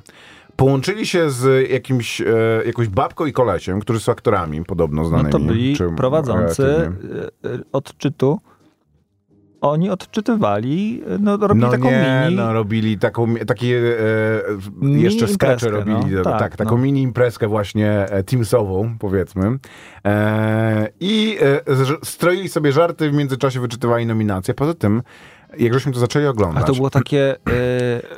połączyli 0.55 1.05
się 1.05 1.29
z 1.31 1.69
jakimś, 1.69 2.21
e, 2.21 2.25
jakąś 2.65 2.87
babką 2.87 3.25
i 3.25 3.33
kolesiem, 3.33 3.79
którzy 3.79 3.99
są 3.99 4.11
aktorami 4.11 4.63
podobno 4.65 5.01
No 5.01 5.07
znanymi. 5.07 5.31
to 5.31 5.39
byli 5.39 5.77
prowadzący 5.97 6.63
y, 6.63 7.47
y, 7.49 7.63
odczytu. 7.71 8.39
Oni 9.61 9.89
odczytywali, 9.89 11.03
no 11.19 11.37
robili 11.37 11.61
No 11.65 11.71
taką 11.71 11.91
nie, 11.91 12.21
mini... 12.25 12.35
no 12.35 12.53
robili 12.53 12.97
taką, 12.99 13.35
takie 13.35 13.77
e, 14.83 14.87
jeszcze 14.99 15.27
skecze 15.27 15.53
imprezkę, 15.67 15.69
robili, 15.69 16.15
no. 16.15 16.23
tak, 16.23 16.39
Tak, 16.39 16.55
taką 16.55 16.71
no. 16.77 16.83
mini 16.83 17.01
imprezkę 17.01 17.47
właśnie 17.47 17.91
e, 17.91 18.23
teamsową, 18.23 18.95
powiedzmy. 18.99 19.57
E, 20.05 20.87
I 20.99 21.37
e, 21.41 22.05
stroili 22.05 22.49
sobie 22.49 22.71
żarty, 22.71 23.09
w 23.09 23.13
międzyczasie 23.13 23.59
wyczytywali 23.59 24.05
nominacje. 24.05 24.53
Poza 24.53 24.73
tym, 24.73 25.01
jak 25.59 25.73
żeśmy 25.73 25.91
to 25.93 25.99
zaczęli 25.99 26.25
A 26.25 26.29
oglądać, 26.29 26.65
to 26.65 26.73
było 26.73 26.89
takie... 26.89 27.35
y, 27.35 27.39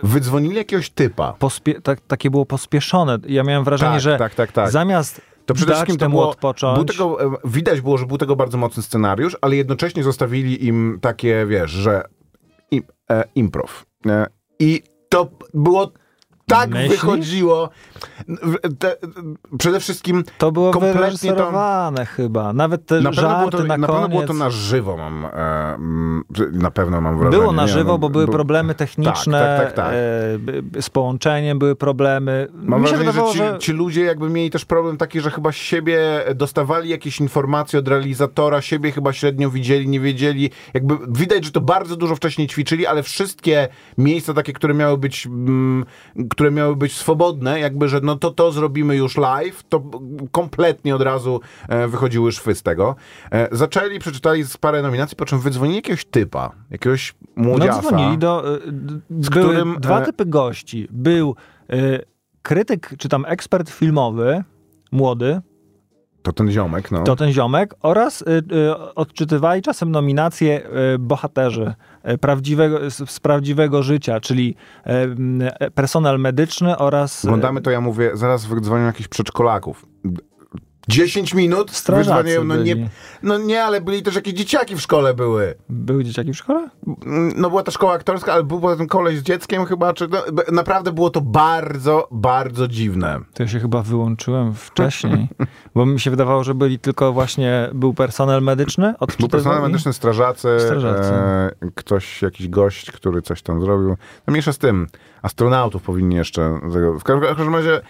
wydzwonili 0.03 0.55
jakiegoś 0.55 0.89
typa. 0.89 1.33
pospie- 1.39 1.81
tak, 1.81 2.01
takie 2.01 2.29
było 2.29 2.45
pospieszone. 2.45 3.17
Ja 3.27 3.43
miałem 3.43 3.63
wrażenie, 3.63 3.91
Tak, 3.91 4.01
że 4.01 4.17
tak, 4.17 4.35
tak, 4.35 4.51
tak. 4.51 4.71
zamiast 4.71 5.21
To 5.49 5.53
przede 5.53 5.73
wszystkim 5.73 5.97
to 5.97 6.09
było, 6.09 6.29
odpocząć, 6.29 6.75
był 6.75 6.85
tego, 6.85 7.23
e, 7.23 7.35
widać 7.45 7.81
było, 7.81 7.97
że 7.97 8.05
był 8.05 8.17
tego 8.17 8.35
bardzo 8.35 8.57
mocny 8.57 8.83
scenariusz, 8.83 9.37
ale 9.41 9.55
jednocześnie 9.55 10.03
zostawili 10.03 10.65
im 10.65 10.97
takie, 11.01 11.45
wiesz, 11.45 11.71
że 11.71 12.03
im, 12.71 12.83
e, 13.11 13.23
improv. 13.35 13.85
E, 14.05 14.25
I 14.59 14.83
to 15.09 15.29
było 15.53 15.91
tak 16.49 16.69
Myślisz? 16.69 16.91
wychodziło. 16.91 17.69
Te, 18.79 18.95
przede 19.57 19.79
wszystkim 19.79 20.23
to 20.37 20.51
było 20.51 20.71
kompletnie 20.71 21.33
to- 21.33 21.51
chyba. 22.15 22.53
Nawet 22.53 22.85
te 22.85 23.01
na 23.01 23.11
żarty 23.11 23.57
to, 23.57 23.63
na 23.63 23.77
na 23.77 23.87
koniec. 23.87 23.91
pewno 24.01 24.09
było 24.09 24.27
to 24.27 24.33
na 24.33 24.49
żywo, 24.49 24.97
mam, 24.97 25.25
e, 25.25 25.77
na 26.51 26.71
pewno 26.71 27.01
mam 27.01 27.19
wrażenie. 27.19 27.37
Było 27.41 27.51
na 27.51 27.67
żywo, 27.67 27.91
No, 27.91 27.97
bo 27.97 28.09
były 28.09 28.25
bu- 28.25 28.31
problemy 28.31 28.75
techniczne, 28.75 29.39
Tak, 29.39 29.57
tak, 29.57 29.73
tak, 29.75 29.75
tak. 29.75 29.93
e, 30.77 30.81
z 30.81 30.89
połączeniem 30.89 31.59
były 31.59 31.75
problemy. 31.75 32.47
Mam 32.53 32.79
wrażenie, 32.81 32.99
wydawało, 32.99 33.33
że 33.33 33.39
ci, 33.39 33.39
że 33.39 33.59
ci 33.59 33.71
ludzie 33.71 34.03
jakby 34.03 34.29
mieli 34.29 34.49
też 34.49 34.65
problem 34.65 34.97
taki, 34.97 35.19
że 35.21 35.31
chyba 35.31 35.51
siebie 35.51 35.99
dostawali 36.35 36.89
jakieś 36.89 37.19
informacje 37.19 37.79
od 37.79 37.87
realizatora, 37.87 38.61
siebie 38.61 38.91
chyba 38.91 39.13
średnio 39.13 39.49
widzieli, 39.49 39.87
nie 39.87 39.99
wiedzieli. 39.99 40.49
Jakby 40.73 40.97
widać, 41.09 41.45
że 41.45 41.51
to 41.51 41.61
bardzo 41.61 41.95
dużo 41.95 42.15
wcześniej 42.15 42.47
ćwiczyli, 42.47 42.85
ale 42.85 43.03
wszystkie 43.03 43.67
miejsca 43.97 44.33
takie, 44.33 44.53
które 44.53 44.73
miały 44.73 44.97
być, 44.97 45.25
mm, 45.25 45.85
które 46.39 46.51
miały 46.51 46.75
być 46.75 46.93
swobodne, 46.93 47.59
jakby, 47.59 47.89
że 47.89 47.99
no 48.03 48.15
to 48.15 48.31
to 48.31 48.51
zrobimy 48.51 48.95
już 48.95 49.17
live, 49.17 49.63
to 49.69 49.83
kompletnie 50.31 50.95
od 50.95 51.01
razu 51.01 51.41
e, 51.69 51.87
wychodziły 51.87 52.31
szwy 52.31 52.55
z 52.55 52.63
tego. 52.63 52.95
E, 53.31 53.47
zaczęli, 53.51 53.99
przeczytali 53.99 54.43
parę 54.59 54.81
nominacji, 54.81 55.17
po 55.17 55.25
czym 55.25 55.39
wydzwonili 55.39 55.75
jakiegoś 55.75 56.05
typa, 56.05 56.51
jakiegoś 56.71 57.15
no, 57.37 57.43
młodziasa. 57.43 57.81
dzwonili 57.81 58.17
do... 58.17 58.55
e, 58.55 58.59
Z 59.19 59.29
były 59.29 59.45
którym, 59.45 59.77
dwa 59.79 60.01
typy 60.01 60.25
gości. 60.25 60.87
Był 60.91 61.35
krytyk, 62.41 62.93
czy 62.97 63.09
tam 63.09 63.25
ekspert 63.27 63.69
filmowy, 63.69 64.43
młody, 64.91 65.41
To 66.21 66.33
ten 66.33 66.51
ziomek, 66.51 66.91
no. 66.91 67.03
to 67.03 67.15
ten 67.15 67.31
ziomek, 67.31 67.75
oraz 67.81 68.21
y, 68.21 68.25
y, 68.25 68.95
odczytywali 68.95 69.61
czasem 69.61 69.91
nominacje 69.91 70.61
y, 70.95 70.99
bohaterzy 70.99 71.73
y, 72.09 72.17
prawdziwego, 72.17 72.89
z, 72.91 73.19
prawdziwego 73.19 73.83
życia, 73.83 74.19
czyli 74.19 74.55
personel 75.75 76.19
medyczny 76.19 76.77
oraz... 76.77 77.25
Oglądamy 77.25 77.61
to, 77.61 77.71
ja 77.71 77.81
mówię, 77.81 78.11
zaraz 78.13 78.45
wydzwonią 78.45 78.85
jakichś 78.85 79.07
przedszkolaków. 79.07 79.85
10 80.89 81.33
minut 81.33 81.71
Strażacy 81.71 82.23
wydzwoniają, 82.23 82.43
no 82.43 82.55
nie, 82.55 82.89
no 83.23 83.37
nie, 83.37 83.63
ale 83.63 83.81
byli 83.81 84.03
też 84.03 84.15
jakieś 84.15 84.33
dzieciaki 84.33 84.75
w 84.75 84.81
szkole 84.81 85.13
były. 85.13 85.55
Były 85.69 86.03
dzieciaki 86.03 86.33
w 86.33 86.37
szkole? 86.37 86.69
No 87.35 87.49
była 87.49 87.63
ta 87.63 87.71
szkoła 87.71 87.93
aktorska, 87.93 88.33
ale 88.33 88.43
był 88.43 88.59
potem 88.59 88.87
koleś 88.87 89.17
z 89.17 89.23
dzieckiem 89.23 89.65
chyba, 89.65 89.93
czy 89.93 90.07
no, 90.07 90.23
naprawdę 90.51 90.91
było 90.91 91.09
to 91.09 91.21
bardzo, 91.21 92.07
bardzo 92.11 92.67
dziwne. 92.67 93.19
To 93.33 93.43
ja 93.43 93.49
się 93.49 93.59
chyba 93.59 93.81
wyłączyłem 93.81 94.53
wcześniej, 94.53 95.27
bo 95.75 95.85
mi 95.85 95.99
się 95.99 96.11
wydawało, 96.11 96.43
że 96.43 96.53
byli 96.55 96.79
tylko 96.79 97.13
właśnie, 97.13 97.69
był 97.73 97.93
personel 97.93 98.41
medyczny, 98.41 98.87
Był 98.87 98.95
odczytywali. 98.99 99.31
personel 99.31 99.61
medyczny, 99.61 99.93
strażacy, 99.93 100.47
Strażacy. 100.59 101.13
E, 101.13 101.51
ktoś, 101.75 102.21
jakiś 102.21 102.49
gość, 102.49 102.91
który 102.91 103.21
coś 103.21 103.41
tam 103.41 103.61
zrobił. 103.61 103.89
No 104.27 104.31
mniejsza 104.31 104.53
z 104.53 104.57
tym, 104.57 104.87
astronautów 105.21 105.81
powinni 105.83 106.15
jeszcze. 106.15 106.59
W 106.99 107.03
każdym 107.03 107.55
razie 107.55 107.81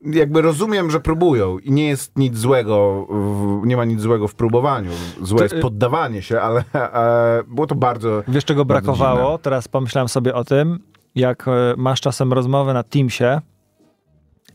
jakby 0.00 0.42
rozumiem, 0.42 0.90
że 0.90 1.00
próbują 1.00 1.58
i 1.58 1.72
nie 1.72 1.88
jest 1.88 2.18
nic 2.18 2.36
złego, 2.38 3.06
w, 3.10 3.66
nie 3.66 3.76
ma 3.76 3.84
nic 3.84 4.00
złego 4.00 4.28
w 4.28 4.34
próbowaniu. 4.34 4.90
Złe 5.22 5.38
To, 5.38 5.44
jest 5.44 5.54
y- 5.54 5.60
poddawanie 5.60 6.22
się, 6.22 6.40
ale 6.40 6.64
e, 6.74 7.42
było 7.48 7.66
to 7.66 7.74
bardzo... 7.74 8.22
Wiesz, 8.28 8.44
czego 8.44 8.64
Bardzo 8.64 8.86
brakowało? 8.86 9.30
dziwne. 9.30 9.42
Teraz 9.42 9.68
pomyślałem 9.68 10.08
sobie 10.08 10.34
o 10.34 10.44
tym, 10.44 10.78
jak 11.14 11.48
e, 11.48 11.50
masz 11.76 12.00
czasem 12.00 12.32
rozmowę 12.32 12.74
na 12.74 12.82
Teamsie, 12.82 13.40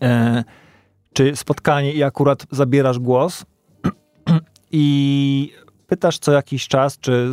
e, 0.01 0.43
czy 1.13 1.36
spotkanie 1.36 1.93
i 1.93 2.04
akurat 2.04 2.45
zabierasz 2.51 2.99
głos 2.99 3.45
i 4.71 5.54
pytasz 5.91 6.19
co 6.19 6.32
jakiś 6.32 6.67
czas, 6.67 6.99
czy 6.99 7.30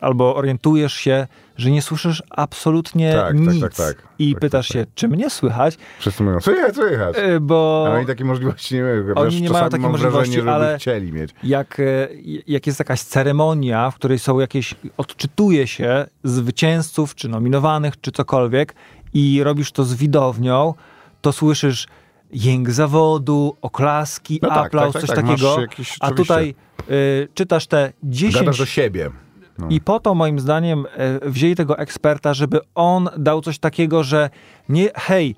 albo 0.00 0.34
orientujesz 0.36 0.92
się, 0.94 1.26
że 1.56 1.70
nie 1.70 1.82
słyszysz 1.82 2.22
absolutnie 2.30 3.12
Tak, 3.12 3.26
tak, 3.26 3.34
nic 3.38 3.60
tak, 3.62 3.74
tak. 3.74 4.08
i 4.18 4.32
Tak, 4.32 4.40
pytasz 4.40 4.68
tak, 4.68 4.74
się, 4.76 4.86
czy 4.94 5.08
mnie 5.08 5.30
słychać, 5.30 5.76
Wszyscy 5.98 6.22
mówią, 6.22 6.40
słychać, 6.40 6.74
słychać. 6.74 7.14
E, 7.18 7.40
bo 7.40 7.84
A 7.88 7.90
oni 7.90 8.06
takiej 8.06 8.26
możliwości 8.26 8.74
nie 8.74 8.82
mają. 8.82 9.14
Oni 9.14 9.42
nie 9.42 9.50
mają 9.50 9.68
takiej 9.68 9.88
możliwości, 9.88 10.30
wrażenie, 10.30 10.36
żeby 10.38 10.50
ale- 10.50 10.78
chcieli 10.78 11.12
mieć. 11.12 11.30
jak, 11.42 11.80
e, 11.80 12.08
jak 12.46 12.66
jest 12.66 12.78
jakaś 12.78 13.00
ceremonia, 13.02 13.90
w 13.90 13.94
której 13.94 14.18
są 14.18 14.40
jakieś, 14.40 14.74
odczytuje 14.96 15.66
się 15.66 16.06
zwycięzców, 16.24 17.14
czy 17.14 17.28
nominowanych, 17.28 18.00
czy 18.00 18.12
cokolwiek 18.12 18.74
i 19.14 19.40
robisz 19.44 19.72
to 19.72 19.84
z 19.84 19.94
widownią, 19.94 20.74
to 21.20 21.32
słyszysz 21.32 21.86
jęk 22.32 22.70
zawodu, 22.70 23.56
oklaski, 23.62 24.38
No 24.42 24.48
aplauz, 24.48 24.92
tak, 24.92 25.02
tak, 25.02 25.08
coś 25.08 25.16
tak, 25.16 25.26
takiego. 25.26 25.60
jakiś- 25.60 25.96
a 26.00 26.10
tutaj 26.10 26.54
y, 26.90 27.28
czytasz 27.34 27.66
te 27.66 27.92
10 28.02 28.34
Gadasz 28.34 28.58
do 28.58 28.66
siebie. 28.66 29.10
No. 29.58 29.68
i 29.70 29.80
po 29.80 30.00
to 30.00 30.14
moim 30.14 30.40
zdaniem 30.40 30.86
e, 30.96 31.30
wzięli 31.30 31.54
tego 31.54 31.78
eksperta, 31.78 32.34
żeby 32.34 32.60
on 32.74 33.08
dał 33.16 33.40
coś 33.40 33.58
takiego, 33.58 34.04
że 34.04 34.30
nie, 34.68 34.90
hej, 34.94 35.30
y, 35.30 35.34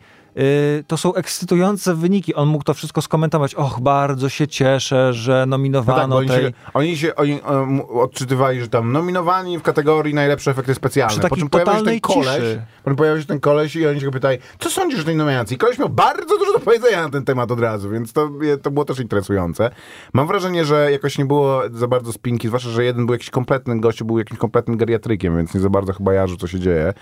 to 0.87 0.97
są 0.97 1.15
ekscytujące 1.15 1.95
wyniki. 1.95 2.35
On 2.35 2.49
mógł 2.49 2.65
to 2.65 2.75
wszystko 2.75 3.03
skomentować. 3.03 3.55
Och, 3.55 3.81
bardzo 3.81 4.29
się 4.29 4.49
cieszę, 4.49 5.13
że 5.13 5.33
No 5.33 5.41
tak, 5.41 5.51
nominowano 5.51 6.09
bo 6.09 6.17
oni 6.17 6.29
tej... 6.29 6.43
się, 6.43 6.53
oni 6.75 6.97
się 6.97 7.15
oni, 7.15 7.41
um, 7.51 7.81
odczytywali, 7.81 8.61
że 8.61 8.69
tam 8.69 8.93
nominowani 8.93 9.59
w 9.59 9.63
kategorii 9.63 10.15
najlepsze 10.15 10.51
efekty 10.51 10.75
specjalne. 10.75 11.21
Przy 11.21 11.29
po 11.29 11.37
czym 11.37 11.49
pojawił 11.49 11.75
się 11.75 11.85
ten 11.85 12.01
koleś, 12.01 12.27
ciszy. 12.27 12.63
pojawił 12.97 13.23
się 13.23 13.29
ten 13.29 13.41
koleś 13.41 13.77
i 13.77 13.87
oni 13.87 14.01
się 14.01 14.07
go 14.07 14.13
pytali, 14.13 14.39
co 14.59 14.71
sądzisz 14.71 15.01
o 15.01 15.05
tej 15.05 15.17
nominacji? 15.17 15.59
Koleś 15.59 15.79
miał 15.79 15.89
bardzo 15.89 16.39
dużo 16.39 16.53
do 16.53 16.61
powiedzenia 16.61 17.03
na 17.03 17.11
ten 17.11 17.25
temat 17.25 17.51
od 17.51 17.61
razu, 17.61 17.91
więc 17.91 18.13
to, 18.13 18.31
to 18.63 18.71
było 18.71 18.85
też 18.85 19.01
interesujące. 19.01 19.71
Mam 20.13 20.27
wrażenie, 20.27 20.65
że 20.65 20.93
jakoś 20.93 21.19
nie 21.19 21.25
było 21.25 21.63
za 21.73 21.89
bardzo 21.89 22.13
spinki, 22.13 22.49
zwłaszcza, 22.49 22.71
że 22.71 22.85
jeden 22.85 23.07
był 23.07 23.15
jakiś 23.15 23.31
kompletny 23.31 23.81
gościu, 23.81 24.05
był 24.05 24.19
jakimś 24.19 24.39
kompletnym 24.39 24.77
geriatrykiem, 24.77 25.37
więc 25.37 25.55
nie 25.55 25.61
za 25.61 25.71
bardzo 25.71 25.93
chyba 25.93 26.15
jarzył, 26.15 26.37
co 26.37 26.47
się 26.47 26.61
dzieje. 26.61 26.95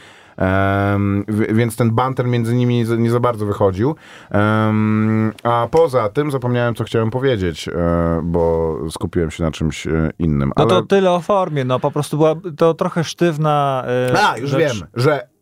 W- 1.29 1.55
więc 1.57 1.77
ten 1.77 1.91
banter 1.91 2.27
między 2.27 2.55
nimi 2.55 2.77
nie 2.77 2.87
za, 2.87 2.97
nie 2.97 3.11
za 3.11 3.21
bardzo 3.21 3.47
wychodził. 3.47 3.95
Em, 4.31 5.33
a 5.43 5.69
poza 5.71 6.09
tym 6.09 6.31
zapomniałem, 6.31 6.75
co 6.75 6.85
chciałem 6.85 7.11
powiedzieć, 7.11 7.69
e, 7.69 7.73
bo 8.25 8.77
skupiłem 8.91 9.31
się 9.31 9.43
na 9.43 9.51
czymś 9.51 9.87
e, 9.87 10.11
innym. 10.19 10.53
No 10.57 10.65
Ale... 10.65 10.69
to 10.71 10.83
tyle 10.83 11.11
o 11.11 11.21
formie, 11.21 11.65
no 11.65 11.81
po 11.81 11.91
prostu 11.91 12.17
była 12.17 12.35
to 12.57 12.75
trochę 12.75 13.05
sztywna 13.05 13.85
e, 14.13 14.29
A, 14.29 14.39
już 14.39 14.51
rzecz. 14.51 14.61
wiem, 14.61 14.89
że 14.95 15.33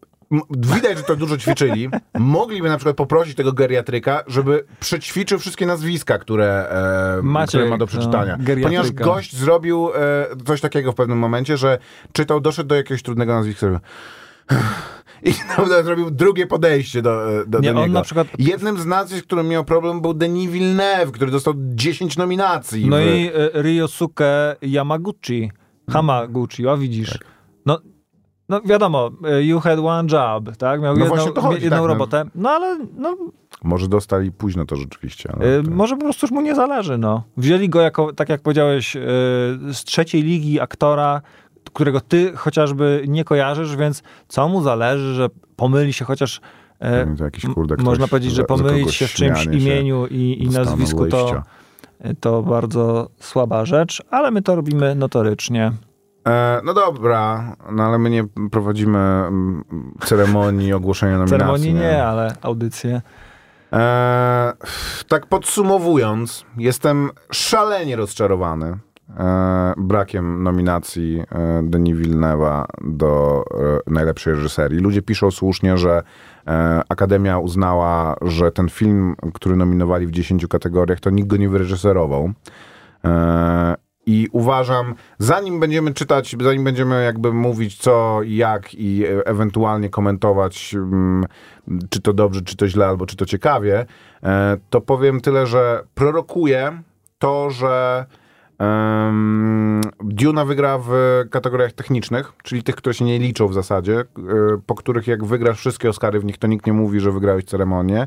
widać, 0.51 0.99
że 0.99 1.05
to 1.05 1.17
dużo 1.17 1.37
ćwiczyli. 1.37 1.89
Mogliby 2.19 2.69
na 2.69 2.77
przykład 2.77 2.97
poprosić 2.97 3.35
tego 3.37 3.53
geriatryka, 3.53 4.23
żeby 4.27 4.65
przećwiczył 4.81 5.39
wszystkie 5.39 5.67
nazwiska, 5.67 6.19
które, 6.19 6.69
e, 7.19 7.23
Maciek, 7.23 7.49
które 7.49 7.71
ma 7.71 7.79
do 7.79 7.87
przeczytania. 7.87 8.37
no. 8.49 8.63
Ponieważ 8.63 8.93
gość 8.93 9.37
zrobił 9.37 9.91
e, 9.95 10.27
coś 10.47 10.61
takiego 10.61 10.93
w 10.93 10.95
pewnym 10.95 11.19
momencie, 11.19 11.57
że 11.57 11.79
czytał, 12.13 12.41
doszedł 12.41 12.69
do 12.69 12.75
jakiegoś 12.75 13.03
trudnego 13.03 13.35
nazwiska. 13.35 13.61
sobie, 13.61 13.79
I 15.23 15.33
naprawdę 15.49 15.85
zrobił 15.85 16.11
drugie 16.11 16.47
podejście 16.47 17.03
do, 17.03 17.41
e, 17.41 17.47
do, 17.47 17.61
Nie, 17.61 17.73
do 17.73 17.79
on 17.81 17.83
niego. 17.87 17.95
na 17.99 18.03
przykład- 18.03 18.27
Jednym 18.39 18.79
z 18.79 18.87
nazwisk, 18.87 19.25
którym 19.27 19.49
miał 19.49 19.65
problem, 19.65 20.01
był 20.01 20.15
Denis 20.15 20.51
Villeneuve, 20.51 21.13
który 21.13 21.31
dostał 21.31 21.55
10 21.57 22.17
nominacji. 22.17 22.87
No 22.87 22.97
w- 22.97 23.01
i 23.01 23.27
e, 23.35 23.63
Ryosuke 23.63 24.57
Yamaguchi. 24.63 25.51
Hamaguchi, 25.91 26.67
o 26.67 26.77
widzisz. 26.79 27.11
Tak. 27.13 27.25
No, 27.67 27.79
no 28.49 28.61
wiadomo, 28.65 29.11
e, 29.25 29.43
you 29.43 29.61
had 29.61 29.79
one 29.79 30.09
job, 30.13 30.57
tak? 30.57 30.81
Miał 30.83 30.97
No 30.97 31.05
jedną, 31.05 31.43
chodzi, 31.43 31.55
jedną 31.63 31.71
tak, 31.71 31.81
no. 31.81 31.87
robotę. 31.87 32.25
No 32.35 32.51
ale 32.51 32.79
no, 32.97 33.17
Może 33.65 33.89
dostali 33.89 34.33
późno 34.33 34.65
to 34.65 34.77
rzeczywiście. 34.77 35.33
Ale 35.37 35.59
e, 35.59 35.63
to- 35.63 35.71
może 35.71 35.97
po 35.97 36.03
prostu 36.03 36.27
już 36.27 36.31
mu 36.31 36.41
nie 36.41 36.55
zależy, 36.55 36.99
no. 36.99 37.23
Wzięli 37.37 37.69
go 37.69 37.81
jako, 37.81 38.13
tak 38.13 38.29
jak 38.29 38.43
powiedziałeś, 38.43 38.97
e, 38.97 39.01
z 39.73 39.85
trzeciej 39.85 40.23
ligi 40.23 40.61
aktora, 40.61 41.21
którego 41.73 42.01
ty 42.01 42.33
chociażby 42.37 43.05
nie 43.09 43.25
kojarzysz, 43.25 43.77
więc 43.77 44.03
co 44.29 44.49
mu 44.49 44.63
zależy, 44.63 45.15
że 45.15 45.29
pomyli 45.57 45.93
się 45.93 46.05
chociaż 46.05 46.41
e, 46.81 47.17
To 47.17 47.25
jakiś, 47.25 47.47
kurde, 47.55 47.77
można 47.77 47.95
ktoś 48.07 48.11
powiedzieć, 48.11 48.31
za- 48.31 48.37
że 48.37 48.45
pomylić 48.45 48.95
się 48.95 49.07
w 49.07 49.13
czymś 49.13 49.45
imieniu 49.45 50.07
i, 50.07 50.43
i 50.43 50.49
nazwisku 50.49 51.07
to, 51.07 51.43
to 52.21 52.43
bardzo 52.43 53.09
słaba 53.21 53.65
rzecz, 53.65 54.03
ale 54.11 54.31
my 54.31 54.43
to 54.43 54.57
robimy 54.57 54.95
notorycznie. 54.95 55.73
E, 56.29 56.61
no 56.65 56.75
dobra, 56.75 57.57
no 57.73 57.83
ale 57.83 57.99
my 57.99 58.11
nie 58.11 58.25
prowadzimy 58.51 58.99
mm, 58.99 59.65
ceremonii 60.05 60.73
ogłoszenia 60.73 61.13
nominacji. 61.13 61.39
Ceremonii 61.39 61.75
nie, 61.75 62.05
ale 62.05 62.37
audycje. 62.43 63.03
E, 63.73 64.53
tak 65.09 65.27
podsumowując, 65.27 66.45
jestem 66.57 67.11
szalenie 67.33 67.97
rozczarowany 67.97 68.79
brakiem 69.77 70.43
nominacji 70.43 71.23
e, 71.33 71.63
Denis 71.63 71.97
Villeneuve'a 71.97 72.65
do 72.81 73.45
e, 73.87 73.91
najlepszej 73.91 74.35
reżyserii. 74.35 74.79
Ludzie 74.79 75.03
piszą 75.03 75.31
słusznie, 75.31 75.79
że 75.79 76.03
e, 76.47 76.83
Akademia 76.89 77.39
uznała, 77.39 78.17
że 78.23 78.53
ten 78.53 78.69
film, 78.69 79.15
który 79.35 79.57
nominowali 79.57 80.07
w 80.07 80.11
10 80.11 80.47
kategoriach, 80.47 81.01
to 81.01 81.11
nikt 81.11 81.29
go 81.29 81.37
nie 81.37 81.49
wyreżyserował. 81.49 82.33
E, 83.05 83.77
I 84.07 84.29
uważam, 84.33 84.95
zanim 85.19 85.61
będziemy 85.61 85.95
czytać, 85.95 86.37
zanim 86.41 86.65
będziemy 86.65 87.05
jakby 87.05 87.33
mówić 87.33 87.77
co 87.77 88.21
jak 88.25 88.75
i 88.75 89.05
e, 89.05 89.27
ewentualnie 89.27 89.89
komentować, 89.89 90.75
mm, 90.75 91.25
czy 91.91 92.01
to 92.03 92.13
dobrze, 92.13 92.43
czy 92.43 92.57
to 92.57 92.69
źle, 92.69 92.87
albo 92.87 93.07
czy 93.07 93.17
to 93.17 93.27
ciekawie, 93.27 93.87
e, 94.23 94.57
to 94.71 94.81
powiem 94.81 95.21
tyle, 95.21 95.47
że 95.47 95.83
prorokuję 95.95 96.83
to, 97.19 97.51
że 97.51 98.07
Um, 98.61 99.81
Duna 100.01 100.45
wygra 100.45 100.79
w 100.79 100.91
kategoriach 101.31 101.73
technicznych, 101.73 102.33
czyli 102.43 102.63
tych, 102.63 102.77
które 102.77 102.95
się 102.95 103.05
nie 103.05 103.19
liczą 103.19 103.49
w 103.49 103.55
zasadzie, 103.55 104.01
e, 104.01 104.05
po 104.67 104.75
których 104.75 105.07
jak 105.07 105.25
wygrasz 105.25 105.59
wszystkie 105.59 105.89
Oscary, 105.89 106.21
w 106.21 106.25
nich 106.25 106.39
to 106.39 106.47
nikt 106.47 106.67
nie 106.67 106.73
mówi, 106.73 107.01
że 107.01 107.13
wygrałeś 107.13 107.45
ceremonię, 107.45 108.07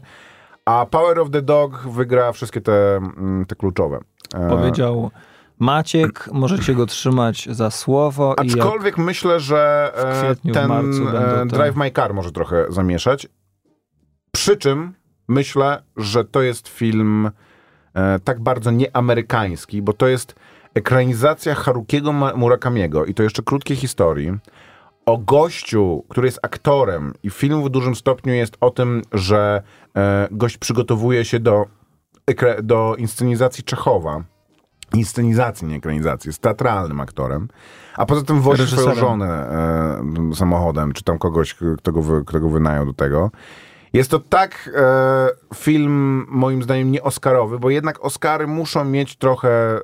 a 0.65 0.85
Power 0.85 1.19
of 1.19 1.29
the 1.29 1.41
Dog 1.41 1.87
wygra 1.87 2.31
wszystkie 2.31 2.61
te, 2.61 2.95
mm, 2.95 3.45
te 3.45 3.55
kluczowe. 3.55 3.99
E, 4.35 4.49
Powiedział 4.49 5.11
Maciek, 5.59 6.29
możecie 6.33 6.75
go 6.75 6.85
trzymać 6.85 7.47
za 7.51 7.71
słowo. 7.71 8.35
Aczkolwiek 8.39 8.97
myślę, 8.97 9.39
że 9.39 9.91
e, 9.95 10.23
kwietniu, 10.23 10.53
ten 10.53 10.71
Drive 11.47 11.75
My 11.75 11.91
Car 11.91 12.13
może 12.13 12.31
trochę 12.31 12.65
zamieszać. 12.69 13.27
Przy 14.31 14.57
czym 14.57 14.93
myślę, 15.27 15.83
że 15.97 16.25
to 16.25 16.41
jest 16.41 16.67
film 16.67 17.31
tak 18.23 18.39
bardzo 18.39 18.71
nieamerykański, 18.71 19.81
bo 19.81 19.93
to 19.93 20.07
jest 20.07 20.35
ekranizacja 20.73 21.55
Harukiego 21.55 22.13
Murakamiego 22.13 23.05
i 23.05 23.13
to 23.13 23.23
jeszcze 23.23 23.43
krótkiej 23.43 23.77
historii 23.77 24.31
o 25.05 25.17
gościu, 25.17 26.03
który 26.09 26.27
jest 26.27 26.39
aktorem 26.41 27.13
i 27.23 27.29
film 27.29 27.63
w 27.63 27.69
dużym 27.69 27.95
stopniu 27.95 28.33
jest 28.33 28.57
o 28.61 28.69
tym, 28.69 29.01
że 29.11 29.63
e, 29.95 30.27
gość 30.31 30.57
przygotowuje 30.57 31.25
się 31.25 31.39
do, 31.39 31.65
do 32.63 32.95
inscenizacji 32.97 33.63
Czechowa. 33.63 34.23
Inscenizacji, 34.93 35.67
nie 35.67 35.75
ekranizacji. 35.75 36.29
Jest 36.29 36.41
teatralnym 36.41 37.01
aktorem. 37.01 37.47
A 37.95 38.05
poza 38.05 38.21
tym 38.21 38.41
wozi 38.41 38.67
swoją 38.67 38.95
żonę 38.95 39.49
e, 40.31 40.35
samochodem, 40.35 40.93
czy 40.93 41.03
tam 41.03 41.19
kogoś, 41.19 41.55
kto 41.77 41.91
go, 41.91 42.01
wy, 42.01 42.23
kto 42.25 42.39
go 42.39 42.49
wynajął 42.49 42.85
do 42.85 42.93
tego. 42.93 43.31
Jest 43.93 44.11
to 44.11 44.19
tak 44.19 44.69
e, 44.75 45.55
film, 45.55 46.25
moim 46.29 46.63
zdaniem, 46.63 46.91
nie 46.91 47.03
Oscarowy, 47.03 47.59
bo 47.59 47.69
jednak 47.69 48.05
Oscary 48.05 48.47
muszą 48.47 48.85
mieć 48.85 49.15
trochę... 49.15 49.79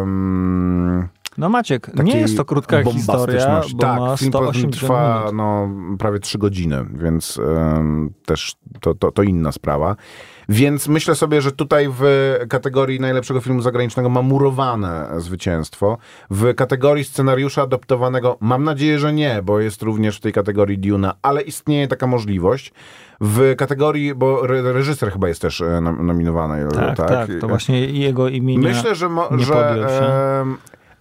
em, 0.00 1.08
No 1.38 1.48
Maciek, 1.48 1.94
nie 2.04 2.20
jest 2.20 2.36
to 2.36 2.44
krótka 2.44 2.82
historia, 2.82 3.62
bo 3.74 3.78
tak, 3.78 4.00
ma 4.00 4.16
film 4.16 4.32
poza 4.32 4.52
tym 4.52 4.54
180 4.62 4.76
trwa 4.76 5.18
minut. 5.18 5.34
no, 5.34 5.68
prawie 5.98 6.18
trzy 6.18 6.38
godziny, 6.38 6.84
więc 6.94 7.38
em, 7.38 8.10
też 8.26 8.56
to, 8.80 8.94
to, 8.94 9.12
to 9.12 9.22
inna 9.22 9.52
sprawa. 9.52 9.96
Więc 10.48 10.88
myślę 10.88 11.14
sobie, 11.14 11.40
że 11.40 11.52
tutaj 11.52 11.88
w 11.98 12.02
kategorii 12.48 13.00
najlepszego 13.00 13.40
filmu 13.40 13.62
zagranicznego 13.62 14.08
ma 14.08 14.22
murowane 14.22 15.08
zwycięstwo. 15.16 15.98
W 16.30 16.54
kategorii 16.54 17.04
scenariusza 17.04 17.62
adoptowanego 17.62 18.36
mam 18.40 18.64
nadzieję, 18.64 18.98
że 18.98 19.12
nie, 19.12 19.42
bo 19.42 19.60
jest 19.60 19.82
również 19.82 20.16
w 20.16 20.20
tej 20.20 20.32
kategorii 20.32 20.78
Duna, 20.78 21.14
ale 21.22 21.42
istnieje 21.42 21.88
taka 21.88 22.06
możliwość. 22.06 22.72
W 23.20 23.54
kategorii, 23.56 24.14
bo 24.14 24.44
re- 24.44 24.72
reżyser 24.72 25.12
chyba 25.12 25.28
jest 25.28 25.42
też 25.42 25.60
e, 25.60 25.80
nom- 25.80 26.06
nominowany. 26.06 26.68
Tak, 26.74 26.96
tak, 26.96 27.30
to 27.40 27.48
właśnie 27.48 27.86
jego 27.86 28.28
imienia 28.28 28.68
Myślę, 28.68 28.94
że, 28.94 29.08
mo- 29.08 29.28
że 29.38 30.44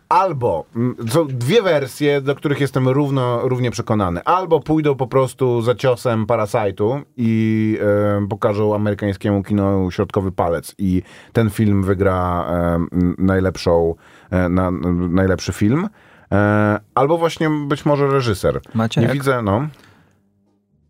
albo 0.09 0.65
mm, 0.75 0.95
są 1.09 1.27
dwie 1.27 1.61
wersje, 1.61 2.21
do 2.21 2.35
których 2.35 2.59
jestem 2.59 2.87
równo, 2.89 3.47
równie 3.47 3.71
przekonany. 3.71 4.23
Albo 4.23 4.59
pójdą 4.59 4.95
po 4.95 5.07
prostu 5.07 5.61
za 5.61 5.75
ciosem 5.75 6.25
Parasite'u 6.25 7.01
i 7.17 7.77
em, 8.17 8.27
pokażą 8.27 8.75
amerykańskiemu 8.75 9.43
kino 9.43 9.91
środkowy 9.91 10.31
palec 10.31 10.75
i 10.77 11.01
ten 11.33 11.49
film 11.49 11.83
wygra 11.83 12.45
em, 12.45 13.15
najlepszą, 13.17 13.95
e, 14.29 14.49
na, 14.49 14.71
najlepszy 15.09 15.53
film. 15.53 15.89
E, 16.31 16.79
albo 16.95 17.17
właśnie 17.17 17.49
być 17.49 17.85
może 17.85 18.07
reżyser. 18.07 18.61
Maciek, 18.73 19.03
Nie 19.03 19.13
widzę, 19.13 19.41
no. 19.41 19.67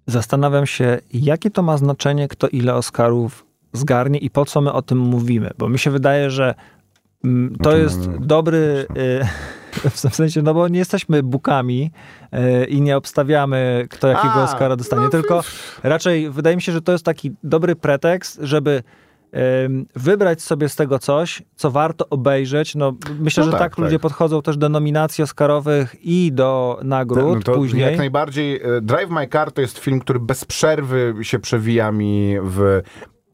zastanawiam 0.08 0.66
się, 0.66 1.00
jakie 1.14 1.52
to 1.52 1.62
ma 1.62 1.78
znaczenie, 1.78 2.28
kto 2.28 2.48
ile 2.48 2.76
Oscarów 2.76 3.46
zgarnie 3.74 4.20
i 4.20 4.30
po 4.30 4.46
co 4.46 4.62
my 4.62 4.74
o 4.74 4.82
tym 4.82 4.98
mówimy. 4.98 5.52
Bo 5.58 5.70
mi 5.70 5.80
się 5.80 5.92
wydaje, 5.92 6.30
że 6.30 6.56
to 7.24 7.64
Znaczy, 7.64 7.80
jest 7.80 8.08
no, 8.08 8.18
dobry, 8.20 8.86
y, 9.86 9.90
w 9.90 10.00
sensie, 10.00 10.42
no 10.42 10.54
bo 10.54 10.68
nie 10.68 10.80
jesteśmy 10.80 11.24
bukami 11.24 11.92
y, 12.34 12.66
i 12.66 12.82
nie 12.82 12.98
obstawiamy, 12.98 13.88
kto 13.90 14.08
jakiego 14.08 14.34
A, 14.34 14.44
Oscara 14.44 14.76
dostanie, 14.76 15.04
no, 15.04 15.10
tylko 15.10 15.44
raczej 15.84 16.30
wydaje 16.30 16.56
mi 16.56 16.62
się, 16.62 16.72
że 16.72 16.82
to 16.82 16.92
jest 16.92 17.06
taki 17.06 17.32
dobry 17.44 17.76
pretekst, 17.76 18.40
żeby 18.42 18.84
wybrać 19.96 20.42
sobie 20.42 20.70
z 20.70 20.76
tego 20.76 21.00
coś, 21.00 21.42
co 21.56 21.72
warto 21.72 22.10
obejrzeć. 22.10 22.76
No, 22.76 22.94
myślę, 23.20 23.46
No 23.46 23.52
że 23.52 23.58
tak, 23.58 23.70
tak, 23.72 23.78
ludzie 23.78 23.96
tak. 23.96 24.02
podchodzą 24.02 24.42
też 24.42 24.58
do 24.58 24.70
nominacji 24.70 25.24
Oscarowych 25.24 25.96
i 26.04 26.32
do 26.34 26.80
nagród 26.84 27.36
No 27.36 27.42
to 27.44 27.54
później. 27.54 27.84
Jak 27.84 27.98
najbardziej. 27.98 28.56
e, 28.56 28.82
Drive 28.82 29.10
My 29.10 29.28
Car 29.28 29.52
to 29.52 29.62
jest 29.62 29.78
film, 29.78 30.00
który 30.00 30.20
bez 30.20 30.46
przerwy 30.46 31.14
się 31.22 31.40
przewija 31.40 31.92
mi 31.92 32.36
w 32.44 32.82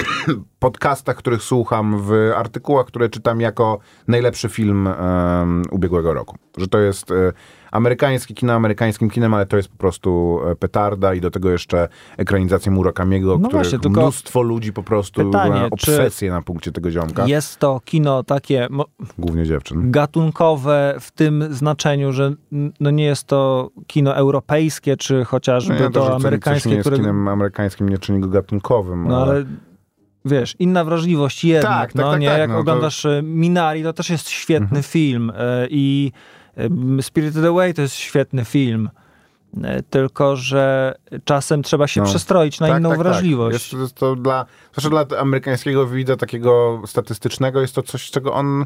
podcastach, 0.59 1.15
których 1.15 1.43
słucham, 1.43 2.01
w 2.01 2.31
artykułach, 2.35 2.85
które 2.85 3.09
czytam 3.09 3.41
jako 3.41 3.79
najlepszy 4.07 4.49
film 4.49 4.87
em, 4.87 5.63
ubiegłego 5.71 6.13
roku. 6.13 6.37
Że 6.57 6.67
to 6.67 6.79
jest 6.79 7.11
e, 7.11 7.33
amerykańskie 7.71 8.33
kino 8.33 8.53
amerykańskim 8.53 9.09
kinem, 9.09 9.33
ale 9.33 9.45
to 9.45 9.57
jest 9.57 9.69
po 9.69 9.77
prostu 9.77 10.39
e, 10.51 10.55
petarda 10.55 11.13
i 11.13 11.21
do 11.21 11.31
tego 11.31 11.51
jeszcze 11.51 11.87
ekranizacja 12.17 12.71
Murakamiego, 12.71 13.37
No 13.41 13.47
który 13.49 13.89
mnóstwo 13.89 14.41
ludzi 14.41 14.73
po 14.73 14.83
prostu 14.83 15.25
pytanie, 15.25 15.67
obsesję 15.71 16.31
na 16.31 16.41
punkcie 16.41 16.71
tego 16.71 16.91
ziomka. 16.91 17.25
Jest 17.27 17.59
to 17.59 17.81
kino 17.85 18.23
takie 18.23 18.67
Głównie 19.17 19.45
dziewczyn. 19.45 19.91
gatunkowe 19.91 20.95
w 20.99 21.11
tym 21.11 21.47
znaczeniu, 21.53 22.11
że 22.13 22.33
no 22.79 22.91
nie 22.91 23.03
jest 23.03 23.27
to 23.27 23.69
kino 23.87 24.15
europejskie, 24.15 24.97
czy 24.97 25.25
chociażby 25.25 25.73
No 25.73 25.79
ja 25.79 25.89
to 25.89 26.09
nie 26.09 26.15
amerykańskie, 26.15 26.69
jest 26.69 26.81
które... 26.81 26.97
kinem 26.97 27.27
amerykańskim, 27.27 27.89
nie 27.89 27.97
czyni 27.97 28.19
go 28.19 28.27
gatunkowym. 28.27 29.07
No 29.07 29.21
ale 29.21 29.45
wiesz, 30.25 30.55
inna 30.59 30.83
wrażliwość 30.83 31.43
jednak, 31.43 31.71
Tak, 31.71 31.93
tak, 31.93 31.95
no 31.95 32.11
tak, 32.11 32.21
nie? 32.21 32.29
tak, 32.29 32.39
Jak 32.39 32.49
no 32.49 32.55
to- 32.55 32.61
oglądasz 32.61 33.05
e, 33.05 33.21
Minari, 33.23 33.83
to 33.83 33.93
też 33.93 34.09
jest 34.09 34.29
świetny 34.29 34.65
Mhm. 34.65 34.83
film 34.83 35.31
e, 35.37 35.67
i 35.69 36.11
e, 36.57 37.01
Spirited 37.01 37.45
Away 37.45 37.73
to 37.73 37.81
jest 37.81 37.95
świetny 37.95 38.45
film. 38.45 38.89
Tylko, 39.89 40.35
że 40.35 40.95
czasem 41.25 41.63
trzeba 41.63 41.87
się 41.87 42.01
No. 42.01 42.07
przestroić 42.07 42.59
na 42.59 42.77
inną 42.77 42.95
wrażliwość. 42.97 43.53
Jest, 43.71 43.81
jest 43.81 43.95
to 43.95 44.15
dla, 44.15 44.45
zwłaszcza 44.71 44.89
dla 45.05 45.19
amerykańskiego 45.19 45.87
widza 45.87 46.15
takiego 46.15 46.81
statystycznego, 46.85 47.61
jest 47.61 47.75
to 47.75 47.83
coś, 47.83 48.11
czego 48.11 48.33
on 48.33 48.65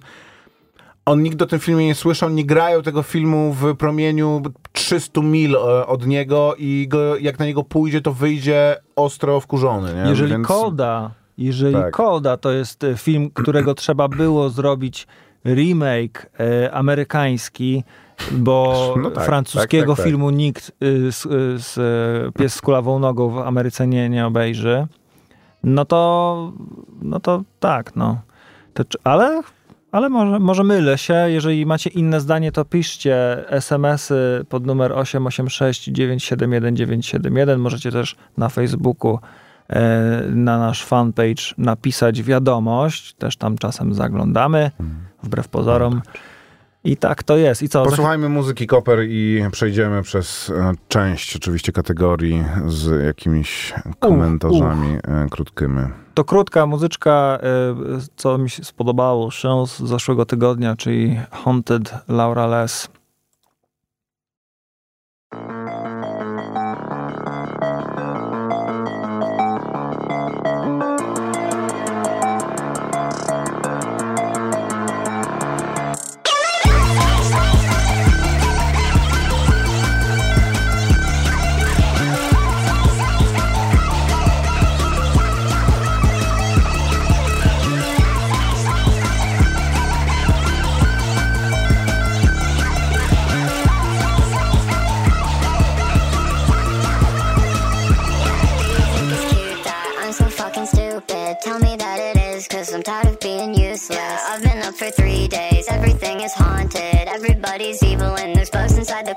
on 1.06 1.24
nigdy 1.24 1.44
o 1.44 1.48
tym 1.48 1.60
filmie 1.60 1.86
nie 1.86 1.96
słyszał, 1.96 2.30
nie 2.30 2.46
grają 2.46 2.82
tego 2.82 3.04
filmu 3.04 3.54
w 3.54 3.76
promieniu 3.76 4.42
300 4.72 5.22
mil 5.22 5.56
od 5.88 6.08
niego 6.08 6.56
i 6.58 6.86
go, 6.90 7.18
jak 7.18 7.40
na 7.40 7.46
niego 7.46 7.64
pójdzie, 7.64 8.02
to 8.02 8.14
wyjdzie 8.14 8.76
ostro 8.96 9.40
wkurzony. 9.40 9.94
Nie? 9.94 10.10
Jeżeli 10.10 10.32
Więc- 10.32 10.48
Koda, 10.48 11.12
jeżeli 11.38 11.74
Tak. 11.74 11.94
Koda 11.94 12.38
to 12.38 12.52
jest 12.52 12.84
e, 12.84 12.98
film, 12.98 13.30
którego 13.34 13.76
trzeba 13.82 14.08
było 14.08 14.50
zrobić 14.50 15.08
remake 15.46 16.30
e, 16.40 16.72
amerykański, 16.72 17.84
bo 18.32 18.94
No 19.02 19.12
tak, 19.12 19.26
francuskiego 19.26 19.86
tak, 19.92 19.98
tak, 19.98 19.98
tak. 19.98 20.06
filmu 20.06 20.30
nikt 20.30 20.72
y, 20.84 21.12
z, 21.12 21.26
y, 21.26 21.30
z 21.58 21.76
Pies 22.36 22.54
z 22.54 22.62
kulawą 22.62 23.00
nogą 23.00 23.30
w 23.30 23.38
Ameryce 23.38 23.88
nie, 23.88 24.10
nie 24.10 24.26
obejrzy, 24.26 24.88
no 25.64 25.86
to, 25.86 26.54
no 27.02 27.20
to 27.20 27.44
tak, 27.60 27.96
no. 27.96 28.22
To, 28.74 28.84
ale 29.04 29.42
ale 29.92 30.10
może, 30.10 30.40
może 30.40 30.64
mylę 30.64 30.98
się. 30.98 31.14
Jeżeli 31.14 31.66
macie 31.66 31.90
inne 31.90 32.22
zdanie, 32.22 32.52
to 32.52 32.66
piszcie 32.66 33.46
SMS-y 33.50 34.46
pod 34.50 34.66
numer 34.66 34.94
886 34.94 35.84
971 35.84 36.76
971. 36.76 37.60
Możecie 37.60 37.92
też 37.92 38.16
na 38.38 38.50
Facebooku 38.50 39.20
na 40.30 40.60
nasz 40.60 40.86
fanpage 40.86 41.44
napisać 41.58 42.24
wiadomość. 42.24 43.14
Też 43.14 43.38
tam 43.38 43.58
czasem 43.58 43.94
zaglądamy, 43.94 44.72
wbrew 45.24 45.48
pozorom. 45.48 46.02
I 46.84 46.98
tak 46.98 47.24
to 47.24 47.38
jest. 47.38 47.64
I 47.64 47.70
co? 47.70 47.84
Posłuchajmy 47.84 48.30
muzyki 48.30 48.68
Koper 48.68 49.00
i 49.10 49.44
przejdziemy 49.52 50.04
przez 50.04 50.50
e, 50.50 50.74
część 50.88 51.36
oczywiście 51.36 51.72
kategorii 51.72 52.44
z 52.68 53.06
jakimiś 53.06 53.74
komentarzami 54.00 54.96
e, 54.96 55.28
krótkimi. 55.30 55.82
To 56.14 56.24
krótka 56.24 56.66
muzyczka, 56.66 57.40
e, 57.44 57.76
co 58.16 58.38
mi 58.38 58.50
się 58.50 58.64
spodobało 58.64 59.32
się 59.32 59.68
z 59.68 59.80
zeszłego 59.80 60.26
tygodnia, 60.26 60.76
czyli 60.76 61.20
Haunted 61.32 61.94
Laura 62.08 62.48
Les. 62.48 62.90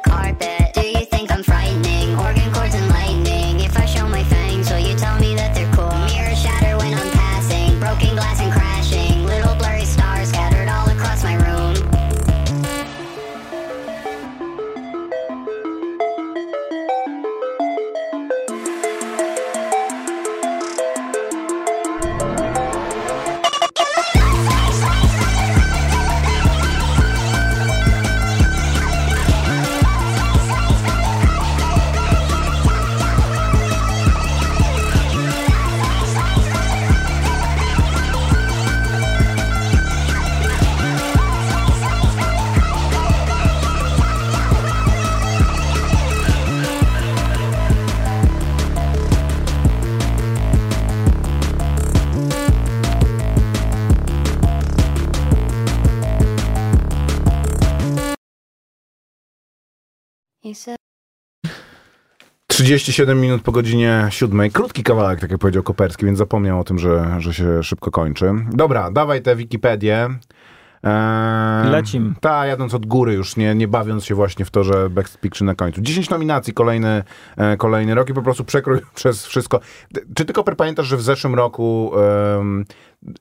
Carpet. 0.03 0.60
37 62.71 63.21
minut 63.21 63.43
po 63.43 63.53
godzinie 63.53 64.07
7. 64.11 64.51
Krótki 64.51 64.83
kawałek, 64.83 65.21
tak 65.21 65.31
jak 65.31 65.41
powiedział 65.41 65.63
Koperski, 65.63 66.07
więc 66.07 66.19
zapomniał 66.19 66.61
o 66.61 66.65
tym, 66.65 66.79
że, 66.79 67.17
że 67.19 67.35
się 67.35 67.63
szybko 67.63 67.91
kończy. 67.91 68.31
Dobra, 68.53 68.91
dawaj 68.91 69.23
tę 69.23 69.37
Wikipedię. 69.37 70.09
Eee, 70.83 70.91
Lecim. 71.71 72.15
Ta, 72.21 72.47
jadąc 72.47 72.75
od 72.75 72.87
góry 72.87 73.15
już, 73.15 73.37
nie, 73.37 73.55
nie 73.55 73.69
bawiąc 73.69 74.05
się 74.05 74.15
właśnie 74.15 74.45
w 74.45 74.51
to, 74.51 74.65
że 74.65 74.91
Best 74.91 75.19
Picture 75.19 75.47
na 75.47 75.55
końcu. 75.55 75.81
10 75.81 76.11
nominacji, 76.11 76.53
kolejny, 76.55 77.03
e, 77.37 77.57
kolejny 77.57 77.95
rok 77.95 78.11
i 78.11 78.15
po 78.15 78.23
prostu 78.23 78.45
przekrój 78.45 78.79
przez 78.95 79.27
wszystko. 79.27 79.61
Czy 80.15 80.25
ty, 80.25 80.33
Koper, 80.33 80.57
pamiętasz, 80.57 80.87
że 80.87 80.97
w 80.97 81.03
zeszłym 81.03 81.35
roku 81.35 81.93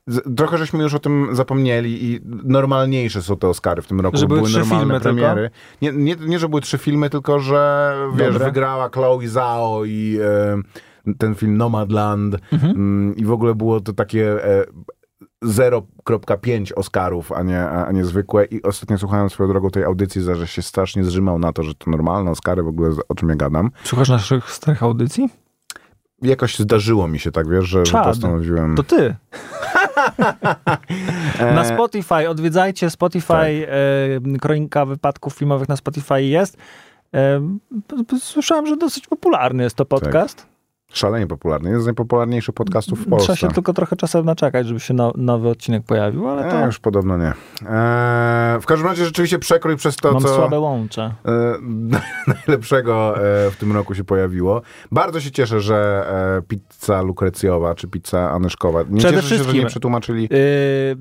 z, 0.07 0.35
trochę 0.37 0.57
żeśmy 0.57 0.83
już 0.83 0.93
o 0.93 0.99
tym 0.99 1.27
zapomnieli 1.31 2.05
i 2.13 2.19
normalniejsze 2.43 3.21
są 3.21 3.37
te 3.37 3.47
Oscary 3.47 3.81
w 3.81 3.87
tym 3.87 4.01
roku. 4.01 4.17
Że 4.17 4.27
bo 4.27 4.35
były 4.35 4.47
trzy 4.47 4.59
normalne 4.59 4.83
filmy 4.83 4.99
tylko? 4.99 5.15
premiery. 5.15 5.49
Nie, 5.81 5.91
nie, 5.91 6.15
nie, 6.27 6.39
że 6.39 6.49
były 6.49 6.61
trzy 6.61 6.77
filmy, 6.77 7.09
tylko 7.09 7.39
że 7.39 7.93
wiesz, 8.15 8.33
Dobre. 8.33 8.45
wygrała 8.45 8.89
Chloe 8.89 9.27
Zhao 9.27 9.85
i 9.85 10.19
e, 11.07 11.13
ten 11.17 11.35
film 11.35 11.57
Nomadland 11.57 12.35
Mhm. 12.53 12.71
mm, 12.71 13.15
i 13.15 13.25
w 13.25 13.31
ogóle 13.31 13.55
było 13.55 13.81
to 13.81 13.93
takie 13.93 14.45
e, 14.45 14.65
0.5 15.45 16.71
Oscarów, 16.75 17.31
a 17.31 17.43
nie, 17.43 17.69
a 17.69 17.91
nie 17.91 18.05
zwykłe. 18.05 18.45
I 18.45 18.63
ostatnio 18.63 18.97
słuchałem 18.97 19.29
swoją 19.29 19.49
drogą 19.49 19.69
tej 19.69 19.83
audycji, 19.83 20.21
za 20.21 20.35
że 20.35 20.47
się 20.47 20.61
strasznie 20.61 21.03
zrzymał 21.03 21.39
na 21.39 21.53
to, 21.53 21.63
że 21.63 21.75
to 21.75 21.91
normalne 21.91 22.31
Oscary, 22.31 22.63
w 22.63 22.67
ogóle 22.67 22.89
o 23.09 23.15
czym 23.15 23.29
ja 23.29 23.35
gadam. 23.35 23.71
Słuchasz 23.83 24.09
naszych 24.09 24.51
starych 24.51 24.83
audycji? 24.83 25.29
Jakoś 26.21 26.59
zdarzyło 26.59 27.07
mi 27.07 27.19
się 27.19 27.31
tak, 27.31 27.49
wiesz, 27.49 27.65
że, 27.65 27.85
że 27.85 28.01
postanowiłem... 28.03 28.75
To 28.75 28.83
ty. 28.83 29.15
E, 31.39 31.53
Na 31.53 31.65
Spotify, 31.65 32.29
odwiedzajcie 32.29 32.89
Spotify, 32.89 33.33
e, 33.33 33.67
kronika 34.41 34.85
wypadków 34.85 35.33
filmowych 35.33 35.69
na 35.69 35.75
Spotify 35.75 36.23
jest. 36.23 36.57
E, 37.13 37.41
słyszałem, 38.19 38.67
że 38.67 38.77
dosyć 38.77 39.07
popularny 39.07 39.63
jest 39.63 39.75
to 39.75 39.85
podcast. 39.85 40.48
Szalenie 40.93 41.27
popularny. 41.27 41.69
Jeden 41.69 41.81
z 41.83 41.85
najpopularniejszych 41.85 42.55
podcastów 42.55 42.99
w 42.99 43.01
Trzeba 43.01 43.17
Polsce. 43.17 43.35
się 43.37 43.47
tylko 43.47 43.73
trochę 43.73 43.95
czasem 43.95 44.25
naczekać, 44.25 44.67
żeby 44.67 44.79
się 44.79 44.93
no, 44.93 45.11
nowy 45.17 45.49
odcinek 45.49 45.83
pojawił, 45.83 46.27
ale 46.27 46.43
to 46.51 46.57
E, 46.57 46.65
już 46.65 46.79
podobno 46.79 47.17
nie. 47.17 47.33
E, 47.69 48.57
w 48.61 48.65
każdym 48.65 48.87
razie 48.87 49.05
rzeczywiście 49.05 49.39
przekrój 49.39 49.77
przez 49.77 49.95
to, 49.95 50.11
mam 50.13 50.21
co 50.21 50.27
słabe 50.27 50.59
łącze. 50.59 51.13
e, 51.25 51.53
najlepszego 52.47 53.15
e, 53.17 53.51
w 53.51 53.55
tym 53.59 53.71
roku 53.71 53.95
się 53.95 54.03
pojawiło. 54.03 54.61
Bardzo 54.91 55.19
się 55.19 55.31
cieszę, 55.31 55.61
że 55.61 56.05
pizza 56.47 57.01
lukrecjowa 57.01 57.75
czy 57.75 57.87
pizza 57.87 58.31
anyszkowa. 58.31 58.83
Nie 58.89 58.99
Przede 58.99 59.21
cieszę 59.21 59.37
się, 59.37 59.43
że 59.43 59.53
nie 59.53 59.65
przetłumaczyli. 59.65 60.21
Yy, 60.21 60.97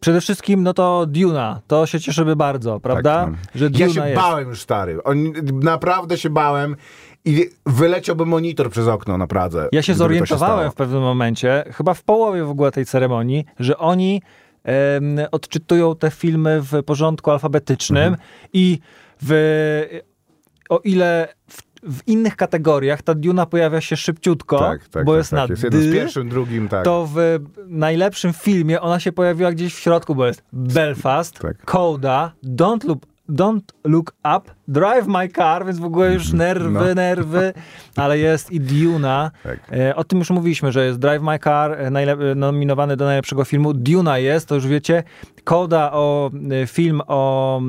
przede 0.00 0.20
wszystkim, 0.20 0.62
no 0.62 0.74
to 0.74 1.06
Duna. 1.08 1.60
To 1.66 1.86
się 1.86 2.00
cieszymy 2.00 2.36
bardzo, 2.36 2.80
prawda? 2.80 3.26
no. 3.30 3.36
Że 3.54 3.70
Duna 3.70 3.86
Ja 3.86 3.92
się 3.92 4.08
jest. 4.08 4.22
bałem 4.22 4.48
już, 4.48 4.60
stary. 4.62 5.02
On, 5.02 5.18
naprawdę 5.62 6.18
się 6.18 6.30
bałem 6.30 6.76
i 7.26 7.50
wyleciałby 7.66 8.26
monitor 8.26 8.70
przez 8.70 8.88
okno 8.88 9.18
na 9.18 9.26
Pradze. 9.26 9.68
Ja 9.72 9.82
się 9.82 9.94
zorientowałem 9.94 10.58
stało. 10.58 10.70
w 10.70 10.74
pewnym 10.74 11.00
momencie, 11.02 11.64
chyba 11.76 11.94
w 11.94 12.02
połowie 12.02 12.44
w 12.44 12.50
ogóle 12.50 12.72
tej 12.72 12.86
ceremonii, 12.86 13.44
że 13.60 13.78
oni 13.78 14.22
odczytują 15.32 15.96
te 15.96 16.10
filmy 16.10 16.60
w 16.62 16.82
porządku 16.82 17.30
alfabetycznym 17.30 18.02
Mhm. 18.02 18.22
i 18.52 18.78
w, 19.22 19.32
o 20.68 20.78
ile 20.84 21.28
w, 21.50 21.62
w 21.82 22.08
innych 22.08 22.36
kategoriach 22.36 23.02
ta 23.02 23.14
Duna 23.14 23.46
pojawia 23.46 23.80
się 23.80 23.96
szybciutko, 23.96 24.58
Tak, 24.58 24.88
tak, 24.88 25.04
bo 25.04 25.12
tak, 25.12 25.18
jest 25.18 25.30
tak. 25.30 25.38
na 25.48 25.52
Jest 25.52 25.64
jeden 25.64 25.82
z 25.82 25.92
pierwszym, 25.92 26.28
drugim, 26.28 26.68
tak. 26.68 26.84
to 26.84 27.08
w 27.14 27.38
najlepszym 27.66 28.32
filmie 28.32 28.80
ona 28.80 29.00
się 29.00 29.12
pojawiła 29.12 29.52
gdzieś 29.52 29.74
w 29.74 29.78
środku, 29.78 30.14
bo 30.14 30.26
jest 30.26 30.42
Belfast, 30.52 31.38
Tak. 31.38 31.64
Coda, 31.64 32.32
Don't 32.44 32.84
Look, 32.88 33.02
Don't 33.30 33.60
Look 33.84 34.14
Up, 34.36 34.50
Drive 34.68 35.06
My 35.06 35.28
Car, 35.28 35.66
więc 35.66 35.78
w 35.78 35.84
ogóle 35.84 36.14
już 36.14 36.32
nerwy, 36.32 36.70
No. 36.88 36.94
nerwy, 36.94 37.52
ale 37.96 38.18
jest 38.18 38.50
i 38.52 38.60
Duna. 38.60 39.30
Tak. 39.42 39.60
E, 39.72 39.96
O 39.96 40.04
tym 40.04 40.18
już 40.18 40.30
mówiliśmy, 40.30 40.72
że 40.72 40.86
jest 40.86 40.98
Drive 40.98 41.22
My 41.22 41.38
Car 41.38 41.72
e, 41.72 41.90
najlep- 41.90 42.36
nominowany 42.36 42.96
do 42.96 43.04
najlepszego 43.04 43.44
filmu. 43.44 43.74
Duna 43.74 44.18
jest, 44.18 44.48
to 44.48 44.54
już 44.54 44.66
wiecie. 44.66 45.02
Coda 45.44 45.90
o 45.92 46.30
e, 46.62 46.66
film 46.66 47.00
o 47.06 47.60
e, 47.60 47.62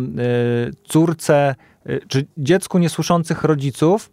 córce, 0.88 1.56
e, 1.86 2.00
czy 2.08 2.26
dziecku 2.38 2.78
niesłyszących 2.78 3.44
rodziców. 3.44 4.12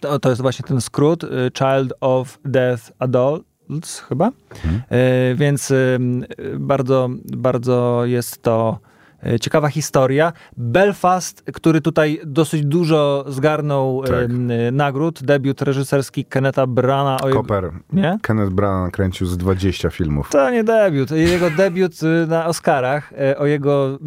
To, 0.00 0.18
to 0.18 0.28
jest 0.28 0.42
właśnie 0.42 0.64
ten 0.68 0.80
skrót, 0.80 1.24
y, 1.24 1.28
Child 1.58 1.92
of 2.00 2.38
Deaf 2.44 2.92
Adults 2.98 4.00
chyba. 4.08 4.28
Y, 4.28 5.34
Więc 5.34 5.70
y, 5.70 5.98
y, 6.40 6.58
bardzo, 6.58 7.08
bardzo 7.36 8.02
jest 8.04 8.42
to 8.42 8.78
y, 8.86 8.91
ciekawa 9.40 9.68
historia. 9.68 10.32
Belfast, 10.56 11.42
który 11.52 11.80
tutaj 11.80 12.20
dosyć 12.26 12.64
dużo 12.64 13.24
zgarnął 13.28 14.02
Tak. 14.02 14.30
y, 14.30 14.72
nagród, 14.72 15.22
debiut 15.22 15.62
reżyserski 15.62 16.24
Kenneta 16.24 16.66
Brana. 16.66 17.16
Koper. 17.32 17.70
nie? 17.92 18.18
Kenneth 18.22 18.52
Branagh 18.52 18.92
kręcił 18.92 19.26
z 19.26 19.36
20 19.36 19.90
filmów. 19.90 20.30
To 20.30 20.50
nie 20.50 20.64
debiut. 20.64 21.10
Jego 21.10 21.50
debiut 21.50 22.02
y, 22.02 22.26
na 22.26 22.46
Oscarach, 22.46 23.12
y, 23.12 23.38
o 23.38 23.46
jego 23.46 23.98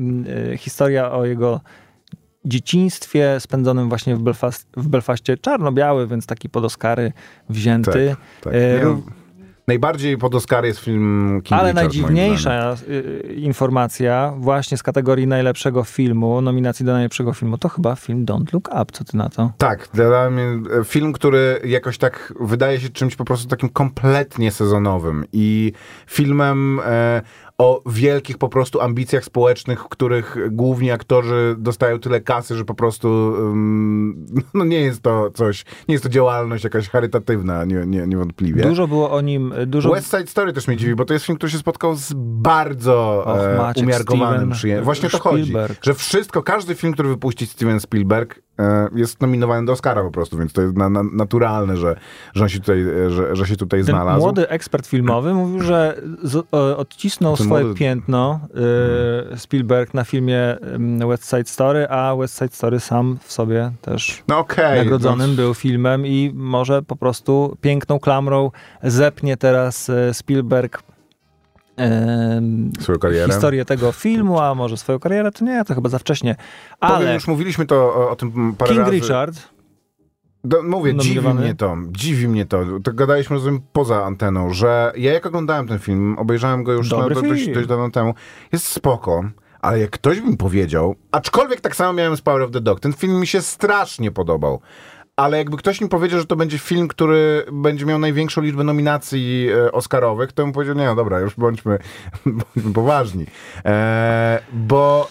historia 0.57 1.11
o 1.11 1.26
jego 1.26 1.61
dzieciństwie 2.45 3.39
spędzonym 3.39 3.89
właśnie 3.89 4.16
w, 4.16 4.22
Belfast, 4.22 4.68
w 4.78 4.88
Belfaście. 4.88 5.38
Czarno-biały, 5.38 6.07
więc 6.07 6.26
taki 6.26 6.49
pod 6.49 6.63
Oscary 6.66 7.11
wzięty. 7.49 8.16
Tak. 8.41 8.53
E, 8.53 8.57
Nie, 8.78 8.86
ró- 8.86 9.01
Najbardziej 9.68 10.18
pod 10.18 10.36
Oscar 10.36 10.66
jest 10.66 10.80
film 10.80 11.41
King 11.43 11.59
Ale 11.59 11.70
Richard, 11.70 11.76
najdziwniejsza 11.76 12.76
y, 12.89 13.34
informacja 13.38 14.34
właśnie 14.38 14.78
z 14.78 14.84
kategorii 14.84 15.28
najlepszego 15.28 15.84
filmu, 15.84 16.41
nominacji 16.41 16.86
do 16.86 16.93
najlepszego 16.93 17.34
filmu, 17.34 17.57
to 17.57 17.70
chyba 17.70 17.95
film 17.95 18.26
Don't 18.26 18.53
Look 18.53 18.68
Up. 18.82 18.86
Co 18.91 19.03
ty 19.03 19.18
na 19.18 19.30
to? 19.30 19.51
Tak, 19.57 19.89
dla 19.93 20.30
mnie 20.30 20.43
film, 20.86 21.13
który 21.13 21.61
jakoś 21.66 21.97
tak 21.97 22.34
wydaje 22.39 22.80
się 22.80 22.89
czymś 22.89 23.16
po 23.16 23.26
prostu 23.26 23.47
takim 23.47 23.70
kompletnie 23.70 24.51
sezonowym 24.51 25.26
i 25.34 25.72
filmem 26.07 26.80
e, 26.86 27.22
o 27.58 27.82
wielkich 27.86 28.38
po 28.38 28.49
prostu 28.49 28.82
ambicjach 28.82 29.26
społecznych, 29.26 29.84
w 29.84 29.88
których 29.88 30.38
główni 30.51 30.91
aktorzy 30.91 31.56
dostają 31.58 31.99
tyle 31.99 32.22
kasy, 32.22 32.56
że 32.56 32.66
po 32.66 32.76
prostu 32.76 33.36
ym, 33.36 34.26
no 34.53 34.66
nie 34.66 34.80
jest 34.80 35.01
to 35.01 35.32
coś, 35.32 35.66
nie 35.88 35.93
jest 35.93 36.03
to 36.03 36.10
działalność 36.10 36.64
jakaś 36.64 36.89
charytatywna, 36.89 37.66
nie, 37.66 37.86
nie, 37.86 38.08
niewątpliwie. 38.08 38.64
Dużo 38.64 38.88
było 38.88 39.12
o 39.12 39.22
nim, 39.22 39.53
dużo... 39.68 39.91
West 39.91 40.12
Side 40.12 40.28
Story 40.28 40.53
też 40.53 40.68
mnie 40.68 40.78
dziwi, 40.78 40.95
bo 40.95 41.06
to 41.06 41.14
jest 41.14 41.26
film, 41.26 41.38
który 41.38 41.51
się 41.51 41.58
spotkał 41.58 41.95
z 41.95 42.14
bardzo 42.18 43.24
Och, 43.26 43.39
e, 43.39 43.58
Maciek, 43.58 43.84
umiarkowanym 43.84 44.51
przyjęciem. 44.51 44.86
Właśnie 44.86 45.08
o 45.08 45.12
to 45.12 45.20
chodzi, 45.20 45.43
Spielberg. 45.43 45.86
że 45.86 45.93
wszystko, 45.93 46.43
każdy 46.43 46.76
film, 46.76 46.93
który 46.93 47.10
wypuści 47.10 47.47
Steven 47.47 47.80
Spielberg 47.80 48.41
jest 48.95 49.22
nominowany 49.22 49.66
do 49.66 49.72
Oscara 49.74 50.03
po 50.03 50.12
prostu, 50.12 50.38
więc 50.38 50.53
to 50.53 50.62
jest 50.62 50.76
na, 50.78 50.89
na, 50.89 51.03
naturalne, 51.03 51.78
że, 51.78 51.95
że 52.34 52.43
on 52.43 52.49
się 52.49 52.60
tutaj, 52.60 52.82
e, 52.82 53.10
że, 53.10 53.36
że 53.36 53.45
się 53.47 53.56
tutaj 53.56 53.80
Ten 53.80 53.86
znalazł. 53.95 54.20
młody 54.20 54.49
ekspert 54.49 54.88
filmowy 54.88 55.34
mówił, 55.34 55.62
że 55.62 56.01
z, 56.24 56.47
odcisnął 56.78 57.38
Ten 57.38 57.45
swoje 57.45 57.66
młody- 57.66 57.80
piętno 57.80 58.39
y, 59.34 59.38
Spielberg 59.39 59.93
na 59.93 60.03
filmie 60.03 60.58
y, 61.01 61.08
West 61.08 61.30
Side 61.30 61.45
Story, 61.45 61.88
a 61.89 62.16
West 62.16 62.38
Side 62.38 62.51
Story 62.53 62.80
sam 62.80 63.18
w 63.24 63.32
sobie 63.32 63.72
też 63.82 64.24
No 64.28 64.38
okej. 64.39 64.78
nagrodzonym 64.80 65.30
no, 65.30 65.36
był 65.36 65.53
filmem 65.53 66.06
i 66.08 66.32
może 66.36 66.82
po 66.82 66.95
prostu 66.95 67.58
piękną 67.62 67.99
klamrą 67.99 68.51
zepnie 68.84 69.38
teraz 69.38 69.89
e, 69.89 70.14
Spielberg 70.14 70.84
Swoją 72.80 72.99
karierę. 72.99 73.28
historię 73.28 73.65
tego 73.65 73.91
filmu, 73.91 74.39
a 74.39 74.55
może 74.55 74.78
swoją 74.78 74.99
karierę, 74.99 75.32
to 75.32 75.45
nie, 75.45 75.65
to 75.65 75.76
chyba 75.76 75.89
za 75.89 75.99
wcześnie. 75.99 76.36
Powiem, 76.80 76.95
Ale 76.95 77.13
już 77.13 77.28
mówiliśmy 77.28 77.65
to 77.65 77.76
o, 77.76 78.09
o 78.09 78.15
tym 78.15 78.55
parę 78.57 78.69
King 78.73 78.80
razy. 78.86 78.91
Richard, 78.91 79.36
Do, 80.43 80.63
mówię, 80.63 80.95
dziwi 80.95 81.28
mnie 81.30 81.55
to, 81.55 81.78
dziwi 81.91 82.28
mnie 82.28 82.45
to. 82.45 82.63
To 82.84 82.93
gadaliśmy 82.93 83.38
o 83.38 83.39
tym 83.39 83.61
poza 83.73 84.05
anteną, 84.05 84.53
że 84.53 84.93
ja 84.97 85.13
jak 85.13 85.26
oglądałem 85.26 85.67
ten 85.67 85.80
film, 85.80 86.15
obejrzałem 86.19 86.63
go 86.63 86.73
już 86.73 86.91
no, 86.91 87.09
do, 87.09 87.21
dość, 87.21 87.49
dość 87.49 87.67
dawno 87.67 87.91
temu, 87.91 88.13
jest 88.51 88.67
spoko, 88.67 89.23
ale 89.61 89.80
jak 89.80 89.89
ktoś 89.91 90.21
mi 90.21 90.38
powiedział, 90.38 90.95
aczkolwiek 91.11 91.61
tak 91.61 91.76
samo 91.76 91.93
miałem 91.93 92.17
z 92.17 92.21
Power 92.21 92.41
of 92.41 92.51
the 92.51 92.61
Dog, 92.61 92.80
ten 92.80 92.93
film 92.93 93.19
mi 93.19 93.28
się 93.28 93.41
strasznie 93.41 94.11
podobał. 94.11 94.61
Ale 95.16 95.38
jakby 95.38 95.57
ktoś 95.57 95.82
mi 95.82 95.89
powiedział, 95.89 96.20
że 96.20 96.26
to 96.26 96.36
będzie 96.36 96.57
film, 96.57 96.88
który 96.88 97.45
będzie 97.51 97.86
miał 97.86 97.99
największą 97.99 98.41
liczbę 98.41 98.63
nominacji 98.63 99.47
e, 99.49 99.72
Oscarowych, 99.72 100.32
to 100.32 100.43
bym 100.43 100.53
powiedział, 100.53 100.76
nie 100.76 100.86
no 100.86 100.95
dobra, 100.95 101.20
już 101.20 101.36
bądźmy, 101.36 101.80
bądźmy 102.26 102.74
poważni. 102.74 103.26
E, 103.66 104.39
bo 104.53 105.07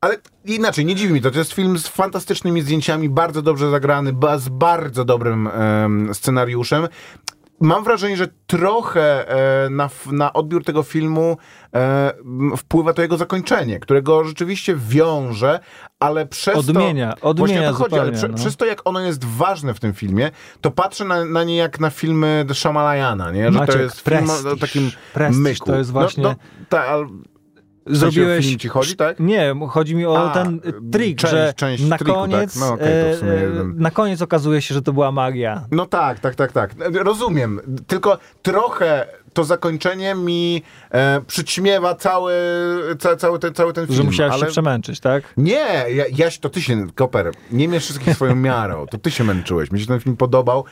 ale 0.00 0.16
inaczej, 0.44 0.84
nie 0.84 0.94
dziwi 0.94 1.14
mi 1.14 1.20
to. 1.20 1.30
To 1.30 1.38
jest 1.38 1.52
film 1.52 1.78
z 1.78 1.88
fantastycznymi 1.88 2.62
zdjęciami, 2.62 3.08
bardzo 3.08 3.42
dobrze 3.42 3.70
zagrany, 3.70 4.12
z 4.36 4.48
bardzo 4.48 5.04
dobrym 5.04 5.46
em, 5.46 6.14
scenariuszem. 6.14 6.88
Mam 7.60 7.84
wrażenie, 7.84 8.16
że 8.16 8.28
trochę 8.46 9.28
e, 9.64 9.70
na, 9.70 9.90
na 10.12 10.32
odbiór 10.32 10.64
tego 10.64 10.82
filmu 10.82 11.36
e, 11.74 12.12
wpływa 12.56 12.92
to 12.92 13.02
jego 13.02 13.16
zakończenie, 13.16 13.80
którego 13.80 14.24
rzeczywiście 14.24 14.76
wiąże, 14.88 15.60
ale 16.00 16.26
przez 16.26 16.56
Odmienia, 16.56 17.12
to... 17.12 17.18
Właśnie 17.20 17.30
odmienia 17.30 17.68
o 17.68 17.72
to 17.72 17.78
chodzi, 17.78 17.94
ale 17.94 18.04
zupełnie, 18.04 18.18
prze, 18.18 18.28
no. 18.28 18.36
przez 18.36 18.56
to, 18.56 18.64
jak 18.66 18.80
ono 18.84 19.00
jest 19.00 19.24
ważne 19.24 19.74
w 19.74 19.80
tym 19.80 19.94
filmie, 19.94 20.30
to 20.60 20.70
patrzę 20.70 21.04
na, 21.04 21.24
na 21.24 21.44
nie 21.44 21.56
jak 21.56 21.80
na 21.80 21.90
filmy 21.90 22.44
The 22.48 22.54
Shyamalana, 22.54 23.30
nie? 23.30 23.44
Że 23.46 23.52
to 23.52 23.58
Maciek, 23.58 23.80
jest 23.80 24.00
film 24.00 24.30
o- 24.30 24.32
o 24.32 24.42
prestiż. 24.42 24.60
takim 24.60 24.90
Prestiż 25.14 25.38
myku. 25.42 25.66
to 25.66 25.76
jest 25.76 25.90
właśnie- 25.90 26.22
No, 26.22 26.28
no, 26.28 26.36
tak, 26.68 26.86
sensie 27.94 28.26
o 28.26 28.42
film 28.42 28.58
ci 28.58 28.68
chodzi, 28.68 28.96
tak? 28.96 29.20
Nie, 29.20 29.54
chodzi 29.68 29.94
mi 29.96 30.06
o 30.06 30.30
A, 30.30 30.34
ten 30.34 30.60
trik, 30.92 31.18
część- 31.18 31.30
że 31.30 31.52
część 31.56 31.84
na 31.84 31.98
triku, 31.98 32.12
tak? 32.12 32.20
koniec 32.20 32.56
No 32.56 32.76
to 32.76 32.84
w 32.84 33.18
sumie 33.18 33.32
e, 33.32 33.42
jeden. 33.42 33.74
na 33.78 33.90
koniec 33.90 34.22
okazuje 34.22 34.62
się, 34.62 34.74
że 34.74 34.82
to 34.82 34.92
była 34.92 35.12
magia. 35.12 35.66
No 35.70 35.86
tak, 35.86 36.20
tak, 36.20 36.34
tak, 36.34 36.52
tak. 36.52 36.70
Rozumiem. 36.94 37.60
Tylko 37.86 38.18
trochę 38.42 39.06
to 39.32 39.44
zakończenie 39.44 40.14
mi 40.14 40.62
e, 40.90 41.20
przyćmiewa 41.26 41.94
cały, 41.94 42.32
ca, 42.98 43.16
cały, 43.16 43.38
ten, 43.38 43.54
cały 43.54 43.72
ten 43.72 43.86
film. 43.86 43.96
Że 43.96 44.04
musiałeś 44.04 44.32
ale... 44.32 44.40
się 44.46 44.46
przemęczyć, 44.46 45.00
tak? 45.00 45.34
Nie, 45.36 45.84
ja, 45.94 46.04
Jaś, 46.16 46.38
to 46.38 46.48
ty 46.48 46.62
się, 46.62 46.86
Koper, 46.94 47.32
nie 47.50 47.68
mierz 47.68 47.84
wszystkich 47.84 48.14
swoją 48.14 48.34
miarą. 48.36 48.86
To 48.86 48.98
ty 48.98 49.10
się 49.10 49.24
męczyłeś. 49.24 49.70
Mi 49.70 49.80
się 49.80 49.86
ten 49.86 50.00
film 50.00 50.16
podobał 50.16 50.64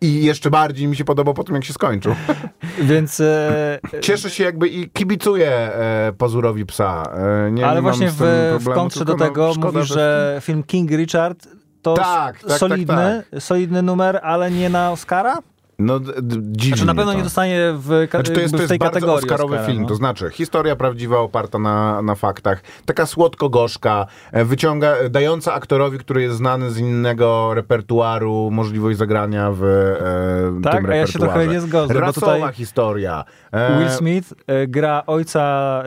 i 0.00 0.24
jeszcze 0.24 0.50
bardziej 0.50 0.88
mi 0.88 0.96
się 0.96 1.04
podobał 1.04 1.34
po 1.34 1.44
tym, 1.44 1.54
jak 1.54 1.64
się 1.64 1.72
skończył. 1.72 2.14
Więc 2.90 3.20
e, 3.20 3.78
Cieszę 4.00 4.30
się 4.30 4.44
jakby 4.44 4.68
i 4.68 4.90
kibicuję 4.90 5.50
e, 5.50 6.12
pazurowi 6.18 6.66
psa. 6.66 7.12
E, 7.46 7.50
nie, 7.50 7.66
ale 7.66 7.76
nie 7.76 7.82
właśnie 7.82 8.10
w, 8.10 8.18
tym 8.18 8.26
w 8.26 8.50
problemu, 8.50 8.80
kontrze 8.80 9.04
do 9.04 9.12
no, 9.12 9.18
tego 9.18 9.52
szkoda, 9.52 9.78
mówisz, 9.78 9.88
że 9.88 10.38
film 10.44 10.62
King 10.62 10.90
Richard 10.90 11.48
to 11.82 11.94
Tak, 11.94 12.40
tak, 12.40 12.48
tak, 12.48 12.58
solidny, 12.58 13.22
solidny 13.38 13.82
numer, 13.82 14.20
ale 14.22 14.50
nie 14.50 14.68
na 14.68 14.92
Oscara? 14.92 15.38
No, 15.80 16.00
d- 16.00 16.12
d- 16.22 16.36
dziwi 16.42 16.68
Znaczy 16.68 16.86
na 16.86 16.94
pewno 16.94 17.12
to. 17.12 17.18
nie 17.18 17.24
dostanie 17.24 17.60
w, 17.76 18.06
Znaczy, 18.10 18.32
to 18.32 18.40
jest, 18.40 18.52
to 18.52 18.58
tej 18.58 18.68
jest 18.68 18.78
bardzo 18.78 19.14
Oscarowy 19.14 19.54
Oscara, 19.54 19.66
film, 19.72 19.82
no. 19.82 19.88
to 19.88 19.94
znaczy 19.94 20.30
historia 20.30 20.76
prawdziwa 20.76 21.18
oparta 21.18 21.58
na, 21.58 22.02
na 22.02 22.14
faktach, 22.14 22.62
taka 22.84 23.06
słodko-gorzka, 23.06 24.06
e, 24.32 24.44
wyciąga, 24.44 24.94
dająca 25.10 25.52
aktorowi, 25.54 25.98
który 25.98 26.22
jest 26.22 26.36
znany 26.36 26.70
z 26.70 26.78
innego 26.78 27.54
repertuaru, 27.54 28.50
możliwość 28.52 28.98
zagrania 28.98 29.50
w 29.52 29.64
e, 29.64 30.62
Tak? 30.62 30.74
tym 30.76 30.90
A 30.90 30.94
ja 30.94 31.06
się 31.06 31.12
repertuarze. 31.12 31.32
trochę 31.32 31.46
nie 31.54 31.60
zgodzę, 31.60 31.94
Rasowa 31.94 32.36
tutaj- 32.36 32.52
historia. 32.54 33.24
E, 33.52 33.78
Will 33.78 33.90
Smith 33.90 34.34
e, 34.46 34.66
gra 34.66 35.02
ojca 35.06 35.82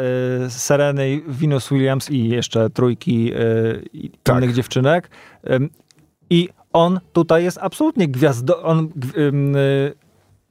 e, 0.45 0.49
Sereny 0.49 1.21
Venus 1.27 1.69
Williams 1.69 2.11
i 2.11 2.29
jeszcze 2.29 2.69
trójki 2.69 3.31
e, 3.33 3.37
Tak. 4.23 4.37
innych 4.37 4.53
dziewczynek. 4.53 5.09
I 6.29 6.49
on 6.73 6.99
tutaj 7.13 7.43
jest 7.43 7.57
absolutnie 7.61 8.07
gwiazdo... 8.07 8.63
On, 8.63 8.87
gw- 8.87 9.17
ym, 9.19 9.55
y, 9.55 9.93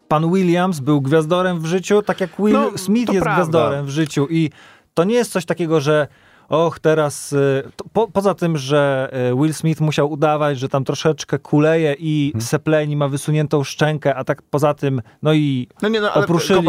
pan 0.09 0.33
Williams 0.33 0.81
był 0.81 1.01
gwiazdorem 1.01 1.61
w 1.61 1.66
życiu, 1.66 2.03
tak 2.03 2.20
jak 2.20 2.31
Will 2.39 2.53
No, 2.53 2.70
Smith 2.79 3.12
jest 3.12 3.23
prawda. 3.25 3.43
gwiazdorem 3.43 3.87
w 3.87 3.91
życiu 3.91 4.27
i 4.31 4.51
to 4.95 5.05
nie 5.05 5.14
jest 5.14 5.33
coś 5.33 5.45
takiego, 5.45 5.81
że 5.81 6.09
och, 6.53 6.78
teraz, 6.78 7.32
y, 7.32 7.62
po, 7.92 8.09
poza 8.09 8.34
tym, 8.34 8.57
że 8.57 9.11
y, 9.32 9.34
Will 9.36 9.55
Smith 9.55 9.80
musiał 9.80 10.12
udawać, 10.12 10.59
że 10.59 10.68
tam 10.68 10.84
troszeczkę 10.84 11.38
kuleje 11.38 11.96
i 11.98 12.30
Hmm. 12.32 12.46
Sepleni 12.46 12.96
ma 12.96 13.09
wysuniętą 13.09 13.64
szczękę, 13.64 14.14
a 14.14 14.24
tak 14.24 14.42
poza 14.42 14.74
tym, 14.74 15.03
no 15.22 15.32
i 15.32 15.68
No 15.82 15.88
nie, 15.88 16.00
no, 16.00 16.12
ale 16.12 16.26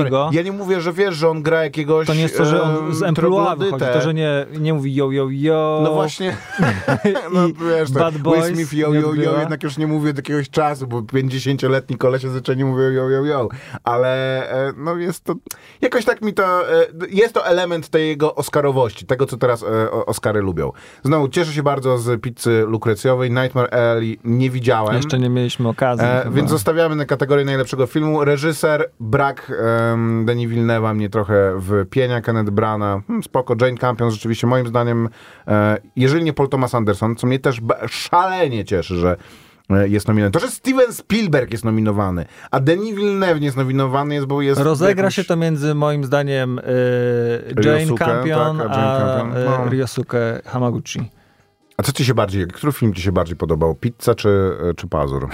go. 0.10 0.30
Ja 0.34 0.42
nie 0.42 0.52
mówię, 0.52 0.82
że 0.82 0.94
wiesz, 0.94 1.16
że 1.16 1.30
on 1.30 1.44
gra 1.44 1.64
jakiegoś 1.64 2.08
to 2.08 2.14
nie 2.14 2.22
jest 2.22 2.38
to, 2.38 2.46
że 2.46 2.62
on 2.62 2.94
z 2.94 3.16
troglodytę. 3.16 3.66
wychodzi, 3.66 3.86
to, 3.94 4.02
że 4.02 4.14
nie, 4.14 4.46
nie 4.60 4.74
mówi 4.74 4.96
yo, 4.96 5.12
yo, 5.12 5.28
yo. 5.32 5.82
No 5.84 5.94
właśnie, 5.94 6.38
no 7.34 7.48
wiesz, 7.70 7.92
Bad 7.92 8.18
Boys 8.18 8.46
Will 8.46 8.56
Smith 8.56 8.74
yo, 8.74 8.94
yo, 8.94 9.14
yo, 9.14 9.40
jednak 9.40 9.64
już 9.64 9.78
nie 9.78 9.88
mówię 9.88 10.10
od 10.12 10.18
jakiegoś 10.18 10.50
czasu, 10.50 10.88
bo 10.88 11.02
50-letni 11.02 11.98
kolesie 11.98 12.30
zaczęli 12.30 12.64
mówią 12.64 12.90
yo, 12.90 13.10
yo, 13.10 13.26
yo, 13.26 13.50
ale 13.84 14.10
e, 14.68 14.74
no 14.78 14.96
jest 14.96 15.24
to, 15.24 15.36
jakoś 15.82 16.06
tak 16.06 16.22
mi 16.22 16.34
to, 16.34 16.72
e, 16.74 16.86
jest 17.10 17.34
to 17.34 17.48
element 17.48 17.90
tej 17.90 18.08
jego 18.08 18.36
Oscarowości, 18.36 19.06
tego 19.06 19.26
co 19.26 19.38
teraz 19.38 19.64
e, 19.64 19.73
Oscary 19.92 20.42
lubią. 20.42 20.72
Znowu, 21.04 21.28
cieszę 21.28 21.54
się 21.54 21.64
bardzo 21.64 21.98
z 21.98 22.22
pizzy 22.22 22.66
lukrecjowej, 22.68 23.32
Nightmare 23.32 23.74
Alley 23.74 24.20
nie 24.24 24.50
widziałem. 24.50 24.96
Jeszcze 24.96 25.20
nie 25.20 25.30
mieliśmy 25.30 25.70
okazji. 25.70 26.06
E, 26.06 26.32
więc 26.32 26.50
zostawiamy 26.50 26.96
na 26.96 27.06
kategorię 27.06 27.46
najlepszego 27.46 27.88
filmu. 27.88 28.26
Reżyser, 28.26 28.90
brak 29.00 29.52
um, 29.90 30.26
Denis 30.26 30.50
Villeneuve'a 30.50 30.96
mnie 30.96 31.10
trochę 31.10 31.60
wpienia, 31.86 32.22
Kenneth 32.22 32.50
Brana, 32.50 33.02
hmm, 33.08 33.24
spoko, 33.24 33.56
Jane 33.62 33.78
Campion 33.78 34.12
rzeczywiście 34.12 34.48
moim 34.48 34.68
zdaniem, 34.68 35.10
e, 35.48 35.78
jeżeli 35.96 36.24
nie 36.24 36.34
Paul 36.34 36.50
Thomas 36.50 36.76
Anderson, 36.76 37.16
co 37.16 37.28
mnie 37.28 37.40
też 37.40 37.62
szalenie 37.88 38.66
cieszy, 38.66 38.96
że 38.96 39.12
e, 39.12 39.43
jest 39.70 40.08
nominowany. 40.08 40.32
To, 40.32 40.40
że 40.40 40.48
Steven 40.48 40.94
Spielberg 40.94 41.52
jest 41.52 41.66
nominowany, 41.66 42.26
a 42.52 42.60
Denis 42.60 42.96
Villeneuve 42.96 43.40
nie 43.40 43.46
jest 43.46 43.58
nominowany, 43.58 44.16
jest, 44.16 44.28
bo 44.28 44.42
jest... 44.42 44.62
Rozegra 44.62 45.04
jakimś- 45.04 45.16
się 45.16 45.24
to 45.24 45.36
między 45.36 45.76
moim 45.76 46.04
zdaniem 46.04 46.60
y, 46.60 46.62
Jane 47.64 47.78
Ryosuke, 47.78 48.06
Campion 48.06 48.58
tak, 48.58 48.68
a 48.72 48.76
Jane 48.76 49.20
Campion, 49.20 49.46
no. 49.46 49.70
Ryosuke 49.70 50.42
Hamaguchi. 50.46 51.00
A 51.78 51.84
co 51.84 51.92
ci 51.92 52.06
się 52.06 52.14
bardziej, 52.14 52.48
który 52.48 52.72
film 52.74 52.94
ci 52.94 53.02
się 53.02 53.12
bardziej 53.12 53.36
podobał? 53.36 53.76
Pizza 53.76 54.16
czy, 54.16 54.52
czy 54.78 54.88
Pazur? 54.88 55.30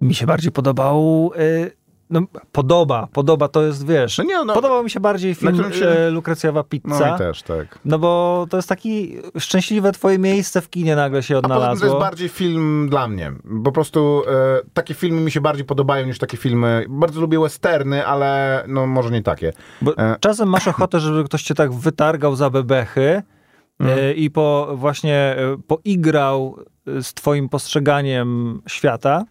Mi 0.00 0.14
się 0.14 0.26
bardziej 0.26 0.52
podobał... 0.52 1.30
Y, 1.36 1.77
no, 2.10 2.20
podoba, 2.52 3.08
podoba, 3.12 3.48
to 3.48 3.62
jest, 3.62 3.86
wiesz... 3.86 4.18
No 4.18 4.24
nie, 4.24 4.44
no, 4.44 4.54
Podobał 4.54 4.84
mi 4.84 4.90
się 4.90 5.00
bardziej 5.00 5.34
film 5.34 5.72
się- 5.72 5.88
e, 5.88 6.10
Lukrecjowa 6.10 6.60
no 6.60 6.64
Pizza. 6.64 7.14
i 7.14 7.18
też, 7.18 7.42
tak. 7.42 7.78
No 7.84 7.98
bo 7.98 8.46
to 8.50 8.56
jest 8.56 8.68
taki 8.68 9.16
szczęśliwe 9.38 9.92
twoje 9.92 10.18
miejsce 10.18 10.60
w 10.60 10.70
kinie 10.70 10.96
nagle 10.96 11.22
się 11.22 11.38
A 11.38 11.40
poza 11.42 11.54
tym 11.54 11.62
to 11.64 11.70
jest 11.70 11.82
odnalazło. 11.82 12.00
bardziej 12.00 12.28
film 12.28 12.86
dla 12.90 13.08
mnie. 13.08 13.32
Po 13.64 13.72
prostu 13.72 14.22
e, 14.30 14.60
takie 14.74 14.94
filmy 14.94 15.20
mi 15.20 15.30
się 15.30 15.40
bardziej 15.40 15.64
podobają 15.64 16.06
niż 16.06 16.18
takie 16.18 16.36
filmy. 16.36 16.86
Bardzo 16.88 17.20
lubię 17.20 17.40
westerny, 17.40 18.06
ale 18.06 18.64
no 18.68 18.86
może 18.86 19.10
nie 19.10 19.22
takie. 19.22 19.52
E. 19.98 20.16
czasem 20.20 20.48
masz 20.48 20.68
ochotę, 20.68 21.00
żeby 21.00 21.24
ktoś 21.24 21.42
cię 21.42 21.54
tak 21.54 21.72
wytargał 21.72 22.36
za 22.36 22.50
bebechy 22.50 23.22
Mhm. 23.80 23.98
e, 23.98 24.12
i 24.12 24.30
po 24.30 24.68
właśnie 24.74 25.36
poigrał 25.66 26.56
z 27.02 27.14
twoim 27.14 27.48
postrzeganiem 27.48 28.60
świata, 28.68 29.24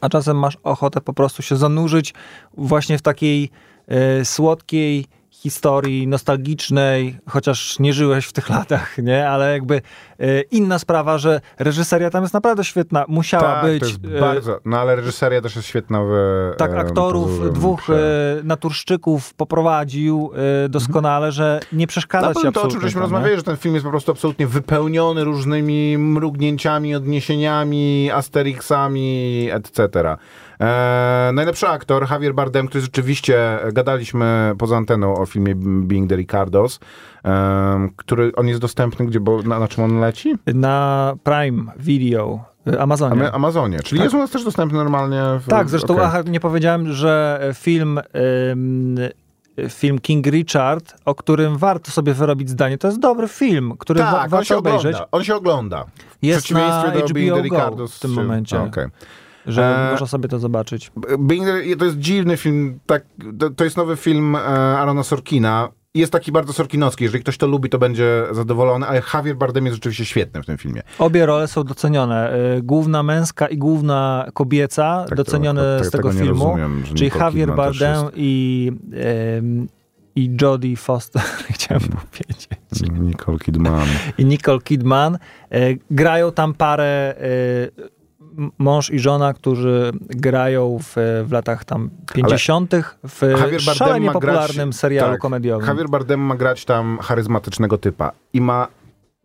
a 0.00 0.08
czasem 0.08 0.38
masz 0.38 0.58
ochotę 0.62 1.00
po 1.00 1.12
prostu 1.12 1.42
się 1.42 1.56
zanurzyć 1.56 2.14
właśnie 2.56 2.98
w 2.98 3.02
takiej 3.02 3.50
e, 3.88 4.24
słodkiej 4.24 5.06
historii 5.42 6.06
nostalgicznej, 6.06 7.18
chociaż 7.28 7.78
nie 7.78 7.92
żyłeś 7.92 8.26
w 8.26 8.32
tych 8.32 8.48
latach, 8.50 8.98
nie? 8.98 9.28
Ale 9.28 9.52
jakby 9.52 9.82
e, 10.20 10.40
inna 10.40 10.78
sprawa, 10.78 11.18
że 11.18 11.40
reżyseria 11.58 12.10
tam 12.10 12.22
jest 12.22 12.34
naprawdę 12.34 12.64
świetna. 12.64 13.04
Musiała 13.08 13.42
tak, 13.42 13.64
być. 13.64 13.80
to 13.80 13.86
jest 13.86 14.16
e, 14.16 14.20
bardzo. 14.20 14.60
No 14.64 14.80
ale 14.80 14.96
reżyseria 14.96 15.40
też 15.40 15.56
jest 15.56 15.68
świetna 15.68 16.00
w. 16.02 16.12
tak, 16.56 16.72
e, 16.72 16.78
aktorów, 16.78 17.30
Pazurze, 17.30 17.52
dwóch 17.52 17.82
prze- 17.82 18.38
e, 18.40 18.42
naturszczyków 18.44 19.34
poprowadził 19.34 20.30
doskonale, 20.68 21.32
że 21.32 21.60
nie 21.72 21.86
przeszkadza 21.86 22.28
Na 22.28 22.34
ci 22.34 22.52
to, 22.52 22.62
o 22.62 22.68
czym 22.68 22.80
żeśmy 22.80 23.00
rozmawiali, 23.00 23.36
że 23.36 23.42
ten 23.42 23.56
film 23.56 23.74
jest 23.74 23.84
po 23.84 23.90
prostu 23.90 24.12
absolutnie 24.12 24.46
wypełniony 24.46 25.24
różnymi 25.24 25.98
mrugnięciami, 25.98 26.94
odniesieniami, 26.94 28.10
asterixami, 28.10 29.48
etc. 29.52 29.88
E, 30.60 31.30
najlepszy 31.34 31.68
aktor, 31.68 32.06
Javier 32.10 32.34
Bardem, 32.34 32.66
który 32.68 32.80
rzeczywiście, 32.82 33.64
e, 33.64 33.72
gadaliśmy 33.72 34.52
poza 34.58 34.76
anteną 34.76 35.14
o 35.16 35.26
filmie 35.26 35.54
Being 35.56 36.08
the 36.10 36.16
Ricardos, 36.16 36.80
e, 37.24 37.88
który, 37.96 38.32
on 38.36 38.48
jest 38.48 38.60
dostępny 38.60 39.06
gdzie, 39.06 39.20
bo 39.20 39.42
na, 39.42 39.58
na 39.58 39.68
czym 39.68 39.84
on 39.84 40.00
leci? 40.00 40.34
Na 40.46 41.14
Prime 41.24 41.72
Video, 41.76 42.44
e, 42.66 42.80
Amazonie. 42.80 43.12
Ama- 43.22 43.32
Amazonie, 43.32 43.80
czyli 43.80 44.00
jest 44.02 44.14
u 44.14 44.18
nas 44.18 44.30
też 44.30 44.44
dostępny 44.44 44.78
normalnie. 44.78 45.22
W, 45.40 45.48
tak, 45.48 45.68
zresztą 45.68 45.94
okej. 45.94 46.06
aha, 46.06 46.22
nie 46.26 46.40
powiedziałem, 46.40 46.92
że 46.92 47.40
film, 47.54 48.00
ym, 48.52 48.96
film 49.68 49.98
King 49.98 50.26
Richard, 50.26 50.94
o 51.04 51.14
którym 51.14 51.56
warto 51.56 51.90
sobie 51.90 52.14
wyrobić 52.14 52.50
zdanie, 52.50 52.78
to 52.78 52.88
jest 52.88 53.00
dobry 53.00 53.28
film, 53.28 53.74
który 53.78 54.00
wa- 54.00 54.12
Tak, 54.12 54.24
on 54.24 54.28
warto 54.30 54.44
się 54.44 54.56
obejrzeć, 54.56 54.94
ogląda. 54.94 55.08
On 55.12 55.24
się 55.24 55.34
ogląda. 55.34 55.84
W 55.84 56.24
Jest 56.26 56.50
na 56.50 56.82
do 56.82 57.00
HBO 57.00 57.36
Go 57.36 57.42
Ricardos. 57.42 57.96
w 57.96 58.00
tym 58.00 58.12
momencie. 58.12 58.60
Okej. 58.60 58.86
Że 59.46 59.86
E, 59.88 59.90
można 59.90 60.06
sobie 60.06 60.28
to 60.28 60.38
zobaczyć. 60.38 60.90
Being 61.18 61.46
to 61.78 61.84
jest 61.84 61.98
dziwny 61.98 62.36
film, 62.36 62.78
tak, 62.86 63.02
to, 63.38 63.50
to 63.50 63.64
jest 63.64 63.76
nowy 63.76 63.96
film 63.96 64.36
e, 64.36 64.38
Arona 64.78 65.02
Sorkina. 65.02 65.68
Jest 65.94 66.12
taki 66.12 66.32
bardzo 66.32 66.52
sorkinowski. 66.52 67.04
Jeżeli 67.04 67.22
ktoś 67.24 67.38
to 67.38 67.46
lubi, 67.46 67.68
to 67.70 67.78
będzie 67.78 68.24
zadowolony, 68.30 68.86
ale 68.86 69.02
Javier 69.14 69.36
Bardem 69.36 69.64
jest 69.66 69.74
rzeczywiście 69.74 70.04
świetny 70.04 70.42
w 70.42 70.46
tym 70.46 70.58
filmie. 70.58 70.82
Obie 70.98 71.26
role 71.26 71.48
są 71.48 71.64
docenione. 71.64 72.36
Y, 72.56 72.62
Główna 72.62 73.02
męska 73.02 73.46
i 73.46 73.58
główna 73.58 74.26
kobieca 74.34 75.04
Tak, 75.08 75.16
docenione 75.18 75.60
to- 75.62 75.78
to- 75.78 75.84
z 75.84 75.90
tego 75.90 76.08
tego 76.08 76.20
nie 76.20 76.24
filmu. 76.26 76.44
rozumiem, 76.44 76.82
czyli 76.94 77.10
Javier 77.20 77.54
Bardem 77.54 77.96
i, 78.16 78.72
ym, 79.38 79.68
i 80.16 80.36
Jodie 80.42 80.76
Foster, 80.76 81.22
chciałem 81.54 81.82
Mm. 81.82 81.96
powiedzieć. 82.10 82.48
Nicole 83.00 83.38
Kidman. 83.38 83.88
I 84.18 84.24
Nicole 84.24 84.60
Kidman. 84.60 85.18
Y, 85.54 85.78
Grają 85.90 86.32
tam 86.32 86.54
parę 86.54 87.14
y, 87.20 87.70
m- 87.78 87.88
mąż 88.58 88.90
i 88.90 88.98
żona, 88.98 89.34
którzy 89.34 89.92
grają 90.00 90.78
w, 90.82 90.94
w 91.26 91.32
latach 91.32 91.64
tam 91.64 91.90
50. 92.14 92.74
w 93.08 93.20
szalenie 93.60 94.06
ma 94.06 94.12
grać- 94.12 94.12
popularnym 94.12 94.72
serialu 94.72 95.12
tak, 95.12 95.20
komediowym. 95.20 95.68
Javier 95.68 95.88
Bardem 95.88 96.20
ma 96.20 96.36
grać 96.36 96.64
tam 96.64 96.98
charyzmatycznego 97.02 97.78
typa 97.78 98.12
i 98.32 98.40
ma 98.40 98.68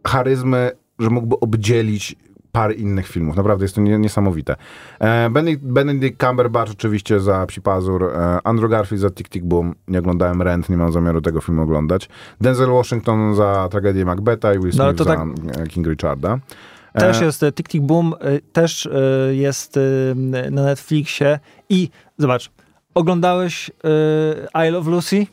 charyzmę, 0.07 0.71
że 0.99 1.09
mógłby 1.09 1.39
obdzielić 1.39 2.15
parę 2.51 2.73
innych 2.73 3.07
filmów. 3.07 3.35
Naprawdę 3.35 3.65
jest 3.65 3.75
to 3.75 3.81
nie, 3.81 3.97
niesamowite. 3.97 4.55
E, 4.99 5.29
Benedict, 5.61 6.21
Cumberbatch 6.27 6.71
oczywiście 6.71 7.19
za 7.19 7.45
Psi 7.45 7.61
Pazur, 7.61 8.03
e, 8.03 8.39
Andrew 8.43 8.71
Garfield 8.71 9.01
za 9.01 9.09
Tick 9.09 9.29
Tick 9.29 9.45
Boom. 9.45 9.75
Nie 9.87 9.99
oglądałem 9.99 10.41
Rent, 10.41 10.69
nie 10.69 10.77
mam 10.77 10.91
zamiaru 10.91 11.21
tego 11.21 11.41
filmu 11.41 11.61
oglądać. 11.61 12.09
Denzel 12.41 12.69
Washington 12.69 13.35
za 13.35 13.67
Tragedię 13.71 14.05
Macbetha 14.05 14.53
i 14.53 14.59
Will 14.59 14.61
Smith 14.71 14.77
No, 14.77 14.83
ale 14.83 14.93
to 14.93 15.03
za 15.03 15.15
tak- 15.15 15.67
King 15.69 15.87
Richarda. 15.87 16.39
Też 16.93 17.21
E, 17.21 17.25
jest 17.25 17.43
e, 17.43 17.51
Tick 17.51 17.69
Tick 17.69 17.83
Boom, 17.83 18.13
e, 18.13 18.39
też 18.53 18.89
jest 19.31 19.79
na 20.51 20.63
Netflixie 20.63 21.39
i 21.69 21.89
zobacz, 22.17 22.51
oglądałeś 22.93 23.71
I 24.67 24.71
Love 24.71 24.91
Lucy? 24.91 25.27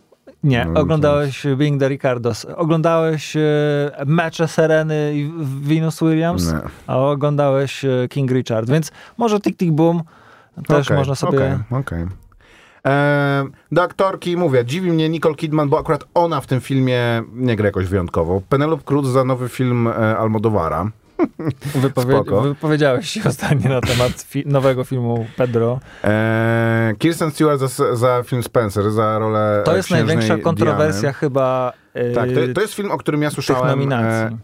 Nie. 0.45 0.65
No, 0.65 0.81
oglądałeś 0.81 1.47
Being 1.57 1.81
the 1.81 1.89
Ricardos? 1.89 2.45
Oglądałeś 2.45 3.35
Mecze 4.07 4.49
Sereny 4.49 5.13
i 5.15 5.31
Venus 5.39 6.01
Williams? 6.01 6.53
Nie. 6.53 6.59
A 6.87 6.99
oglądałeś 6.99 7.85
King 8.11 8.31
Richard, 8.31 8.71
więc 8.71 8.93
może 9.17 9.41
Tick 9.41 9.59
Tick 9.59 9.73
Boom 9.73 10.03
też 10.67 10.87
Okej, 10.87 10.97
można 10.97 11.15
sobie... 11.15 11.39
Okej, 11.71 11.81
okej. 11.81 12.07
E, 12.87 13.45
do 13.73 13.83
aktorki 13.83 14.37
mówię, 14.37 14.65
dziwi 14.65 14.93
mnie 14.93 15.09
Nicole 15.09 15.35
Kidman, 15.35 15.69
bo 15.69 15.79
akurat 15.79 16.05
ona 16.15 16.41
w 16.41 16.47
tym 16.47 16.61
filmie 16.61 17.23
nie 17.33 17.57
gra 17.57 17.67
jakoś 17.67 17.87
wyjątkowo. 17.87 18.43
Penelope 18.49 18.83
Cruz 18.85 19.07
za 19.07 19.25
nowy 19.25 19.49
film 19.49 19.87
Almodovara. 20.19 20.91
Wypowie- 21.75 22.43
wypowiedziałeś 22.43 23.09
się 23.09 23.21
ostatnio 23.29 23.71
na 23.71 23.81
temat 23.81 24.13
fi- 24.13 24.47
nowego 24.47 24.85
filmu 24.85 25.27
Pedro. 25.37 25.81
E, 26.05 26.95
Kirsten 26.99 27.31
Stewart 27.31 27.61
za, 27.61 27.97
za 27.97 28.23
film 28.23 28.43
Spencer, 28.43 28.91
za 28.91 29.19
rolę 29.19 29.63
To 29.65 29.73
e, 29.73 29.77
jest 29.77 29.87
księżnej 29.89 30.07
największa 30.17 30.39
kontrowersja 30.45 31.01
Diany. 31.01 31.15
chyba 31.15 31.73
e, 31.95 32.13
Tak, 32.13 32.29
to, 32.31 32.41
to 32.55 32.61
jest 32.61 32.75
film, 32.75 32.91
o 32.91 32.99
którym 32.99 33.23
ja 33.23 33.31
słyszałem 33.31 33.69
nominacji. 33.69 34.37
e, 34.37 34.39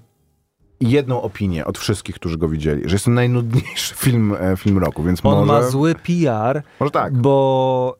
jedną 0.80 1.22
opinię 1.22 1.64
od 1.64 1.78
wszystkich, 1.78 2.14
którzy 2.14 2.38
go 2.38 2.48
widzieli, 2.48 2.82
że 2.88 2.94
jest 2.94 3.04
to 3.04 3.10
najnudniejszy 3.10 3.94
film, 3.94 4.36
film 4.56 4.78
roku, 4.78 5.02
więc 5.02 5.20
On 5.24 5.46
może... 5.46 5.52
ma 5.62 5.68
zły 5.70 5.94
PR, 5.94 6.62
Może 6.80 6.90
tak. 6.90 7.12
bo 7.16 7.96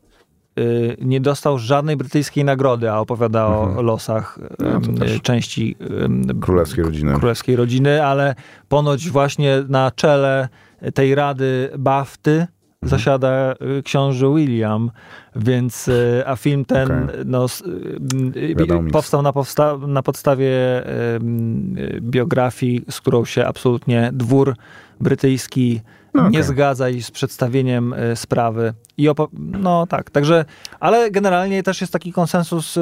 nie 1.01 1.21
dostał 1.21 1.59
żadnej 1.59 1.97
brytyjskiej 1.97 2.43
nagrody, 2.43 2.91
a 2.91 2.99
opowiada 2.99 3.47
o 3.47 3.81
losach 3.81 4.39
No, 4.59 4.79
części 5.21 5.75
Królewskiej 6.41 6.83
rodziny. 6.83 7.13
królewskiej 7.13 7.55
rodziny, 7.55 8.05
ale 8.05 8.35
ponoć 8.69 9.09
właśnie 9.09 9.63
na 9.69 9.91
czele 9.91 10.49
tej 10.93 11.15
rady 11.15 11.69
BAFTY 11.77 12.47
zasiada 12.81 13.53
y, 13.79 13.83
książę 13.83 14.33
William, 14.35 14.91
więc 15.35 15.87
y, 15.87 16.23
a 16.25 16.35
film 16.35 16.65
ten 16.65 16.91
Okej. 16.91 17.15
no, 17.25 17.45
y, 18.35 18.39
y, 18.87 18.91
powstał 18.91 19.21
na, 19.21 19.31
powsta- 19.33 19.87
na 19.87 20.03
podstawie 20.03 20.47
y, 20.47 20.85
y, 21.79 22.01
biografii, 22.01 22.85
z 22.89 23.01
którą 23.01 23.25
się 23.25 23.45
absolutnie 23.45 24.09
dwór 24.13 24.55
brytyjski 25.01 25.81
No 26.13 26.23
nie 26.23 26.39
okej. 26.39 26.43
zgadza 26.43 26.89
i 26.89 27.01
z 27.01 27.11
przedstawieniem 27.11 27.93
y, 27.93 28.15
sprawy. 28.15 28.73
I 28.97 29.09
no 29.33 29.87
tak, 29.87 30.09
także, 30.09 30.45
ale 30.79 31.11
generalnie 31.11 31.63
też 31.63 31.81
jest 31.81 31.93
taki 31.93 32.13
konsensus 32.13 32.77
y, 32.77 32.81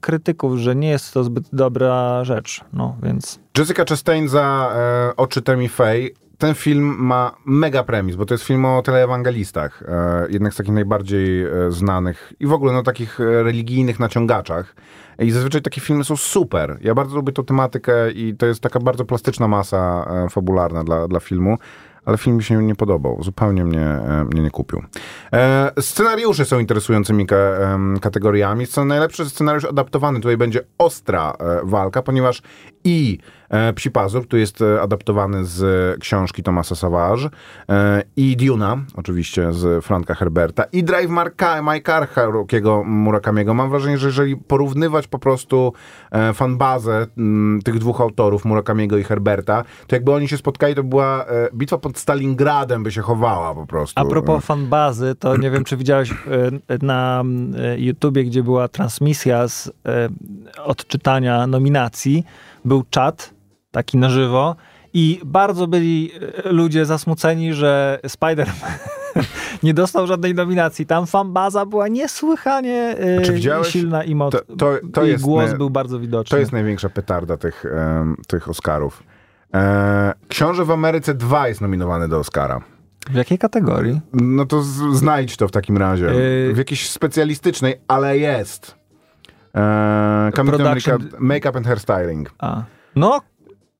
krytyków, 0.00 0.58
że 0.58 0.76
nie 0.76 0.88
jest 0.88 1.14
to 1.14 1.24
zbyt 1.24 1.44
dobra 1.52 2.24
rzecz, 2.24 2.60
no 2.72 2.96
więc... 3.02 3.40
Jessica 3.58 3.84
Chastain 3.88 4.28
za 4.28 4.72
e, 4.76 5.16
Oczy 5.16 5.42
Temi 5.42 5.68
Faye. 5.68 6.08
Ten 6.38 6.54
film 6.54 6.96
ma 6.98 7.34
mega 7.44 7.82
premis, 7.84 8.16
bo 8.16 8.26
to 8.26 8.34
jest 8.34 8.44
film 8.44 8.64
o 8.64 8.82
teleewangelistach. 8.82 9.82
E, 9.88 10.26
jednak 10.30 10.54
z 10.54 10.56
takich 10.56 10.72
najbardziej 10.72 11.44
e, 11.44 11.70
znanych 11.70 12.32
i 12.40 12.46
w 12.46 12.52
ogóle 12.52 12.72
no, 12.72 12.82
takich 12.82 13.18
religijnych 13.18 14.00
naciągaczach. 14.00 14.74
I 15.18 15.30
zazwyczaj 15.30 15.62
takie 15.62 15.80
filmy 15.80 16.04
są 16.04 16.16
super. 16.16 16.78
Ja 16.80 16.94
bardzo 16.94 17.16
lubię 17.16 17.32
tą 17.32 17.44
tematykę 17.44 18.10
i 18.10 18.36
to 18.36 18.46
jest 18.46 18.60
taka 18.60 18.80
bardzo 18.80 19.04
plastyczna 19.04 19.48
masa 19.48 20.06
e, 20.10 20.28
fabularna 20.28 20.84
dla, 20.84 21.08
dla 21.08 21.20
filmu. 21.20 21.58
Ale 22.04 22.18
film 22.18 22.36
mi 22.36 22.42
się 22.42 22.62
nie 22.62 22.74
podobał. 22.74 23.22
Zupełnie 23.22 23.64
mnie, 23.64 23.86
e, 23.86 24.24
mnie 24.24 24.42
nie 24.42 24.50
kupił. 24.50 24.82
E, 25.32 25.72
scenariusze 25.80 26.44
są 26.44 26.58
interesującymi 26.58 27.26
ka, 27.26 27.36
kategoriami. 28.00 28.66
Scen- 28.66 28.86
najlepszy 28.86 29.30
scenariusz 29.30 29.64
adaptowany. 29.64 30.20
Tutaj 30.20 30.36
będzie 30.36 30.60
ostra 30.78 31.32
e, 31.40 31.60
walka, 31.64 32.02
ponieważ 32.02 32.42
i 32.84 33.18
e, 33.48 33.72
Psi 33.72 33.90
Pazur, 33.90 34.26
tu 34.26 34.36
jest 34.36 34.62
e, 34.62 34.82
adaptowany 34.82 35.44
z 35.44 35.64
książki 36.00 36.42
Tomasa 36.42 36.74
Savage, 36.74 37.28
e, 37.68 38.02
i 38.16 38.36
Duna, 38.36 38.76
oczywiście 38.96 39.52
z 39.52 39.84
Franka 39.84 40.14
Herberta, 40.14 40.64
i 40.64 40.84
Drive 40.84 41.10
Marka, 41.10 41.62
My 41.62 41.80
Car 41.80 42.08
Harukiego 42.08 42.84
Murakamiego. 42.84 43.54
Mam 43.54 43.70
wrażenie, 43.70 43.98
że 43.98 44.06
jeżeli 44.06 44.36
porównywać 44.36 45.06
po 45.06 45.18
prostu 45.18 45.72
e, 46.10 46.32
fanbazę 46.32 47.06
m, 47.18 47.60
tych 47.64 47.78
dwóch 47.78 48.00
autorów, 48.00 48.44
Murakamiego 48.44 48.98
i 48.98 49.04
Herberta, 49.04 49.64
to 49.86 49.96
jakby 49.96 50.12
oni 50.12 50.28
się 50.28 50.36
spotkali, 50.36 50.74
to 50.74 50.82
była 50.82 51.24
e, 51.24 51.48
bitwa 51.54 51.78
pod 51.78 51.98
Stalingradem 51.98 52.82
by 52.82 52.92
się 52.92 53.00
chowała 53.00 53.54
po 53.54 53.66
prostu. 53.66 54.00
A 54.00 54.04
propos 54.04 54.44
fanbazy, 54.44 55.14
to 55.18 55.36
nie 55.36 55.50
wiem, 55.50 55.64
czy 55.64 55.76
widziałeś 55.76 56.10
e, 56.10 56.14
na 56.82 57.24
e, 57.58 57.80
YouTubie, 57.80 58.24
gdzie 58.24 58.42
była 58.42 58.68
transmisja 58.68 59.48
z 59.48 59.68
e, 59.68 60.08
odczytania 60.64 61.46
nominacji, 61.46 62.24
był 62.64 62.82
czat 62.90 63.34
taki 63.70 63.96
na 63.98 64.10
żywo 64.10 64.56
i 64.94 65.20
bardzo 65.24 65.66
byli 65.66 66.10
e, 66.44 66.52
ludzie 66.52 66.86
zasmuceni, 66.86 67.52
że 67.54 67.98
Spider-Man 68.06 68.70
nie 69.62 69.74
dostał 69.74 70.06
żadnej 70.06 70.34
nominacji. 70.34 70.86
Tam 70.86 71.06
fanbaza 71.06 71.66
była 71.66 71.88
niesłychanie 71.88 72.96
e, 73.58 73.64
silna 73.64 74.04
i 74.04 74.14
mocna. 74.14 74.40
To- 74.40 74.56
to- 74.56 74.78
to 74.92 75.04
I 75.04 75.16
głos 75.16 75.52
był 75.54 75.70
bardzo 75.70 76.00
widoczny. 76.00 76.30
To 76.36 76.40
jest 76.40 76.52
największa 76.52 76.88
petarda 76.88 77.36
tych, 77.36 77.64
em, 77.66 78.16
tych 78.26 78.48
Oscarów. 78.48 79.02
E, 79.54 80.12
Książę 80.28 80.64
w 80.64 80.70
Ameryce 80.70 81.14
2 81.14 81.48
jest 81.48 81.60
nominowany 81.60 82.08
do 82.08 82.18
Oscara. 82.18 82.60
W 83.10 83.14
jakiej 83.14 83.38
kategorii? 83.38 84.00
No 84.12 84.46
to 84.46 84.62
z, 84.62 84.96
znajdź 84.96 85.36
to 85.36 85.48
w 85.48 85.50
takim 85.50 85.76
razie. 85.76 86.04
Yy. 86.04 86.54
W 86.54 86.58
jakiejś 86.58 86.90
specjalistycznej, 86.90 87.74
ale 87.88 88.18
jest. 88.18 88.74
E, 89.54 90.30
Captain 90.36 90.60
America 90.60 90.98
Make-up 91.18 91.56
and 91.58 91.66
Hairstyling. 91.66 92.30
A. 92.38 92.62
No, 92.96 93.20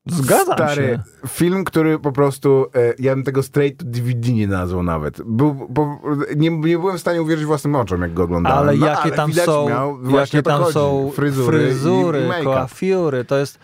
zgadzam 0.05 0.55
Stary, 0.55 0.83
się. 0.83 1.27
film, 1.27 1.63
który 1.63 1.99
po 1.99 2.11
prostu, 2.11 2.65
e, 2.75 2.93
ja 2.99 3.15
bym 3.15 3.23
tego 3.23 3.43
straight 3.43 3.79
to 3.79 3.85
DVD 3.85 4.31
nie 4.31 4.47
nazwał 4.47 4.83
nawet. 4.83 5.21
Był, 5.21 5.67
bo, 5.69 6.01
nie, 6.35 6.49
nie 6.49 6.77
byłem 6.77 6.97
w 6.97 7.01
stanie 7.01 7.21
uwierzyć 7.21 7.45
własnym 7.45 7.75
oczom, 7.75 8.01
jak 8.01 8.13
go 8.13 8.23
oglądałem. 8.23 8.59
Ale 8.59 8.77
no, 8.77 8.85
jakie 8.85 9.01
ale 9.01 9.11
tam 9.11 9.33
są, 9.33 9.69
miał, 9.69 10.11
jakie 10.11 10.43
tam 10.43 10.61
chodzi. 10.61 10.73
są 10.73 11.11
fryzury, 11.15 11.57
fryzury, 11.57 12.29
i, 12.37 12.41
i 12.41 12.43
koafiury, 12.43 13.25
to 13.25 13.37
jest, 13.37 13.59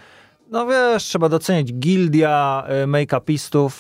no 0.52 0.68
wiesz, 0.68 1.04
trzeba 1.04 1.30
docenić, 1.30 1.74
gildia 1.74 2.64
y, 2.84 2.88
make-upistów 2.88 3.72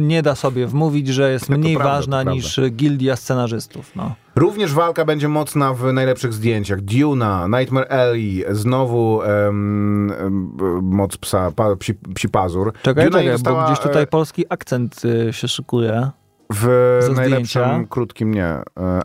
nie 0.00 0.22
da 0.22 0.34
sobie 0.34 0.66
wmówić, 0.66 1.08
że 1.08 1.32
jest 1.32 1.48
mniej 1.48 1.74
prawda, 1.76 1.94
ważna 1.94 2.22
niż 2.22 2.60
gildia 2.70 3.16
scenarzystów. 3.16 3.96
No. 3.96 4.14
Również 4.36 4.74
walka 4.74 5.04
będzie 5.04 5.28
mocna 5.28 5.74
w 5.74 5.92
najlepszych 5.92 6.32
zdjęciach. 6.32 6.80
Duna, 6.80 7.46
Nightmare 7.48 7.92
Alley, 7.92 8.44
znowu 8.50 9.20
moc 10.82 11.16
psa, 11.16 11.50
pa, 11.56 11.76
psi, 11.76 11.94
psi 12.14 12.28
pazur. 12.28 12.72
Czekaj, 12.82 13.04
Duna 13.04 13.18
czekaj, 13.18 13.32
dostała, 13.32 13.60
bo 13.60 13.66
gdzieś 13.66 13.80
tutaj 13.80 14.02
e, 14.02 14.06
polski 14.06 14.44
akcent 14.48 15.04
y, 15.04 15.32
się 15.32 15.48
szykuje. 15.48 16.10
W 16.52 16.98
za 17.00 17.12
najlepszym 17.12 17.62
zdjęcia. 17.62 17.88
krótkim 17.88 18.34
nie. 18.34 18.44
E, 18.46 18.62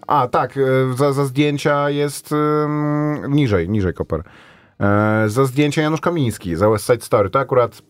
A, 0.07 0.27
tak, 0.27 0.59
za, 0.97 1.13
za 1.13 1.25
zdjęcia 1.25 1.89
jest 1.89 2.31
em, 2.31 3.33
niżej, 3.33 3.69
niżej 3.69 3.93
Koper. 3.93 4.23
E, 4.79 5.23
Za 5.29 5.45
zdjęcia 5.45 5.81
Janusz 5.81 6.01
Kamiński, 6.01 6.55
za 6.55 6.69
West 6.69 6.85
Side 6.85 7.01
Story. 7.01 7.29
To 7.29 7.39
akurat 7.39 7.81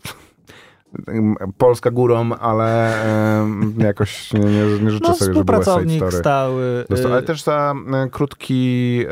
Polska 1.57 1.91
górą, 1.91 2.33
ale 2.33 2.93
jakoś 3.77 4.33
nie, 4.33 4.39
nie, 4.39 4.79
nie 4.81 4.91
życzę 4.91 5.07
No, 5.07 5.15
sobie, 5.15 5.33
żeby 5.33 5.53
West 5.57 5.69
Side 5.79 5.95
Story. 5.97 6.11
stały. 6.11 6.85
Dostał, 6.89 7.09
y, 7.11 7.13
ale 7.13 7.23
też 7.23 7.43
za 7.43 7.73
e, 7.93 8.09
krótki 8.09 9.05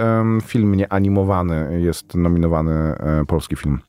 film 0.44 0.76
nieanimowany 0.76 1.82
jest 1.82 2.16
nominowany 2.16 2.72
e, 2.74 3.26
polski 3.28 3.56
film. 3.56 3.80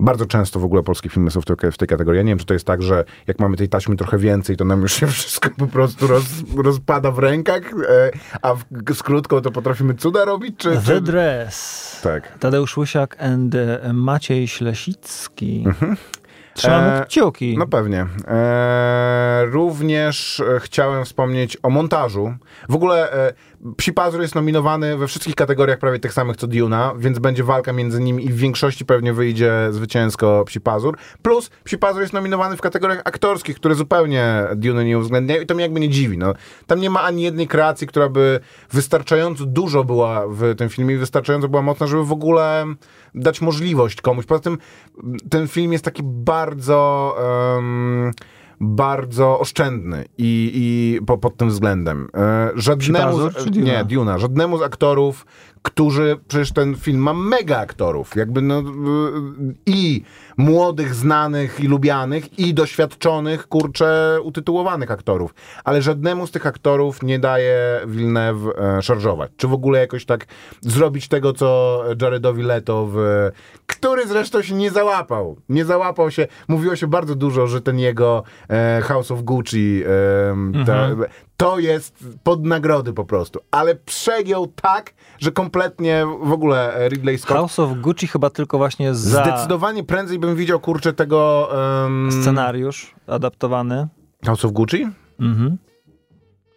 Bardzo 0.00 0.26
często 0.26 0.60
w 0.60 0.64
ogóle 0.64 0.82
polskie 0.82 1.08
filmy 1.08 1.30
są 1.30 1.40
w, 1.40 1.44
tej- 1.44 1.72
w 1.72 1.78
tej 1.78 1.88
kategorii. 1.88 2.16
Ja 2.18 2.22
nie 2.22 2.30
wiem, 2.30 2.38
czy 2.38 2.46
to 2.46 2.54
jest 2.54 2.66
tak, 2.66 2.82
że 2.82 3.04
jak 3.26 3.38
mamy 3.38 3.56
tej 3.56 3.68
taśmy 3.68 3.96
trochę 3.96 4.18
więcej, 4.18 4.56
to 4.56 4.64
nam 4.64 4.80
już 4.82 4.92
się 4.92 5.06
wszystko 5.06 5.50
po 5.58 5.66
prostu 5.66 6.06
roz, 6.06 6.24
rozpada 6.64 7.10
w 7.10 7.18
rękach, 7.18 7.62
e, 7.88 8.10
a 8.42 8.54
w, 8.54 8.64
z 8.94 9.02
krótką 9.02 9.40
to 9.40 9.50
potrafimy 9.50 9.94
cuda 9.94 10.24
robić? 10.24 10.54
Czy, 10.58 10.70
The 10.70 10.80
czy... 10.82 11.00
Dress. 11.00 12.00
Tak. 12.02 12.38
Tadeusz 12.38 12.76
Łysiak 12.76 13.22
and 13.22 13.54
Maciej 13.92 14.48
Ślesicki. 14.48 15.64
Trzymamy 16.58 16.92
E, 16.92 17.04
kciuki. 17.04 17.58
No 17.58 17.66
pewnie. 17.66 18.06
E, 18.28 19.44
również 19.46 20.40
e, 20.40 20.60
chciałem 20.60 21.04
wspomnieć 21.04 21.56
o 21.62 21.70
montażu. 21.70 22.34
W 22.68 22.74
ogóle 22.74 23.12
e, 23.12 23.32
Psi 23.76 23.92
Pazur 23.92 24.20
jest 24.20 24.34
nominowany 24.34 24.96
we 24.96 25.06
wszystkich 25.06 25.34
kategoriach 25.34 25.78
prawie 25.78 25.98
tych 25.98 26.12
samych 26.12 26.36
co 26.36 26.46
Duna, 26.46 26.94
więc 26.98 27.18
będzie 27.18 27.44
walka 27.44 27.72
między 27.72 28.00
nimi 28.00 28.24
i 28.24 28.28
w 28.28 28.36
większości 28.36 28.84
pewnie 28.84 29.12
wyjdzie 29.12 29.52
zwycięsko 29.70 30.44
Psi 30.46 30.60
Pazur. 30.60 30.96
Plus 31.22 31.50
Psi 31.64 31.78
Pazur 31.78 32.00
jest 32.00 32.12
nominowany 32.12 32.56
w 32.56 32.60
kategoriach 32.60 33.00
aktorskich, 33.04 33.56
które 33.56 33.74
zupełnie 33.74 34.44
Duna 34.56 34.82
nie 34.82 34.98
uwzględniają 34.98 35.42
i 35.42 35.46
to 35.46 35.54
mnie 35.54 35.62
jakby 35.62 35.80
nie 35.80 35.88
dziwi. 35.88 36.18
No, 36.18 36.34
tam 36.66 36.80
nie 36.80 36.90
ma 36.90 37.02
ani 37.02 37.22
jednej 37.22 37.48
kreacji, 37.48 37.86
która 37.86 38.08
by 38.08 38.40
wystarczająco 38.70 39.46
dużo 39.46 39.84
była 39.84 40.28
w 40.28 40.54
tym 40.56 40.68
filmie 40.68 40.94
i 40.94 40.98
wystarczająco 40.98 41.48
była 41.48 41.62
mocna, 41.62 41.86
żeby 41.86 42.04
w 42.04 42.12
ogóle 42.12 42.66
dać 43.14 43.40
możliwość 43.40 44.00
komuś. 44.00 44.26
Poza 44.26 44.40
tym 44.40 44.58
ten 45.30 45.48
film 45.48 45.72
jest 45.72 45.84
taki 45.84 46.02
bardzo... 46.04 47.14
em, 47.56 48.12
bardzo 48.60 49.40
oszczędny 49.40 50.04
i, 50.18 50.50
i 50.54 51.00
po, 51.06 51.18
pod 51.18 51.36
tym 51.36 51.48
względem. 51.48 52.08
E, 52.14 52.50
żadnemu 52.54 53.30
z, 53.30 53.56
nie, 53.56 53.84
Duna, 53.84 54.18
żadnemu 54.18 54.58
z 54.58 54.62
aktorów, 54.62 55.26
którzy, 55.62 56.16
przecież 56.28 56.52
ten 56.52 56.74
film 56.74 56.98
ma 56.98 57.14
mega 57.14 57.58
aktorów, 57.58 58.16
jakby 58.16 58.42
no 58.42 58.62
i 59.66 60.02
młodych, 60.38 60.94
znanych 60.94 61.60
i 61.60 61.68
lubianych 61.68 62.38
i 62.38 62.54
doświadczonych, 62.54 63.48
kurczę, 63.48 64.18
utytułowanych 64.22 64.90
aktorów, 64.90 65.34
ale 65.64 65.82
żadnemu 65.82 66.26
z 66.26 66.30
tych 66.30 66.46
aktorów 66.46 67.02
nie 67.02 67.18
daje 67.18 67.80
Villeneuve 67.86 68.52
e, 68.58 68.82
szarżować, 68.82 69.30
czy 69.36 69.48
w 69.48 69.52
ogóle 69.52 69.78
jakoś 69.80 70.04
tak 70.04 70.26
zrobić 70.60 71.08
tego, 71.08 71.32
co 71.32 71.82
Jaredowi 72.02 72.42
Leto 72.42 72.88
w, 72.92 72.96
który 73.66 74.06
zresztą 74.06 74.42
się 74.42 74.54
nie 74.54 74.70
załapał, 74.70 75.36
nie 75.48 75.64
załapał 75.64 76.10
się, 76.10 76.26
mówiło 76.48 76.76
się 76.76 76.86
bardzo 76.86 77.14
dużo, 77.14 77.46
że 77.46 77.60
ten 77.60 77.78
jego 77.78 78.22
e, 78.50 78.80
House 78.80 79.10
of 79.10 79.22
Gucci 79.22 79.82
e, 79.86 80.64
ta, 80.66 80.88
to 81.36 81.58
jest 81.58 82.04
pod 82.22 82.44
nagrody 82.44 82.92
po 82.92 83.04
prostu, 83.04 83.40
ale 83.50 83.74
przegiął 83.74 84.46
tak, 84.46 84.94
że 85.18 85.32
kompletnie 85.32 86.06
w 86.22 86.32
ogóle 86.32 86.74
e, 86.74 86.88
Ridley 86.88 87.18
Scott 87.18 87.36
House 87.36 87.58
of 87.58 87.70
Gucci 87.80 88.06
chyba 88.06 88.30
tylko 88.30 88.58
właśnie 88.58 88.94
za 88.94 89.24
zdecydowanie 89.24 89.84
prędzej 89.84 90.18
bym 90.18 90.27
widział, 90.36 90.60
kurczę, 90.60 90.92
tego 90.92 91.48
em, 91.86 92.12
scenariusz 92.12 92.94
adaptowany. 93.06 93.88
House 94.26 94.44
of 94.44 94.52
Gucci? 94.52 94.86
Mhm. 95.20 95.58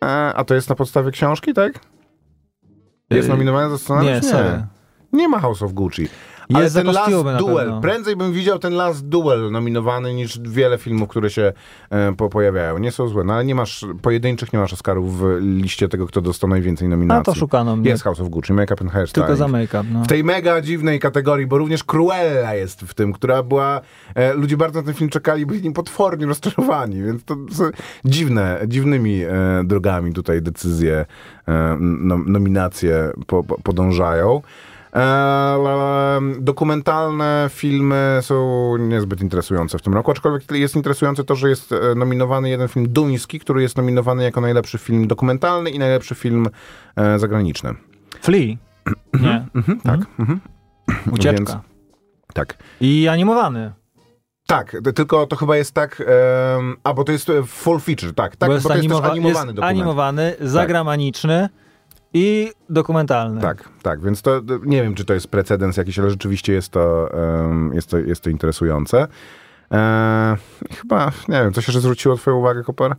E, 0.03 0.07
a 0.35 0.43
to 0.43 0.55
jest 0.55 0.69
na 0.69 0.75
podstawie 0.75 1.11
książki, 1.11 1.53
tak? 1.53 1.73
Jest 3.09 3.27
Yy, 3.27 3.33
nominowane 3.33 3.69
za 3.69 3.77
scenariusz? 3.77 4.23
Nie, 4.23 4.29
sorry. 4.29 4.65
Nie 5.13 5.27
ma 5.29 5.39
House 5.39 5.61
of 5.63 5.73
Gucci. 5.73 6.07
Ale 6.55 6.63
Jest 6.63 6.73
za 6.73 6.83
ten 6.83 6.93
kostiumy 6.93 7.31
Last 7.31 7.45
na 7.45 7.51
Duel, 7.51 7.65
pewno. 7.65 7.81
prędzej 7.81 8.15
bym 8.15 8.33
widział 8.33 8.59
ten 8.59 8.73
Last 8.73 9.07
Duel 9.07 9.51
nominowany 9.51 10.13
niż 10.13 10.39
wiele 10.39 10.77
filmów, 10.77 11.09
które 11.09 11.29
się 11.29 11.53
e, 11.89 12.13
po, 12.17 12.29
pojawiają. 12.29 12.77
Nie 12.77 12.91
są 12.91 13.07
złe, 13.07 13.23
no 13.23 13.33
ale 13.33 13.45
nie 13.45 13.55
masz, 13.55 13.85
pojedynczych 14.01 14.53
nie 14.53 14.59
masz 14.59 14.73
Oscarów 14.73 15.19
w 15.19 15.39
liście 15.41 15.87
tego, 15.87 16.07
kto 16.07 16.21
dostał 16.21 16.49
najwięcej 16.49 16.87
nominacji. 16.89 17.31
A 17.31 17.33
to 17.33 17.39
szukano 17.39 17.75
mnie. 17.75 17.89
Jest 17.89 18.03
House 18.03 18.19
of 18.19 18.29
Gucci, 18.29 18.53
Make-up 18.53 18.81
and 18.81 18.91
Hairstyling. 18.91 19.27
Tylko 19.27 19.37
za 19.37 19.47
make-up. 19.47 19.83
No. 19.93 20.03
W 20.03 20.07
tej 20.07 20.23
mega 20.23 20.61
dziwnej 20.61 20.99
kategorii, 20.99 21.47
bo 21.47 21.57
również 21.57 21.83
Cruella 21.83 22.53
jest 22.53 22.81
w 22.81 22.93
tym, 22.93 23.13
która 23.13 23.43
była... 23.43 23.81
E, 24.15 24.33
ludzie 24.33 24.57
bardzo 24.57 24.79
na 24.79 24.85
ten 24.85 24.93
film 24.93 25.09
czekali, 25.09 25.45
byli 25.45 25.61
nim 25.61 25.73
potwornie 25.73 26.25
rozczarowani, 26.25 27.03
więc 27.03 27.23
to 27.23 27.35
są 27.51 27.63
dziwne, 28.05 28.59
dziwnymi 28.67 29.21
e, 29.23 29.29
drogami 29.63 30.13
tutaj 30.13 30.41
decyzje, 30.41 31.05
e, 31.47 31.77
no, 31.79 32.17
nominacje 32.17 33.11
po, 33.27 33.43
po, 33.43 33.61
podążają. 33.61 34.41
E, 34.95 36.21
dokumentalne 36.39 37.49
filmy 37.53 38.19
są 38.21 38.77
niezbyt 38.77 39.21
interesujące 39.21 39.77
w 39.77 39.81
tym 39.81 39.93
roku, 39.93 40.11
aczkolwiek 40.11 40.51
jest 40.51 40.75
interesujące 40.75 41.23
to, 41.23 41.35
że 41.35 41.49
jest 41.49 41.71
e, 41.71 41.95
nominowany 41.95 42.49
jeden 42.49 42.67
film 42.67 42.85
duński, 42.89 43.39
który 43.39 43.61
jest 43.61 43.77
nominowany 43.77 44.23
jako 44.23 44.41
najlepszy 44.41 44.77
film 44.77 45.07
dokumentalny 45.07 45.69
i 45.69 45.79
najlepszy 45.79 46.15
film 46.15 46.47
e, 46.95 47.19
zagraniczny. 47.19 47.73
Flea. 48.21 48.57
Nie. 49.13 49.45
Tak. 49.83 49.99
Ucieczka. 51.11 51.37
Więc- 51.37 51.55
Tak. 52.33 52.57
I 52.81 53.07
animowany. 53.07 53.71
Tak, 54.47 54.77
tylko 54.95 55.27
to 55.27 55.35
chyba 55.35 55.57
jest 55.57 55.71
tak, 55.73 56.01
em, 56.57 56.75
a 56.83 56.93
bo 56.93 57.03
to 57.03 57.11
jest 57.11 57.31
full 57.47 57.79
feature, 57.79 58.13
tak, 58.15 58.35
tak, 58.35 58.39
bo 58.39 58.51
bo, 58.51 58.53
jest, 58.53 58.67
to 58.67 58.73
jest 58.75 58.85
animowa- 58.85 59.11
animowany 59.11 59.29
jest 59.47 59.55
dokument. 59.55 59.77
animowany, 59.77 60.35
zagramaniczny 60.41 61.49
i 62.13 62.51
dokumentalny. 62.69 63.41
Tak, 63.41 63.69
tak, 63.81 64.01
więc 64.01 64.21
to 64.21 64.41
nie 64.65 64.83
wiem, 64.83 64.95
czy 64.95 65.05
to 65.05 65.13
jest 65.13 65.27
precedens 65.27 65.77
jakiś, 65.77 65.99
ale 65.99 66.09
rzeczywiście 66.09 66.53
jest 66.53 66.69
to, 66.69 67.09
jest 67.73 67.89
to, 67.89 67.97
jest 67.97 68.21
to 68.21 68.29
interesujące. 68.29 69.07
E, 69.71 70.37
chyba, 70.71 71.11
nie 71.27 71.43
wiem, 71.43 71.53
coś 71.53 71.67
jeszcze 71.67 71.81
zwróciło 71.81 72.15
twoją 72.17 72.37
uwagę, 72.37 72.63
Koper? 72.63 72.95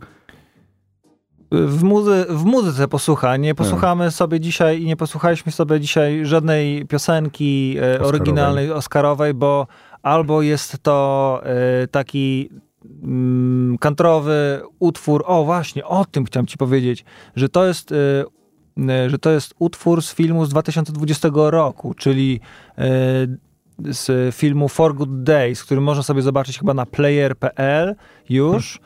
W, 1.51 1.83
muzy- 1.83 2.25
w 2.29 2.43
muzyce 2.45 2.87
posłucha. 2.87 3.37
Nie 3.37 3.55
posłuchamy 3.55 4.11
sobie 4.11 4.39
dzisiaj 4.39 4.81
i 4.81 4.85
nie 4.85 4.95
posłuchaliśmy 4.95 5.51
sobie 5.51 5.79
dzisiaj 5.79 6.25
żadnej 6.25 6.85
piosenki 6.85 7.77
e, 7.81 8.01
oryginalnej, 8.01 8.71
oscarowej, 8.71 9.33
bo 9.33 9.67
albo 10.03 10.41
jest 10.41 10.83
to 10.83 11.41
e, 11.43 11.87
taki 11.87 12.49
mm, 13.03 13.77
kantrowy 13.77 14.61
utwór, 14.79 15.23
o 15.25 15.43
właśnie, 15.43 15.85
o 15.85 16.05
tym 16.05 16.25
chciałem 16.25 16.47
ci 16.47 16.57
powiedzieć, 16.57 17.05
że 17.35 17.49
to 17.49 17.65
jest 17.65 17.91
e, 17.91 17.95
że 19.07 19.19
to 19.19 19.29
jest 19.31 19.53
utwór 19.59 20.01
z 20.01 20.13
filmu 20.13 20.45
z 20.45 20.49
2020 20.49 21.29
roku, 21.33 21.93
czyli 21.93 22.39
e, 22.77 22.81
z 23.79 24.35
filmu 24.35 24.69
For 24.69 24.95
Good 24.95 25.23
Days, 25.23 25.63
który 25.63 25.81
można 25.81 26.03
sobie 26.03 26.21
zobaczyć 26.21 26.59
chyba 26.59 26.73
na 26.73 26.85
player.pl 26.85 27.95
już. 28.29 28.79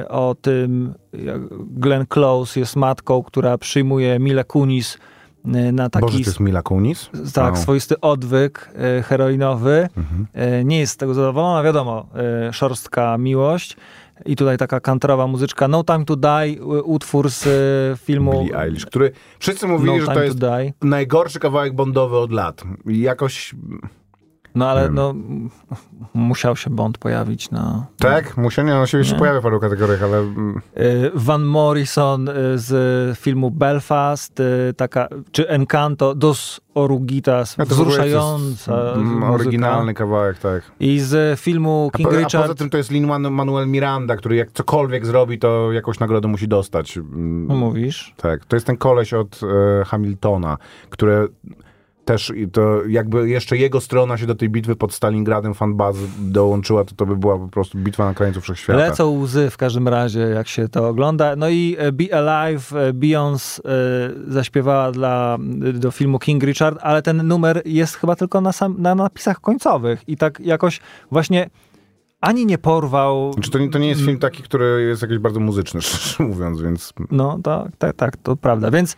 e, 0.00 0.08
O 0.08 0.34
tym, 0.42 0.94
jak 1.12 1.40
Glenn 1.70 2.06
Close 2.06 2.60
jest 2.60 2.76
matką, 2.76 3.22
która 3.22 3.58
przyjmuje 3.58 4.18
Mila 4.18 4.44
Kunis 4.44 4.98
e, 5.44 5.72
na 5.72 5.90
taki 5.90 6.06
Boże, 6.06 6.18
to 6.18 6.24
jest 6.24 6.40
Mila 6.40 6.62
Kunis? 6.62 7.10
tak, 7.34 7.52
Wow. 7.54 7.62
swoisty 7.62 8.00
odwyk 8.00 8.70
e, 8.98 9.02
heroinowy. 9.02 9.88
Mhm. 9.96 10.26
E, 10.32 10.64
nie 10.64 10.78
jest 10.78 10.92
z 10.92 10.96
tego 10.96 11.14
zadowolona, 11.14 11.62
wiadomo, 11.62 12.06
e, 12.48 12.52
szorstka 12.52 13.18
miłość. 13.18 13.76
I 14.26 14.36
tutaj 14.36 14.58
taka 14.58 14.80
kantrowa 14.80 15.26
muzyczka 15.26 15.68
No 15.68 15.84
Time 15.84 16.04
to 16.04 16.16
Die, 16.16 16.62
u- 16.62 16.92
utwór 16.94 17.30
z 17.30 17.46
e, 17.46 17.96
filmu 17.96 18.32
Billie 18.32 18.58
Eilish, 18.60 18.86
który 18.86 19.12
wszyscy 19.38 19.66
mówili, 19.66 19.92
No 19.98 20.00
że 20.00 20.06
to 20.06 20.22
jest 20.22 20.40
to 20.40 20.46
najgorszy 20.82 21.38
kawałek 21.38 21.74
bondowy 21.74 22.16
od 22.18 22.32
lat. 22.32 22.62
I 22.86 23.00
jakoś, 23.00 23.54
No 24.54 24.68
ale 24.68 24.82
wiem. 24.82 24.94
no, 24.94 25.14
musiał 26.14 26.56
się 26.56 26.70
Bond 26.70 26.98
pojawić 26.98 27.50
na... 27.50 27.86
tak, 27.98 28.36
musiał, 28.36 28.64
nie, 28.64 28.76
on 28.76 28.86
się 28.86 28.98
jeszcze 28.98 29.14
Nie. 29.14 29.18
pojawia 29.18 29.40
w 29.40 29.42
paru 29.42 29.60
kategoriach, 29.60 30.02
ale 30.02 30.18
E, 30.18 30.24
Van 31.14 31.42
Morrison 31.42 32.28
e, 32.28 32.32
z 32.54 33.18
filmu 33.18 33.50
Belfast, 33.50 34.40
e, 34.40 34.72
taka, 34.76 35.08
czy 35.32 35.48
Encanto, 35.48 36.14
Dos 36.14 36.60
Oruguitas, 36.74 37.56
Ja 37.58 37.64
wzruszająca 37.64 38.94
oryginalny 39.30 39.94
kawałek, 39.94 40.38
tak. 40.38 40.62
I 40.80 41.00
z 41.00 41.40
filmu 41.40 41.90
A, 41.94 41.96
King 41.96 42.12
a 42.12 42.16
Richard... 42.16 42.44
poza 42.44 42.54
tym 42.54 42.70
to 42.70 42.76
jest 42.76 42.90
Lin-Manuel 42.90 43.68
Miranda, 43.68 44.16
który 44.16 44.36
jak 44.36 44.52
cokolwiek 44.52 45.06
zrobi, 45.06 45.38
to 45.38 45.72
jakąś 45.72 45.98
nagrodę 45.98 46.28
musi 46.28 46.48
dostać. 46.48 46.98
No 47.48 47.54
mówisz? 47.54 48.14
Tak, 48.16 48.44
to 48.44 48.56
jest 48.56 48.66
ten 48.66 48.76
koleś 48.76 49.14
od 49.14 49.40
e, 49.42 49.84
Hamiltona, 49.84 50.58
który 50.90 51.28
też 52.04 52.32
i 52.36 52.48
to 52.48 52.86
jakby 52.86 53.28
jeszcze 53.28 53.56
jego 53.56 53.80
strona 53.80 54.16
się 54.16 54.26
do 54.26 54.34
tej 54.34 54.48
bitwy 54.48 54.76
pod 54.76 54.94
Stalingradem 54.94 55.54
fanbaz 55.54 55.96
dołączyła, 56.18 56.84
to 56.84 56.94
to 56.94 57.06
by 57.06 57.16
była 57.16 57.38
po 57.38 57.48
prostu 57.48 57.78
bitwa 57.78 58.04
na 58.04 58.14
krańcu 58.14 58.40
wszechświata. 58.40 58.80
Lecą 58.80 59.10
łzy 59.18 59.50
w 59.50 59.56
każdym 59.56 59.88
razie, 59.88 60.20
jak 60.20 60.48
się 60.48 60.68
to 60.68 60.88
ogląda. 60.88 61.36
No 61.36 61.48
i 61.48 61.76
e, 61.78 61.92
Be 61.92 62.04
Alive, 62.14 62.72
e, 62.72 62.92
Beyoncé 62.92 63.60
e, 63.64 64.32
zaśpiewała 64.32 64.92
dla, 64.92 65.38
do 65.74 65.90
filmu 65.90 66.18
King 66.18 66.42
Richard, 66.42 66.78
ale 66.82 67.02
ten 67.02 67.26
numer 67.28 67.62
jest 67.64 67.96
chyba 67.96 68.16
tylko 68.16 68.40
na, 68.40 68.52
sam, 68.52 68.76
na 68.78 68.94
napisach 68.94 69.40
końcowych 69.40 70.08
i 70.08 70.16
tak 70.16 70.40
jakoś 70.40 70.80
właśnie 71.10 71.50
ani 72.20 72.46
nie 72.46 72.58
porwał. 72.58 73.32
Znaczy, 73.32 73.50
to, 73.50 73.58
nie- 73.58 73.70
to 73.70 73.78
nie 73.78 73.88
jest 73.88 74.00
film 74.00 74.18
taki, 74.18 74.42
który 74.42 74.82
jest 74.88 75.02
jakiś 75.02 75.18
bardzo 75.18 75.40
muzyczny, 75.40 75.82
szczerze 75.82 76.24
mówiąc, 76.24 76.60
więc 76.62 76.92
No 77.10 77.38
tak, 77.42 77.76
tak, 77.78 77.96
tak, 77.96 78.16
to 78.16 78.36
prawda. 78.36 78.70
Więc 78.70 78.96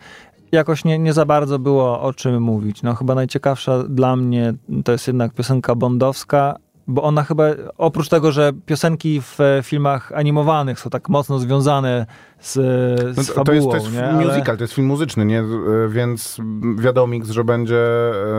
jakoś 0.55 0.85
nie, 0.85 0.99
nie 0.99 1.13
za 1.13 1.25
bardzo 1.25 1.59
było 1.59 2.01
o 2.01 2.13
czym 2.13 2.41
mówić. 2.43 2.83
No 2.83 2.95
chyba 2.95 3.15
najciekawsza 3.15 3.83
dla 3.83 4.15
mnie 4.15 4.53
to 4.83 4.91
jest 4.91 5.07
jednak 5.07 5.33
piosenka 5.33 5.75
bondowska, 5.75 6.55
bo 6.87 7.03
ona 7.03 7.23
chyba, 7.23 7.43
oprócz 7.77 8.09
tego, 8.09 8.31
że 8.31 8.51
piosenki 8.65 9.21
w 9.21 9.41
e, 9.41 9.59
filmach 9.63 10.11
animowanych 10.11 10.79
są 10.79 10.89
tak 10.89 11.09
mocno 11.09 11.39
związane 11.39 12.05
z, 12.39 12.53
z 12.53 13.17
no, 13.17 13.23
to, 13.23 13.33
fabułą, 13.33 13.45
to 13.45 13.53
jest, 13.53 13.69
to 13.69 13.75
jest 13.75 13.93
nie? 13.93 14.25
musical, 14.25 14.57
to 14.57 14.63
jest 14.63 14.73
film 14.73 14.87
muzyczny, 14.87 15.25
nie? 15.25 15.39
E, 15.39 15.45
więc 15.89 16.37
wiadomo, 16.77 17.13
że 17.29 17.43
będzie 17.43 17.79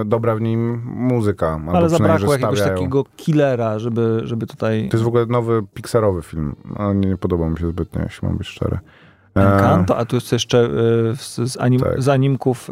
e, 0.01 0.05
dobra 0.05 0.37
w 0.37 0.41
nim 0.41 0.83
muzyka. 0.87 1.61
Ale, 1.73 1.89
zabrakło 1.89 2.33
jakiegoś 2.33 2.59
stawiają. 2.59 2.77
takiego 2.77 3.05
killera, 3.17 3.79
żeby, 3.79 4.21
żeby 4.25 4.47
tutaj... 4.47 4.89
To 4.91 4.97
jest 4.97 5.05
w 5.05 5.09
ogóle 5.09 5.27
nowy 5.27 5.63
Pixarowy 5.75 6.23
film, 6.23 6.57
ale 6.77 6.95
nie, 6.95 7.09
nie 7.09 7.17
podobał 7.17 7.51
mi 7.51 7.59
się 7.59 7.69
zbytnio, 7.69 8.03
jeśli 8.03 8.29
mam 8.29 8.39
być 8.39 8.47
szczery. 8.47 8.79
Encanto, 9.37 9.99
a 9.99 10.05
tu 10.05 10.17
jest 10.17 10.33
jeszcze 10.33 10.59
e, 10.65 10.69
z, 11.47 11.57
anim, 11.61 11.81
Tak. 11.81 12.03
z 12.03 12.09
animków 12.09 12.71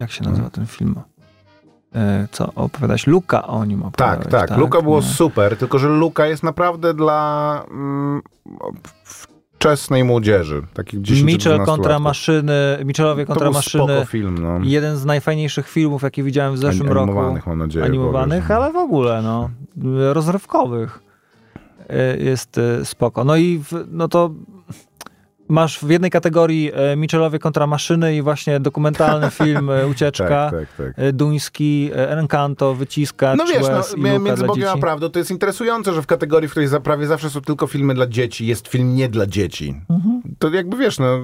jak 0.00 0.10
się 0.10 0.18
Hmm. 0.24 0.32
nazywa 0.32 0.50
ten 0.50 0.66
film? 0.66 0.94
E, 1.94 2.28
Co 2.32 2.52
opowiadałeś? 2.54 3.06
Luka 3.06 3.46
o 3.46 3.64
nim 3.64 3.82
opowiadałeś. 3.82 4.26
Tak, 4.30 4.48
tak. 4.48 4.58
Luka 4.58 4.82
było 4.82 4.96
no. 4.96 5.02
super, 5.02 5.56
tylko 5.56 5.78
że 5.78 5.88
Luka 5.88 6.26
jest 6.26 6.42
naprawdę 6.42 6.94
dla 6.94 7.64
mm, 7.70 8.20
wczesnej 9.58 10.04
młodzieży, 10.04 10.62
takich 10.74 11.02
10 11.02 11.26
Mitchell 11.26 11.60
kontra 11.64 11.98
maszyny, 11.98 12.52
Mitchellowie 12.84 13.24
To 13.26 13.28
kontra 13.28 13.44
był 13.46 13.54
maszyny. 13.54 14.06
film, 14.06 14.38
no. 14.42 14.58
Jeden 14.62 14.96
z 14.96 15.04
najfajniejszych 15.04 15.68
filmów, 15.68 16.02
jakie 16.02 16.22
widziałem 16.22 16.54
w 16.54 16.58
zeszłym 16.58 16.88
roku. 16.88 17.00
Animowanych, 17.10 17.46
mam 17.46 17.58
nadzieję. 17.58 17.84
Animowanych, 17.84 18.42
wiesz, 18.42 18.50
ale 18.50 18.72
w 18.72 18.76
ogóle, 18.76 19.22
no. 19.22 19.50
Rozrywkowych. 20.12 21.02
E, 21.90 22.16
Jest 22.16 22.58
e, 22.58 22.84
spoko. 22.84 23.24
No 23.24 23.36
i 23.36 23.58
w, 23.58 23.84
no 23.90 24.08
to 24.08 24.30
masz 25.48 25.78
w 25.78 25.90
jednej 25.90 26.10
kategorii 26.10 26.70
e, 26.74 26.96
Mitchellowie 26.96 27.38
kontra 27.38 27.66
maszyny 27.66 28.16
i 28.16 28.22
właśnie 28.22 28.60
dokumentalny 28.60 29.30
film 29.44 29.70
Ucieczka. 29.90 30.50
Tak, 30.50 30.68
tak, 30.76 30.94
tak. 30.96 31.12
Duński, 31.12 31.90
Encanto, 31.94 32.74
Wyciskacz, 32.74 33.38
No 33.38 33.44
wiesz, 33.44 33.62
no, 33.62 33.78
Luka 33.96 34.18
między 34.18 34.44
Bogiem 34.44 34.68
a 34.68 34.76
prawdą 34.76 35.08
to 35.08 35.18
jest 35.18 35.30
interesujące, 35.30 35.92
że 35.92 36.02
w 36.02 36.06
kategorii, 36.06 36.48
w 36.48 36.50
której 36.50 36.68
prawie 36.82 37.06
zawsze 37.06 37.30
są 37.30 37.40
tylko 37.40 37.66
filmy 37.66 37.94
dla 37.94 38.06
dzieci, 38.06 38.46
jest 38.46 38.68
film 38.68 38.94
nie 38.94 39.08
dla 39.08 39.26
dzieci. 39.26 39.74
Mhm. 39.90 40.22
To 40.38 40.48
jakby 40.48 40.76
wiesz, 40.76 40.98
no... 40.98 41.20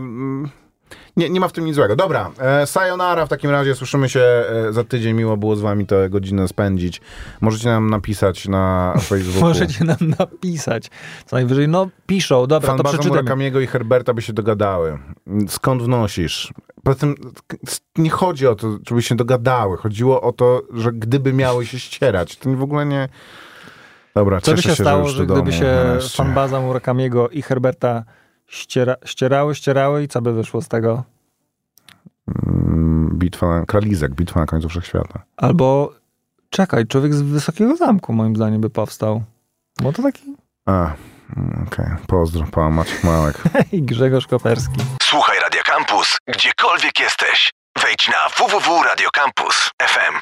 Nie, 1.17 1.31
nie 1.31 1.41
ma 1.41 1.49
w 1.49 1.53
tym 1.53 1.65
nic 1.65 1.75
złego. 1.75 1.97
Dobra, 1.97 2.31
e, 2.39 2.67
sayonara 2.67 3.27
w 3.27 3.29
takim 3.29 3.51
razie, 3.51 3.75
słyszymy 3.75 4.09
się 4.09 4.21
e, 4.21 4.73
za 4.73 4.85
tydzień. 4.85 5.17
Miło 5.17 5.37
było 5.37 5.57
z 5.57 5.61
wami 5.61 5.87
tę 5.87 6.11
godzinę 6.11 6.49
spędzić. 6.49 7.01
Możecie 7.41 7.69
nam 7.69 7.91
napisać 7.91 8.49
na 8.49 8.95
Facebooku. 9.03 9.41
Możecie 9.49 9.85
nam 9.85 9.97
napisać. 10.19 10.91
Co 11.27 11.37
najwyżej, 11.37 11.69
no 11.69 11.89
piszą, 12.07 12.47
dobra, 12.47 12.67
to 12.71 12.77
Fanbazą 12.77 12.99
przeczytamy. 12.99 13.23
Murakamiego 13.23 13.61
i 13.61 13.67
Herberta 13.67 14.15
by 14.15 14.23
się 14.23 14.33
dogadały. 14.33 14.99
Skąd 15.49 15.83
wnosisz? 15.83 16.53
Poza 16.85 16.99
tym 16.99 17.15
nie 17.99 18.11
chodzi 18.11 18.47
o 18.47 18.55
to, 18.55 18.79
żeby 18.89 19.03
się 19.03 19.15
dogadały. 19.15 19.77
Chodziło 19.77 20.21
o 20.23 20.33
to, 20.33 20.63
że 20.75 20.93
gdyby 20.93 21.33
miały 21.33 21.67
się 21.67 21.79
ścierać, 21.79 22.37
to 22.37 22.51
w 22.51 22.63
ogóle 22.63 22.87
nie... 22.87 23.09
Dobra, 24.15 24.41
Co 24.41 24.55
by 24.55 24.63
się 24.63 24.75
stało, 24.75 25.09
że, 25.09 25.17
że 25.17 25.25
gdyby 25.25 25.41
domu 25.41 25.53
się 25.53 25.65
nareszcie. 25.65 26.17
fanbaza 26.17 26.61
Murakamiego 26.61 27.29
i 27.29 27.43
Herberta 27.43 28.05
ściera, 28.47 28.95
ścierały, 29.05 29.55
ścierały 29.55 30.03
i 30.03 30.09
co 30.09 30.23
by 30.23 30.33
wyszło 30.33 30.63
z 30.63 30.69
tego? 30.69 31.05
Mm, 32.47 33.11
Bitwa, 33.15 33.47
na- 33.61 33.67
Kralizek, 33.67 34.15
bitwa 34.15 34.41
na 34.41 34.47
końcu 34.47 34.69
wszechświata. 34.69 35.23
Albo 35.37 35.93
czekaj, 36.51 36.87
człowiek 36.87 37.15
z 37.15 37.23
Wysokiego 37.23 37.77
Zamku 37.77 38.13
moim 38.13 38.37
zdaniem 38.37 38.61
by 38.61 38.71
powstał. 38.71 39.23
Bo 39.83 39.93
to 39.93 40.03
taki 40.03 40.37
A, 40.67 40.93
mm, 41.37 41.67
okej. 41.67 41.87
Pozdro, 42.07 42.47
pa, 42.51 42.71
Maciek 42.71 43.05
Małek. 43.05 43.43
i 43.73 43.83
Grzegorz 43.83 44.27
Koperski. 44.27 44.81
Słuchaj 45.03 45.39
Radio 45.41 45.61
Campus, 45.67 46.17
gdziekolwiek 46.29 47.01
jesteś. 47.01 47.51
Wejdź 47.83 48.09
na 48.09 48.29
www.radiocampus.fm. 48.47 50.21